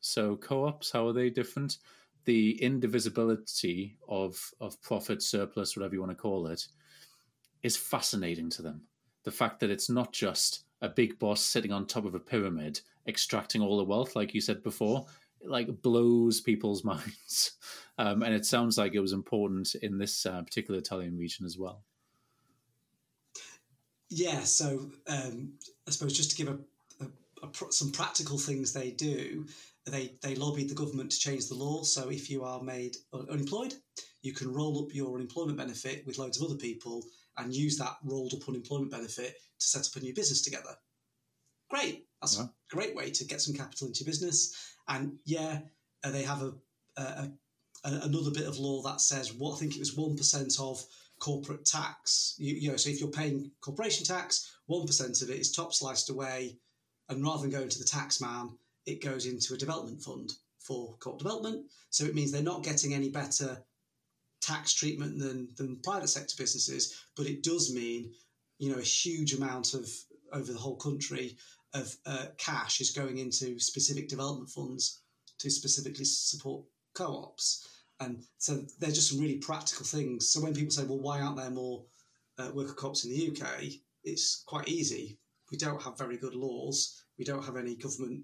so 0.00 0.36
co-ops 0.36 0.90
how 0.92 1.06
are 1.06 1.12
they 1.12 1.30
different? 1.30 1.78
The 2.24 2.60
indivisibility 2.62 3.96
of 4.08 4.50
of 4.60 4.80
profit 4.82 5.22
surplus 5.22 5.76
whatever 5.76 5.94
you 5.94 6.00
want 6.00 6.12
to 6.12 6.16
call 6.16 6.48
it 6.48 6.66
is 7.62 7.76
fascinating 7.76 8.50
to 8.50 8.62
them. 8.62 8.82
The 9.22 9.32
fact 9.32 9.60
that 9.60 9.70
it's 9.70 9.88
not 9.88 10.12
just 10.12 10.64
a 10.82 10.88
big 10.88 11.18
boss 11.18 11.40
sitting 11.40 11.72
on 11.72 11.86
top 11.86 12.04
of 12.04 12.14
a 12.14 12.20
pyramid 12.20 12.80
extracting 13.06 13.62
all 13.62 13.78
the 13.78 13.84
wealth 13.84 14.16
like 14.16 14.34
you 14.34 14.40
said 14.40 14.62
before 14.62 15.06
like 15.46 15.82
blows 15.82 16.40
people's 16.40 16.84
minds. 16.92 17.52
Um, 17.98 18.22
and 18.22 18.34
it 18.34 18.44
sounds 18.44 18.76
like 18.76 18.94
it 18.94 19.00
was 19.00 19.12
important 19.12 19.74
in 19.76 19.98
this 19.98 20.26
uh, 20.26 20.42
particular 20.42 20.80
italian 20.80 21.16
region 21.16 21.46
as 21.46 21.56
well. 21.56 21.82
Yeah, 24.10 24.40
so 24.40 24.90
um, 25.08 25.54
I 25.86 25.90
suppose 25.90 26.12
just 26.12 26.30
to 26.30 26.36
give 26.36 26.48
a, 26.48 26.58
a, 27.04 27.46
a, 27.46 27.72
some 27.72 27.92
practical 27.92 28.38
things 28.38 28.72
they 28.72 28.90
do, 28.90 29.46
they 29.86 30.14
they 30.22 30.34
lobbied 30.34 30.68
the 30.68 30.74
government 30.74 31.10
to 31.12 31.18
change 31.18 31.48
the 31.48 31.54
law. 31.54 31.82
So 31.82 32.08
if 32.10 32.30
you 32.30 32.42
are 32.44 32.62
made 32.62 32.96
unemployed, 33.12 33.74
you 34.22 34.32
can 34.32 34.52
roll 34.52 34.82
up 34.82 34.94
your 34.94 35.14
unemployment 35.14 35.58
benefit 35.58 36.06
with 36.06 36.18
loads 36.18 36.40
of 36.40 36.44
other 36.48 36.58
people 36.58 37.04
and 37.36 37.54
use 37.54 37.76
that 37.78 37.96
rolled 38.02 38.32
up 38.32 38.48
unemployment 38.48 38.90
benefit 38.90 39.36
to 39.58 39.66
set 39.66 39.86
up 39.86 39.96
a 39.96 40.00
new 40.00 40.14
business 40.14 40.42
together. 40.42 40.76
Great, 41.68 42.06
that's 42.20 42.38
yeah. 42.38 42.44
a 42.44 42.74
great 42.74 42.94
way 42.94 43.10
to 43.10 43.24
get 43.24 43.40
some 43.40 43.54
capital 43.54 43.88
into 43.88 44.04
your 44.04 44.10
business. 44.10 44.74
And 44.88 45.18
yeah, 45.24 45.60
uh, 46.02 46.10
they 46.10 46.22
have 46.22 46.42
a, 46.42 46.52
a, 46.96 47.28
another 47.84 48.30
bit 48.30 48.46
of 48.46 48.58
law 48.58 48.82
that 48.82 49.00
says 49.00 49.32
what 49.32 49.54
I 49.54 49.58
think 49.58 49.74
it 49.74 49.80
was 49.80 49.96
one 49.96 50.16
percent 50.16 50.54
of 50.58 50.84
corporate 51.24 51.64
tax. 51.64 52.34
You, 52.36 52.54
you 52.54 52.70
know, 52.70 52.76
so 52.76 52.90
if 52.90 53.00
you're 53.00 53.08
paying 53.08 53.50
corporation 53.62 54.04
tax, 54.04 54.58
one 54.66 54.86
percent 54.86 55.22
of 55.22 55.30
it 55.30 55.40
is 55.40 55.50
top 55.50 55.72
sliced 55.72 56.10
away, 56.10 56.58
and 57.08 57.24
rather 57.24 57.42
than 57.42 57.50
going 57.50 57.70
to 57.70 57.78
the 57.78 57.84
tax 57.86 58.20
man, 58.20 58.50
it 58.84 59.02
goes 59.02 59.24
into 59.24 59.54
a 59.54 59.58
development 59.58 60.02
fund 60.02 60.34
for 60.58 60.94
corporate 61.00 61.22
development. 61.22 61.64
So 61.88 62.04
it 62.04 62.14
means 62.14 62.30
they're 62.30 62.42
not 62.42 62.62
getting 62.62 62.92
any 62.92 63.08
better 63.08 63.56
tax 64.42 64.74
treatment 64.74 65.18
than 65.18 65.48
than 65.56 65.76
private 65.76 66.08
sector 66.08 66.34
businesses, 66.36 66.94
but 67.16 67.26
it 67.26 67.42
does 67.42 67.74
mean 67.74 68.12
you 68.58 68.70
know 68.70 68.78
a 68.78 68.82
huge 68.82 69.32
amount 69.32 69.72
of 69.72 69.88
over 70.34 70.52
the 70.52 70.58
whole 70.58 70.76
country 70.76 71.36
of 71.72 71.96
uh, 72.04 72.26
cash 72.36 72.82
is 72.82 72.90
going 72.90 73.16
into 73.16 73.58
specific 73.58 74.08
development 74.08 74.50
funds 74.50 75.00
to 75.38 75.48
specifically 75.48 76.04
support 76.04 76.64
co-ops. 76.94 77.66
And 78.04 78.22
so 78.38 78.62
they're 78.78 78.90
just 78.90 79.10
some 79.10 79.20
really 79.20 79.36
practical 79.36 79.84
things. 79.84 80.28
So 80.28 80.40
when 80.40 80.54
people 80.54 80.70
say, 80.70 80.84
well, 80.84 81.00
why 81.00 81.20
aren't 81.20 81.36
there 81.36 81.50
more 81.50 81.84
uh, 82.38 82.50
worker 82.54 82.74
co-ops 82.74 83.04
in 83.04 83.10
the 83.10 83.28
UK? 83.30 83.64
It's 84.02 84.42
quite 84.46 84.68
easy. 84.68 85.18
We 85.50 85.58
don't 85.58 85.82
have 85.82 85.98
very 85.98 86.16
good 86.16 86.34
laws. 86.34 87.04
We 87.18 87.24
don't 87.24 87.44
have 87.44 87.56
any 87.56 87.76
government 87.76 88.22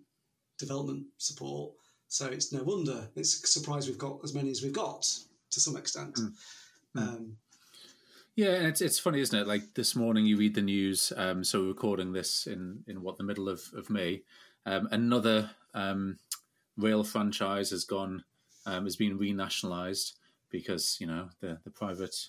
development 0.59 1.07
support. 1.19 1.73
So 2.09 2.27
it's 2.27 2.53
no 2.53 2.63
wonder 2.65 3.09
it's 3.17 3.43
a 3.43 3.47
surprise 3.47 3.87
we've 3.87 3.97
got 3.97 4.19
as 4.25 4.35
many 4.35 4.51
as 4.51 4.63
we've 4.63 4.73
got 4.73 5.03
to 5.51 5.61
some 5.61 5.77
extent. 5.77 6.15
Mm. 6.17 6.33
Um, 6.97 7.37
yeah, 8.35 8.55
and 8.55 8.67
it's 8.67 8.81
it's 8.81 8.99
funny, 8.99 9.21
isn't 9.21 9.39
it? 9.39 9.47
Like 9.47 9.75
this 9.75 9.95
morning, 9.95 10.27
you 10.27 10.37
read 10.37 10.55
the 10.55 10.63
news. 10.63 11.13
Um, 11.17 11.45
so 11.45 11.61
we're 11.61 11.69
recording 11.69 12.13
this 12.13 12.47
in 12.47 12.83
in 12.89 13.03
what 13.03 13.17
the 13.17 13.25
middle 13.25 13.49
of 13.49 13.63
of 13.77 13.91
May. 13.91 14.23
Um, 14.67 14.89
another 14.91 15.51
um, 15.75 16.19
rail 16.77 17.05
franchise 17.05 17.71
has 17.71 17.85
gone 17.85 18.25
um, 18.67 18.85
has 18.85 18.97
been 18.97 19.19
renationalised 19.19 20.13
because 20.51 20.99
you 21.01 21.07
know 21.07 21.29
the 21.41 21.59
the 21.65 21.71
private 21.71 22.29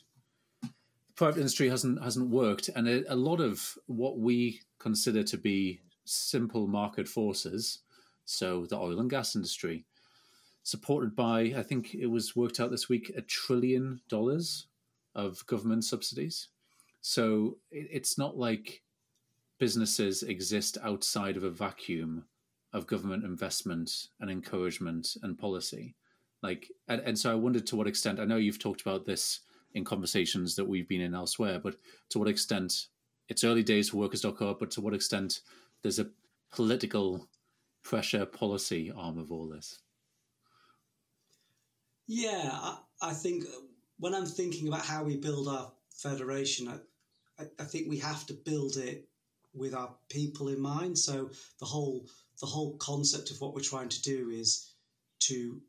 the 0.61 0.69
private 1.15 1.39
industry 1.39 1.69
hasn't 1.69 2.01
hasn't 2.01 2.29
worked, 2.29 2.69
and 2.75 2.87
a, 2.87 3.13
a 3.13 3.15
lot 3.15 3.39
of 3.39 3.77
what 3.87 4.19
we 4.19 4.61
consider 4.79 5.23
to 5.23 5.37
be 5.37 5.81
simple 6.05 6.67
market 6.67 7.07
forces, 7.07 7.79
so 8.25 8.65
the 8.65 8.77
oil 8.77 8.99
and 8.99 9.09
gas 9.09 9.35
industry, 9.35 9.85
supported 10.63 11.15
by 11.15 11.53
I 11.55 11.63
think 11.63 11.93
it 11.93 12.07
was 12.07 12.35
worked 12.35 12.59
out 12.59 12.71
this 12.71 12.89
week 12.89 13.11
a 13.15 13.21
trillion 13.21 14.01
dollars 14.09 14.67
of 15.15 15.45
government 15.47 15.83
subsidies. 15.83 16.47
So 17.01 17.57
it's 17.71 18.17
not 18.17 18.37
like 18.37 18.83
businesses 19.57 20.23
exist 20.23 20.77
outside 20.83 21.35
of 21.35 21.43
a 21.43 21.49
vacuum 21.49 22.25
of 22.73 22.87
government 22.87 23.23
investment 23.23 24.07
and 24.19 24.29
encouragement 24.29 25.17
and 25.23 25.37
policy. 25.37 25.95
Like, 26.41 26.71
and, 26.87 27.01
and 27.01 27.17
so 27.17 27.31
I 27.31 27.35
wondered 27.35 27.67
to 27.67 27.75
what 27.75 27.87
extent, 27.87 28.19
I 28.19 28.25
know 28.25 28.37
you've 28.37 28.59
talked 28.59 28.81
about 28.81 29.05
this 29.05 29.41
in 29.73 29.85
conversations 29.85 30.55
that 30.55 30.65
we've 30.65 30.87
been 30.87 31.01
in 31.01 31.13
elsewhere, 31.13 31.59
but 31.59 31.75
to 32.09 32.19
what 32.19 32.27
extent 32.27 32.87
it's 33.29 33.43
early 33.43 33.63
days 33.63 33.89
for 33.89 33.97
workers.coop, 33.97 34.59
but 34.59 34.71
to 34.71 34.81
what 34.81 34.93
extent 34.93 35.41
there's 35.81 35.99
a 35.99 36.09
political 36.51 37.27
pressure 37.83 38.25
policy 38.25 38.91
arm 38.95 39.17
of 39.17 39.31
all 39.31 39.47
this? 39.47 39.79
Yeah, 42.07 42.49
I, 42.51 42.77
I 43.01 43.13
think 43.13 43.45
uh, 43.45 43.61
when 43.99 44.13
I'm 44.13 44.25
thinking 44.25 44.67
about 44.67 44.85
how 44.85 45.03
we 45.03 45.15
build 45.15 45.47
our 45.47 45.71
federation, 45.89 46.67
I, 46.67 47.45
I, 47.59 47.63
think 47.63 47.87
we 47.87 47.99
have 47.99 48.25
to 48.27 48.33
build 48.33 48.75
it 48.75 49.07
with 49.53 49.73
our 49.73 49.95
people 50.09 50.49
in 50.49 50.59
mind. 50.59 50.97
So 50.97 51.31
the 51.59 51.65
whole 51.65 52.05
the 52.39 52.47
whole 52.47 52.75
concept 52.77 53.31
of 53.31 53.39
what 53.39 53.53
we're 53.53 53.61
trying 53.61 53.89
to 53.89 54.01
do 54.01 54.29
is 54.29 54.73
to 55.21 55.61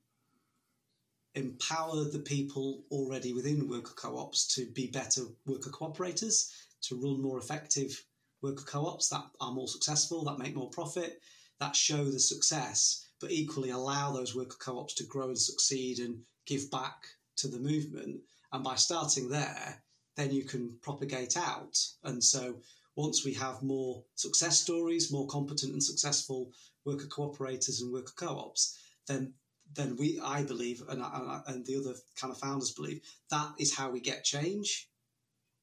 empower 1.35 2.05
the 2.05 2.18
people 2.18 2.85
already 2.91 3.33
within 3.33 3.68
worker 3.68 3.95
co-ops 3.97 4.47
to 4.55 4.66
be 4.72 4.87
better 4.89 5.22
worker 5.47 5.70
cooperators, 5.70 6.53
to 6.83 6.97
run 6.97 7.20
more 7.22 7.39
effective 7.39 8.05
worker 8.43 8.64
co-ops 8.66 9.09
that 9.09 9.24
are 9.41 9.53
more 9.53 9.68
successful, 9.68 10.24
that 10.24 10.39
make 10.39 10.55
more 10.55 10.70
profit, 10.70 11.20
that 11.61 11.76
show 11.76 12.05
the 12.05 12.18
success, 12.18 13.09
but 13.20 13.30
equally 13.30 13.70
allow 13.70 14.12
those 14.12 14.35
worker 14.35 14.57
co-ops 14.59 14.95
to 14.95 15.05
grow 15.05 15.28
and 15.28 15.39
succeed 15.39 16.01
and 16.01 16.18
give 16.45 16.70
back 16.70 17.07
to 17.37 17.49
the 17.49 17.59
movement. 17.59 18.20
And 18.53 18.64
by 18.64 18.74
starting 18.74 19.28
there, 19.28 19.83
then 20.16 20.33
you 20.33 20.45
can 20.45 20.76
propagate 20.83 21.37
out. 21.37 21.78
And 22.05 22.22
so 22.22 22.57
once 22.97 23.24
we 23.24 23.33
have 23.35 23.62
more 23.62 24.03
success 24.16 24.61
stories, 24.61 25.12
more 25.12 25.26
competent 25.28 25.72
and 25.72 25.83
successful 25.83 26.51
worker 26.85 27.07
cooperators 27.07 27.80
and 27.80 27.93
worker 27.93 28.12
co-ops, 28.16 28.78
then 29.07 29.33
then 29.75 29.97
we, 29.97 30.20
I 30.23 30.43
believe, 30.43 30.83
and, 30.89 31.03
and 31.47 31.64
the 31.66 31.77
other 31.77 31.95
kind 32.16 32.33
of 32.33 32.39
founders 32.39 32.73
believe, 32.73 33.01
that 33.31 33.53
is 33.59 33.75
how 33.75 33.91
we 33.91 34.01
get 34.01 34.25
change, 34.25 34.89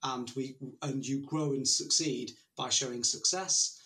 and 0.04 0.32
we 0.36 0.56
and 0.82 1.06
you 1.06 1.26
grow 1.26 1.52
and 1.52 1.68
succeed 1.68 2.32
by 2.56 2.70
showing 2.70 3.04
success, 3.04 3.82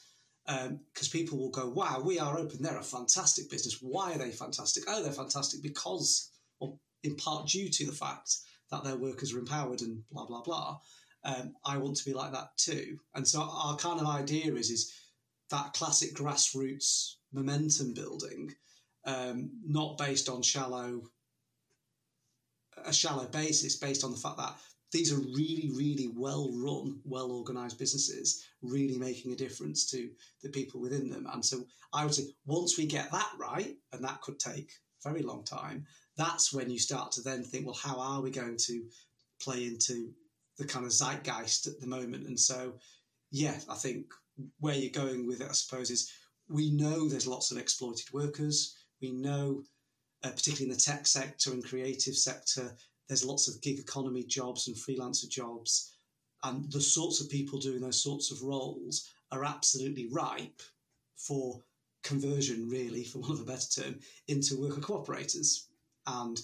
because 0.46 1.08
um, 1.08 1.12
people 1.12 1.38
will 1.38 1.50
go, 1.50 1.70
"Wow, 1.70 2.02
We 2.04 2.20
Are 2.20 2.38
Open. 2.38 2.62
They're 2.62 2.78
a 2.78 2.84
fantastic 2.84 3.50
business. 3.50 3.80
Why 3.82 4.14
are 4.14 4.18
they 4.18 4.32
fantastic? 4.32 4.84
Oh, 4.88 5.02
they're 5.02 5.12
fantastic 5.12 5.62
because, 5.62 6.32
well, 6.60 6.80
in 7.04 7.16
part 7.16 7.48
due 7.48 7.70
to 7.70 7.86
the 7.86 7.92
fact 7.92 8.38
that 8.72 8.84
their 8.84 8.96
workers 8.96 9.34
are 9.34 9.40
empowered 9.40 9.82
and 9.82 10.04
blah 10.12 10.26
blah 10.26 10.42
blah. 10.42 10.80
Um, 11.26 11.56
I 11.66 11.78
want 11.78 11.96
to 11.98 12.06
be 12.06 12.14
like 12.14 12.34
that 12.34 12.58
too. 12.58 13.00
And 13.16 13.26
so 13.26 13.42
our 13.42 13.78
kind 13.78 14.00
of 14.00 14.08
idea 14.08 14.54
is 14.56 14.70
is 14.70 14.94
that 15.50 15.74
classic 15.74 16.14
grassroots 16.14 17.16
momentum 17.32 17.94
building, 17.94 18.54
um, 19.06 19.50
not 19.66 19.98
based 19.98 20.30
on 20.30 20.42
shallow 20.42 21.02
a 22.86 22.94
shallow 22.94 23.26
basis, 23.26 23.76
based 23.76 24.04
on 24.04 24.12
the 24.12 24.18
fact 24.18 24.38
that 24.38 24.56
these 24.92 25.12
are 25.12 25.20
really, 25.36 25.72
really 25.76 26.12
well 26.16 26.52
run, 26.54 27.00
well 27.04 27.32
organized 27.32 27.80
businesses, 27.80 28.46
really 28.62 28.98
making 28.98 29.32
a 29.34 29.36
difference 29.36 29.90
to 29.90 30.10
the 30.42 30.50
people 30.50 30.80
within 30.80 31.10
them. 31.10 31.28
And 31.34 31.44
so 31.44 31.66
I 31.94 32.04
would 32.04 32.14
say 32.14 32.28
once 32.46 32.78
we 32.78 32.86
get 32.86 33.12
that 33.12 33.30
right, 33.40 33.76
and 33.92 34.04
that 34.04 34.22
could 34.22 34.40
take 34.40 34.72
a 35.04 35.10
very 35.10 35.24
long 35.24 35.44
time, 35.44 35.86
that's 36.16 36.54
when 36.54 36.70
you 36.70 36.78
start 36.80 37.12
to 37.14 37.22
then 37.22 37.44
think, 37.44 37.66
well, 37.66 37.76
how 37.76 38.00
are 38.00 38.22
we 38.22 38.30
going 38.30 38.58
to 38.58 38.84
play 39.42 39.66
into 39.66 40.12
the 40.58 40.66
kind 40.66 40.86
of 40.86 40.92
zeitgeist 40.92 41.68
at 41.68 41.80
the 41.80 41.88
moment? 41.88 42.28
And 42.28 42.40
so, 42.40 42.74
yeah, 43.32 43.56
I 43.70 43.76
think 43.76 44.06
where 44.60 44.76
you're 44.76 44.92
going 44.92 45.26
with 45.26 45.42
it, 45.42 45.50
I 45.50 45.54
suppose, 45.54 45.90
is 45.90 46.12
we 46.50 46.70
know 46.70 47.10
there's 47.10 47.28
lots 47.28 47.52
of 47.52 47.58
exploited 47.58 48.14
workers. 48.14 48.76
We 49.04 49.12
know, 49.12 49.64
uh, 50.24 50.32
particularly 50.32 50.72
in 50.72 50.78
the 50.78 50.82
tech 50.82 51.06
sector 51.06 51.52
and 51.52 51.64
creative 51.64 52.16
sector, 52.16 52.74
there's 53.08 53.26
lots 53.26 53.50
of 53.50 53.62
gig 53.62 53.78
economy 53.78 54.24
jobs 54.24 54.68
and 54.70 54.78
freelancer 54.78 55.30
jobs. 55.30 55.98
And 56.42 56.72
the 56.72 56.82
sorts 56.82 57.20
of 57.20 57.30
people 57.30 57.60
doing 57.60 57.82
those 57.82 58.02
sorts 58.02 58.32
of 58.32 58.42
roles 58.42 59.10
are 59.32 59.44
absolutely 59.44 60.08
ripe 60.08 60.62
for 61.18 61.62
conversion, 62.02 62.70
really, 62.70 63.04
for 63.04 63.20
want 63.20 63.34
of 63.34 63.42
a 63.42 63.46
better 63.46 63.82
term, 63.82 64.00
into 64.30 64.60
worker 64.60 64.82
cooperators 64.82 65.66
and 66.08 66.42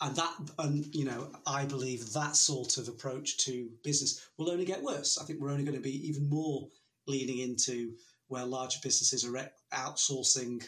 and 0.00 0.16
that 0.16 0.34
and 0.58 0.94
you 0.94 1.04
know 1.04 1.30
i 1.46 1.64
believe 1.64 2.12
that 2.12 2.36
sort 2.36 2.76
of 2.76 2.88
approach 2.88 3.38
to 3.38 3.70
business 3.84 4.28
will 4.36 4.50
only 4.50 4.64
get 4.64 4.82
worse 4.82 5.16
i 5.18 5.24
think 5.24 5.40
we're 5.40 5.50
only 5.50 5.64
going 5.64 5.76
to 5.76 5.82
be 5.82 6.06
even 6.06 6.28
more 6.28 6.68
leaning 7.06 7.38
into 7.38 7.94
where 8.28 8.44
larger 8.44 8.80
businesses 8.82 9.24
are 9.24 9.50
outsourcing 9.72 10.62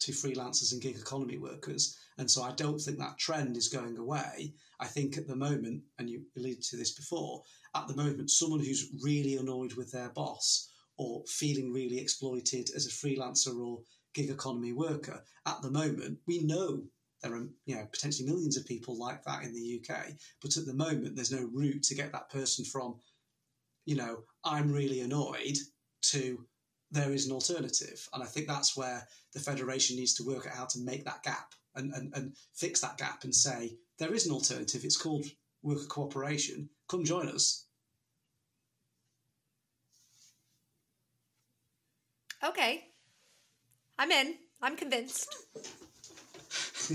to 0.00 0.12
freelancers 0.12 0.72
and 0.72 0.82
gig 0.82 0.96
economy 0.96 1.38
workers 1.38 1.96
and 2.18 2.30
so 2.30 2.42
i 2.42 2.52
don't 2.52 2.80
think 2.80 2.98
that 2.98 3.18
trend 3.18 3.56
is 3.56 3.68
going 3.68 3.96
away 3.98 4.52
i 4.80 4.86
think 4.86 5.16
at 5.16 5.26
the 5.26 5.36
moment 5.36 5.82
and 5.98 6.08
you 6.08 6.22
alluded 6.36 6.62
to 6.62 6.76
this 6.76 6.92
before 6.92 7.42
at 7.74 7.86
the 7.88 7.96
moment 7.96 8.30
someone 8.30 8.60
who's 8.60 8.90
really 9.02 9.36
annoyed 9.36 9.74
with 9.74 9.90
their 9.92 10.10
boss 10.10 10.70
or 10.98 11.22
feeling 11.26 11.72
really 11.72 11.98
exploited 11.98 12.68
as 12.74 12.86
a 12.86 12.90
freelancer 12.90 13.56
or 13.58 13.80
gig 14.14 14.30
economy 14.30 14.72
worker. 14.72 15.22
At 15.46 15.62
the 15.62 15.70
moment, 15.70 16.18
we 16.26 16.40
know 16.42 16.82
there 17.22 17.34
are 17.34 17.48
you 17.66 17.76
know 17.76 17.86
potentially 17.90 18.28
millions 18.28 18.56
of 18.56 18.66
people 18.66 18.98
like 18.98 19.22
that 19.24 19.44
in 19.44 19.54
the 19.54 19.80
UK, 19.80 20.08
but 20.42 20.56
at 20.56 20.66
the 20.66 20.74
moment 20.74 21.14
there's 21.14 21.32
no 21.32 21.48
route 21.52 21.82
to 21.84 21.94
get 21.94 22.12
that 22.12 22.30
person 22.30 22.64
from, 22.64 22.96
you 23.86 23.96
know, 23.96 24.24
I'm 24.44 24.72
really 24.72 25.00
annoyed 25.00 25.56
to 26.02 26.44
there 26.90 27.12
is 27.12 27.26
an 27.26 27.32
alternative. 27.32 28.08
And 28.12 28.22
I 28.22 28.26
think 28.26 28.46
that's 28.46 28.76
where 28.76 29.06
the 29.32 29.40
Federation 29.40 29.96
needs 29.96 30.14
to 30.14 30.24
work 30.24 30.46
out 30.46 30.56
how 30.56 30.66
to 30.66 30.80
make 30.80 31.04
that 31.04 31.22
gap 31.22 31.54
and, 31.74 31.92
and, 31.92 32.12
and 32.14 32.34
fix 32.54 32.80
that 32.80 32.98
gap 32.98 33.24
and 33.24 33.34
say 33.34 33.76
there 33.98 34.14
is 34.14 34.26
an 34.26 34.32
alternative. 34.32 34.84
It's 34.84 34.96
called 34.96 35.26
worker 35.62 35.86
cooperation. 35.88 36.70
Come 36.88 37.04
join 37.04 37.28
us. 37.28 37.66
Okay. 42.44 42.84
I'm 43.98 44.10
in. 44.10 44.34
I'm 44.62 44.76
convinced. 44.76 45.34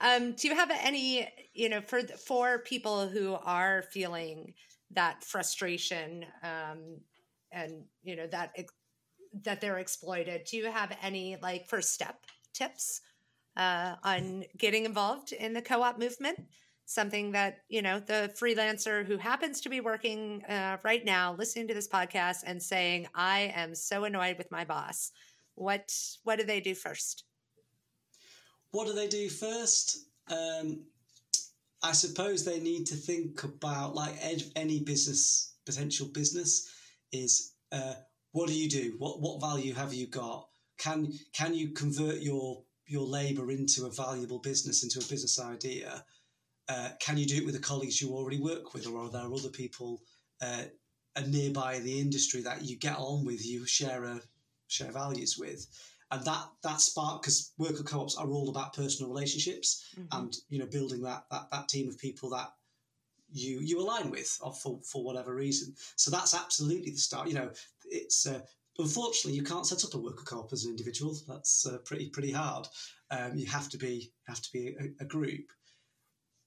um, 0.00 0.32
do 0.32 0.48
you 0.48 0.54
have 0.54 0.70
any, 0.82 1.28
you 1.54 1.68
know, 1.68 1.80
for 1.80 2.02
for 2.02 2.58
people 2.58 3.08
who 3.08 3.34
are 3.44 3.82
feeling 3.82 4.54
that 4.90 5.22
frustration 5.22 6.24
um, 6.42 7.00
and 7.52 7.84
you 8.02 8.16
know 8.16 8.26
that 8.28 8.56
that 9.44 9.60
they're 9.60 9.78
exploited? 9.78 10.44
Do 10.44 10.56
you 10.56 10.66
have 10.70 10.96
any 11.02 11.36
like 11.42 11.66
first 11.66 11.94
step 11.94 12.26
tips 12.52 13.00
uh, 13.56 13.96
on 14.02 14.44
getting 14.58 14.84
involved 14.84 15.32
in 15.32 15.52
the 15.52 15.62
co-op 15.62 15.98
movement? 15.98 16.38
something 16.92 17.32
that 17.32 17.58
you 17.68 17.82
know 17.82 17.98
the 18.00 18.32
freelancer 18.38 19.04
who 19.04 19.16
happens 19.16 19.60
to 19.60 19.68
be 19.68 19.80
working 19.80 20.42
uh, 20.48 20.76
right 20.82 21.04
now 21.04 21.34
listening 21.38 21.68
to 21.68 21.74
this 21.74 21.88
podcast 21.88 22.38
and 22.46 22.62
saying 22.62 23.06
i 23.14 23.52
am 23.54 23.74
so 23.74 24.04
annoyed 24.04 24.36
with 24.36 24.50
my 24.50 24.64
boss 24.64 25.12
what 25.54 25.92
what 26.24 26.38
do 26.38 26.44
they 26.44 26.60
do 26.60 26.74
first 26.74 27.24
what 28.72 28.86
do 28.86 28.92
they 28.92 29.08
do 29.08 29.28
first 29.28 30.06
um, 30.30 30.84
i 31.82 31.92
suppose 31.92 32.44
they 32.44 32.60
need 32.60 32.86
to 32.86 32.94
think 32.94 33.42
about 33.44 33.94
like 33.94 34.14
any 34.56 34.80
business 34.80 35.54
potential 35.64 36.08
business 36.08 36.68
is 37.12 37.52
uh, 37.70 37.94
what 38.32 38.48
do 38.48 38.54
you 38.54 38.68
do 38.68 38.94
what 38.98 39.20
what 39.20 39.40
value 39.40 39.74
have 39.74 39.92
you 39.92 40.06
got 40.06 40.48
can 40.78 41.12
can 41.32 41.54
you 41.54 41.70
convert 41.70 42.20
your 42.20 42.64
your 42.86 43.06
labour 43.06 43.50
into 43.50 43.86
a 43.86 43.90
valuable 43.90 44.38
business, 44.38 44.82
into 44.82 44.98
a 44.98 45.10
business 45.10 45.40
idea? 45.40 46.04
Uh, 46.68 46.90
can 47.00 47.16
you 47.16 47.26
do 47.26 47.36
it 47.36 47.44
with 47.44 47.54
the 47.54 47.60
colleagues 47.60 48.00
you 48.00 48.10
already 48.10 48.38
work 48.38 48.74
with, 48.74 48.86
or 48.86 48.98
are 48.98 49.10
there 49.10 49.32
other 49.32 49.48
people 49.48 50.02
uh, 50.40 50.64
nearby 51.26 51.74
in 51.74 51.84
the 51.84 52.00
industry 52.00 52.42
that 52.42 52.62
you 52.62 52.76
get 52.76 52.96
on 52.98 53.24
with, 53.24 53.44
you 53.44 53.66
share 53.66 54.04
a, 54.04 54.20
share 54.68 54.92
values 54.92 55.38
with? 55.38 55.66
And 56.10 56.24
that 56.24 56.44
that 56.62 56.80
spark, 56.80 57.22
because 57.22 57.52
worker 57.58 57.82
co-ops 57.82 58.16
are 58.16 58.28
all 58.28 58.50
about 58.50 58.74
personal 58.74 59.10
relationships, 59.10 59.84
mm-hmm. 59.98 60.18
and 60.18 60.36
you 60.50 60.58
know 60.58 60.66
building 60.66 61.02
that 61.02 61.24
that 61.30 61.50
that 61.50 61.68
team 61.68 61.88
of 61.88 61.98
people 61.98 62.30
that 62.30 62.52
you 63.32 63.60
you 63.60 63.80
align 63.80 64.10
with 64.10 64.28
for 64.62 64.80
for 64.84 65.04
whatever 65.04 65.34
reason. 65.34 65.74
So 65.96 66.10
that's 66.10 66.34
absolutely 66.34 66.92
the 66.92 66.98
start. 66.98 67.28
You 67.28 67.34
know, 67.34 67.50
it's 67.84 68.26
uh, 68.26 68.40
unfortunately 68.78 69.38
you 69.38 69.44
can't 69.44 69.66
set 69.66 69.84
up 69.84 69.94
a 69.94 69.98
worker 69.98 70.24
co-op 70.24 70.52
as 70.52 70.64
an 70.64 70.70
individual. 70.70 71.16
That's 71.28 71.66
uh, 71.66 71.78
pretty 71.84 72.08
pretty 72.10 72.32
hard. 72.32 72.66
Um, 73.10 73.36
you 73.36 73.46
have 73.46 73.68
to 73.70 73.78
be 73.78 74.12
have 74.26 74.40
to 74.42 74.52
be 74.52 74.76
a, 74.78 75.02
a 75.02 75.06
group. 75.06 75.46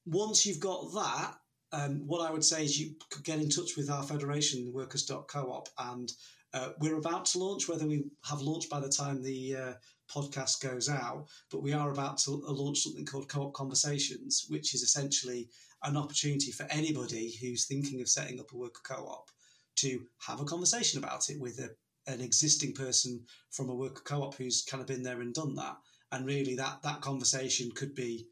Once 0.06 0.46
you've 0.46 0.60
got 0.60 0.94
that, 0.94 1.34
um, 1.72 2.04
what 2.06 2.28
I 2.28 2.32
would 2.32 2.46
say 2.46 2.64
is 2.64 2.80
you 2.80 2.96
could 3.10 3.24
get 3.24 3.40
in 3.40 3.50
touch 3.50 3.76
with 3.76 3.90
our 3.90 4.04
federation, 4.04 4.72
workers.coop, 4.72 5.68
and 5.80 6.12
uh, 6.54 6.70
we're 6.80 6.98
about 6.98 7.26
to 7.26 7.40
launch. 7.40 7.68
Whether 7.68 7.88
we 7.88 8.06
have 8.26 8.42
launched 8.42 8.70
by 8.70 8.80
the 8.80 8.90
time 8.90 9.22
the 9.22 9.56
uh, 9.56 9.74
podcast 10.10 10.62
goes 10.62 10.90
out, 10.90 11.28
but 11.52 11.64
we 11.64 11.74
are 11.74 11.92
about 11.92 12.18
to 12.20 12.32
launch 12.32 12.80
something 12.80 13.06
called 13.06 13.28
Co-op 13.28 13.54
Conversations, 13.54 14.46
which 14.50 14.74
is 14.74 14.82
essentially 14.82 15.50
an 15.84 15.98
opportunity 15.98 16.52
for 16.52 16.66
anybody 16.70 17.34
who's 17.42 17.66
thinking 17.66 18.02
of 18.02 18.10
setting 18.10 18.40
up 18.40 18.52
a 18.52 18.58
worker 18.58 18.82
co-op 18.84 19.30
to 19.78 20.06
have 20.20 20.40
a 20.40 20.46
conversation 20.46 21.04
about 21.04 21.30
it 21.30 21.40
with 21.40 21.60
a, 21.60 21.70
an 22.12 22.22
existing 22.22 22.74
person 22.74 23.24
from 23.52 23.70
a 23.70 23.76
worker 23.76 24.02
co-op 24.04 24.36
who's 24.36 24.64
kind 24.64 24.82
of 24.82 24.88
been 24.88 25.04
there 25.04 25.22
and 25.22 25.34
done 25.34 25.56
that. 25.56 25.78
And 26.12 26.26
really, 26.26 26.56
that 26.56 26.82
that 26.84 27.02
conversation 27.02 27.72
could 27.72 27.94
be 27.94 28.28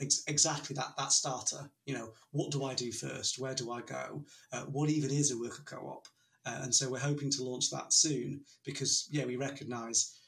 ex- 0.00 0.22
exactly 0.28 0.74
that 0.74 0.94
that 0.96 1.12
starter. 1.12 1.70
You 1.86 1.94
know, 1.94 2.12
what 2.30 2.50
do 2.50 2.64
I 2.64 2.74
do 2.74 2.92
first? 2.92 3.38
Where 3.38 3.54
do 3.54 3.72
I 3.72 3.80
go? 3.80 4.24
Uh, 4.52 4.62
what 4.62 4.90
even 4.90 5.10
is 5.10 5.30
a 5.30 5.38
worker 5.38 5.62
co-op? 5.64 6.06
Uh, 6.46 6.60
and 6.62 6.74
so 6.74 6.90
we're 6.90 6.98
hoping 6.98 7.30
to 7.30 7.42
launch 7.42 7.70
that 7.70 7.92
soon 7.92 8.42
because 8.64 9.08
yeah, 9.10 9.24
we 9.24 9.36
recognise 9.36 10.20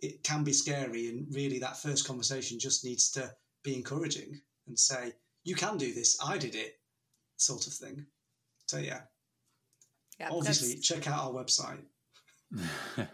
it 0.00 0.22
can 0.22 0.42
be 0.42 0.52
scary, 0.52 1.08
and 1.08 1.26
really 1.34 1.58
that 1.58 1.76
first 1.76 2.06
conversation 2.06 2.58
just 2.58 2.84
needs 2.84 3.10
to 3.10 3.30
be 3.62 3.74
encouraging 3.74 4.40
and 4.66 4.78
say, 4.78 5.12
"You 5.44 5.54
can 5.54 5.76
do 5.76 5.92
this. 5.92 6.18
I 6.24 6.38
did 6.38 6.54
it," 6.54 6.74
sort 7.36 7.66
of 7.66 7.72
thing. 7.72 8.06
So 8.66 8.78
yeah, 8.78 9.02
yeah 10.18 10.28
obviously 10.30 10.76
check 10.80 11.08
out 11.08 11.24
our 11.24 11.32
website. 11.32 11.84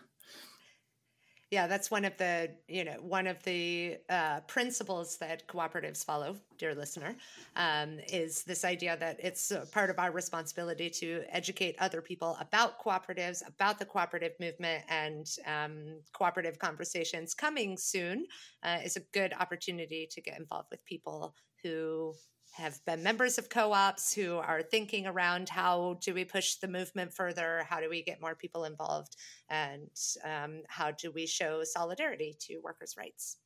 yeah 1.51 1.66
that's 1.66 1.91
one 1.91 2.05
of 2.05 2.16
the 2.16 2.51
you 2.68 2.85
know 2.85 2.97
one 3.01 3.27
of 3.27 3.43
the 3.45 3.97
uh, 4.09 4.41
principles 4.41 5.16
that 5.16 5.47
cooperatives 5.47 6.05
follow 6.05 6.37
dear 6.59 6.74
listener 6.74 7.14
um, 7.55 7.99
is 8.12 8.43
this 8.43 8.64
idea 8.64 8.97
that 8.97 9.16
it's 9.22 9.53
part 9.70 9.89
of 9.91 9.99
our 9.99 10.11
responsibility 10.11 10.91
to 10.91 11.22
educate 11.29 11.77
other 11.79 12.01
people 12.01 12.37
about 12.41 12.83
cooperatives 12.83 13.47
about 13.47 13.79
the 13.79 13.85
cooperative 13.85 14.33
movement 14.41 14.83
and 14.89 15.27
um, 15.47 16.01
cooperative 16.12 16.59
conversations 16.59 17.35
coming 17.35 17.77
soon 17.77 18.27
uh, 18.64 18.79
is 18.85 18.97
a 18.97 19.01
good 19.12 19.33
opportunity 19.39 20.09
to 20.11 20.20
get 20.20 20.39
involved 20.39 20.68
with 20.70 20.85
people 20.85 21.35
who 21.66 22.14
have 22.52 22.82
been 22.86 23.02
members 23.02 23.38
of 23.38 23.50
co-ops 23.50 24.14
who 24.14 24.36
are 24.36 24.62
thinking 24.62 25.06
around 25.06 25.48
how 25.48 25.98
do 26.00 26.14
we 26.14 26.24
push 26.24 26.54
the 26.54 26.68
movement 26.68 27.12
further? 27.12 27.66
How 27.68 27.80
do 27.80 27.90
we 27.90 28.02
get 28.02 28.20
more 28.20 28.34
people 28.34 28.64
involved? 28.64 29.16
And 29.50 29.90
um, 30.24 30.62
how 30.68 30.90
do 30.92 31.10
we 31.10 31.26
show 31.26 31.64
solidarity 31.64 32.34
to 32.40 32.60
workers 32.62 32.94
rights? 32.96 33.36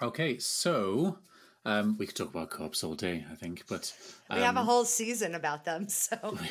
Okay 0.00 0.38
so 0.38 1.18
um, 1.64 1.96
we 1.98 2.06
could 2.06 2.14
talk 2.14 2.28
about 2.28 2.50
co-ops 2.50 2.84
all 2.84 2.94
day 2.94 3.24
i 3.32 3.34
think 3.34 3.64
but 3.68 3.92
um, 4.30 4.38
we 4.38 4.44
have 4.44 4.56
a 4.56 4.60
um, 4.60 4.66
whole 4.66 4.84
season 4.84 5.34
about 5.34 5.64
them 5.64 5.88
so. 5.88 6.38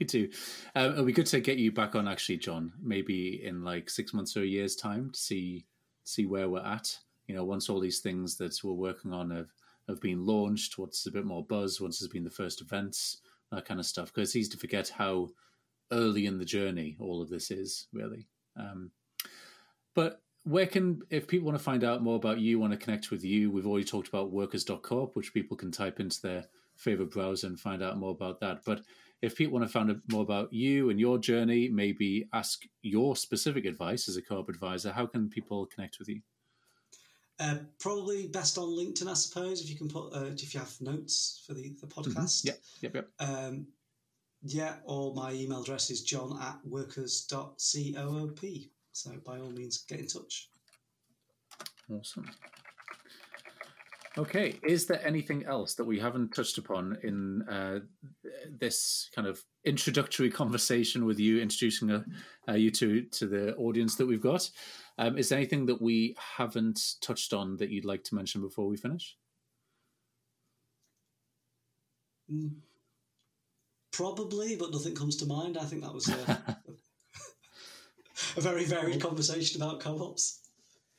We 0.00 0.04
do. 0.04 0.28
Um, 0.74 0.92
it'll 0.92 1.04
be 1.04 1.12
good 1.12 1.26
to 1.26 1.38
get 1.40 1.58
you 1.58 1.70
back 1.72 1.94
on 1.94 2.08
actually 2.08 2.38
john 2.38 2.72
maybe 2.82 3.40
in 3.42 3.64
like 3.64 3.88
six 3.88 4.12
months 4.12 4.36
or 4.36 4.42
a 4.42 4.46
year's 4.46 4.76
time 4.76 5.10
to 5.12 5.18
see 5.18 5.64
see 6.02 6.26
where 6.26 6.48
we're 6.48 6.58
at 6.58 6.98
you 7.26 7.34
know, 7.34 7.44
once 7.44 7.68
all 7.68 7.80
these 7.80 8.00
things 8.00 8.36
that 8.36 8.58
we're 8.62 8.72
working 8.72 9.12
on 9.12 9.30
have, 9.30 9.52
have 9.88 10.00
been 10.00 10.24
launched, 10.24 10.78
once 10.78 11.06
a 11.06 11.10
bit 11.10 11.24
more 11.24 11.44
buzz, 11.44 11.80
once 11.80 11.98
there's 11.98 12.12
been 12.12 12.24
the 12.24 12.30
first 12.30 12.60
events, 12.60 13.18
that 13.50 13.64
kind 13.64 13.80
of 13.80 13.86
stuff. 13.86 14.12
Because 14.12 14.30
it's 14.30 14.36
easy 14.36 14.50
to 14.50 14.58
forget 14.58 14.88
how 14.88 15.28
early 15.92 16.26
in 16.26 16.38
the 16.38 16.44
journey 16.44 16.96
all 16.98 17.22
of 17.22 17.30
this 17.30 17.50
is, 17.50 17.86
really. 17.92 18.26
Um, 18.56 18.90
but 19.94 20.22
where 20.44 20.66
can, 20.66 21.00
if 21.10 21.26
people 21.26 21.46
want 21.46 21.58
to 21.58 21.64
find 21.64 21.84
out 21.84 22.02
more 22.02 22.16
about 22.16 22.38
you, 22.38 22.58
want 22.58 22.72
to 22.72 22.78
connect 22.78 23.10
with 23.10 23.24
you, 23.24 23.50
we've 23.50 23.66
already 23.66 23.84
talked 23.84 24.08
about 24.08 24.32
workers.coop, 24.32 25.16
which 25.16 25.32
people 25.32 25.56
can 25.56 25.70
type 25.70 26.00
into 26.00 26.20
their 26.20 26.44
favorite 26.76 27.10
browser 27.10 27.46
and 27.46 27.58
find 27.58 27.82
out 27.82 27.96
more 27.96 28.10
about 28.10 28.40
that. 28.40 28.60
But 28.64 28.82
if 29.22 29.36
people 29.36 29.54
want 29.54 29.66
to 29.66 29.72
find 29.72 29.90
out 29.90 30.00
more 30.10 30.22
about 30.22 30.52
you 30.52 30.90
and 30.90 31.00
your 31.00 31.18
journey, 31.18 31.68
maybe 31.68 32.28
ask 32.34 32.64
your 32.82 33.16
specific 33.16 33.64
advice 33.64 34.08
as 34.08 34.16
a 34.16 34.22
co-op 34.22 34.50
advisor, 34.50 34.92
how 34.92 35.06
can 35.06 35.30
people 35.30 35.66
connect 35.66 35.98
with 35.98 36.08
you? 36.08 36.20
Uh, 37.40 37.56
probably 37.80 38.28
best 38.28 38.58
on 38.58 38.68
LinkedIn, 38.68 39.08
I 39.08 39.14
suppose, 39.14 39.60
if 39.60 39.68
you 39.68 39.76
can 39.76 39.88
put 39.88 40.14
uh, 40.14 40.26
if 40.26 40.54
you 40.54 40.60
have 40.60 40.80
notes 40.80 41.42
for 41.46 41.54
the, 41.54 41.74
the 41.80 41.86
mm-hmm. 41.86 42.00
podcast. 42.00 42.44
Mm-hmm. 42.44 42.48
Yep, 42.48 42.60
yep, 42.80 42.94
yep. 42.94 43.08
Um, 43.18 43.66
yeah, 44.42 44.76
or 44.84 45.14
my 45.14 45.32
email 45.32 45.62
address 45.62 45.90
is 45.90 46.02
john 46.02 46.38
at 46.40 46.58
workers.coop. 46.66 48.70
So 48.92 49.10
by 49.24 49.40
all 49.40 49.50
means, 49.50 49.78
get 49.78 50.00
in 50.00 50.06
touch. 50.06 50.50
Awesome. 51.90 52.30
Okay, 54.16 54.60
is 54.62 54.86
there 54.86 55.04
anything 55.04 55.44
else 55.44 55.74
that 55.74 55.84
we 55.84 55.98
haven't 55.98 56.32
touched 56.32 56.56
upon 56.56 56.96
in 57.02 57.42
uh, 57.48 57.80
this 58.60 59.10
kind 59.12 59.26
of 59.26 59.42
introductory 59.64 60.30
conversation 60.30 61.04
with 61.04 61.18
you, 61.18 61.40
introducing 61.40 61.90
uh, 61.90 62.04
uh, 62.48 62.52
you 62.52 62.70
to 62.70 63.02
to 63.02 63.26
the 63.26 63.56
audience 63.56 63.96
that 63.96 64.06
we've 64.06 64.22
got? 64.22 64.48
Um, 64.98 65.18
is 65.18 65.28
there 65.28 65.38
anything 65.38 65.66
that 65.66 65.82
we 65.82 66.14
haven't 66.36 66.80
touched 67.00 67.32
on 67.32 67.56
that 67.56 67.70
you'd 67.70 67.84
like 67.84 68.04
to 68.04 68.14
mention 68.14 68.40
before 68.40 68.68
we 68.68 68.76
finish? 68.76 69.16
Mm, 72.32 72.52
probably, 73.90 74.54
but 74.54 74.70
nothing 74.70 74.94
comes 74.94 75.16
to 75.16 75.26
mind. 75.26 75.58
I 75.58 75.64
think 75.64 75.82
that 75.82 75.92
was 75.92 76.08
a, 76.08 76.56
a 78.36 78.40
very 78.40 78.64
varied 78.64 79.02
conversation 79.02 79.60
about 79.60 79.80
co-ops. 79.80 80.43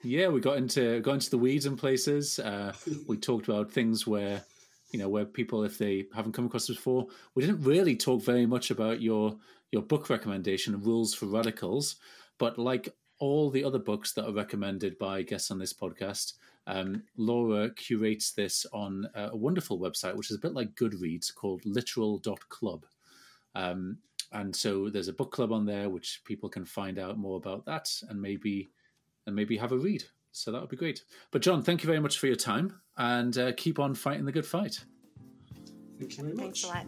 Yeah, 0.05 0.27
we 0.27 0.39
got 0.39 0.57
into 0.57 0.99
got 1.01 1.15
into 1.15 1.31
the 1.31 1.39
weeds 1.39 1.65
in 1.65 1.75
places. 1.75 2.37
Uh, 2.37 2.73
we 3.07 3.17
talked 3.17 3.47
about 3.47 3.71
things 3.71 4.05
where 4.05 4.43
you 4.91 4.99
know 4.99 5.09
where 5.09 5.25
people, 5.25 5.63
if 5.63 5.79
they 5.79 6.05
haven't 6.13 6.33
come 6.33 6.45
across 6.45 6.67
before, 6.67 7.07
we 7.33 7.43
didn't 7.43 7.63
really 7.63 7.95
talk 7.95 8.21
very 8.21 8.45
much 8.45 8.69
about 8.69 9.01
your 9.01 9.35
your 9.71 9.81
book 9.81 10.11
recommendation, 10.11 10.79
Rules 10.79 11.15
for 11.15 11.25
Radicals. 11.25 11.95
But 12.37 12.59
like 12.59 12.89
all 13.17 13.49
the 13.49 13.63
other 13.63 13.79
books 13.79 14.13
that 14.13 14.27
are 14.27 14.33
recommended 14.33 14.99
by 14.99 15.23
guests 15.23 15.49
on 15.49 15.57
this 15.57 15.73
podcast. 15.73 16.33
Um, 16.67 17.03
Laura 17.17 17.71
curates 17.71 18.31
this 18.31 18.65
on 18.73 19.07
a 19.15 19.35
wonderful 19.35 19.79
website, 19.79 20.15
which 20.15 20.29
is 20.29 20.37
a 20.37 20.41
bit 20.41 20.53
like 20.53 20.75
Goodreads, 20.75 21.33
called 21.33 21.61
literal.club. 21.65 22.85
Um, 23.55 23.99
and 24.31 24.55
so 24.55 24.89
there's 24.89 25.07
a 25.07 25.13
book 25.13 25.31
club 25.31 25.51
on 25.51 25.65
there, 25.65 25.89
which 25.89 26.21
people 26.25 26.49
can 26.49 26.65
find 26.65 26.99
out 26.99 27.17
more 27.17 27.37
about 27.37 27.65
that 27.65 27.89
and 28.09 28.21
maybe 28.21 28.69
and 29.25 29.35
maybe 29.35 29.57
have 29.57 29.71
a 29.71 29.77
read. 29.77 30.03
So 30.31 30.51
that 30.51 30.59
would 30.59 30.69
be 30.69 30.75
great. 30.77 31.03
But 31.31 31.41
John, 31.41 31.63
thank 31.63 31.83
you 31.83 31.87
very 31.87 31.99
much 31.99 32.19
for 32.19 32.27
your 32.27 32.35
time 32.35 32.81
and 32.97 33.37
uh, 33.37 33.53
keep 33.55 33.79
on 33.79 33.95
fighting 33.95 34.25
the 34.25 34.31
good 34.31 34.45
fight. 34.45 34.83
Thank 35.97 36.17
you 36.17 36.23
very 36.23 36.35
much. 36.35 36.43
Thanks 36.43 36.63
a 36.65 36.67
lot. 36.67 36.85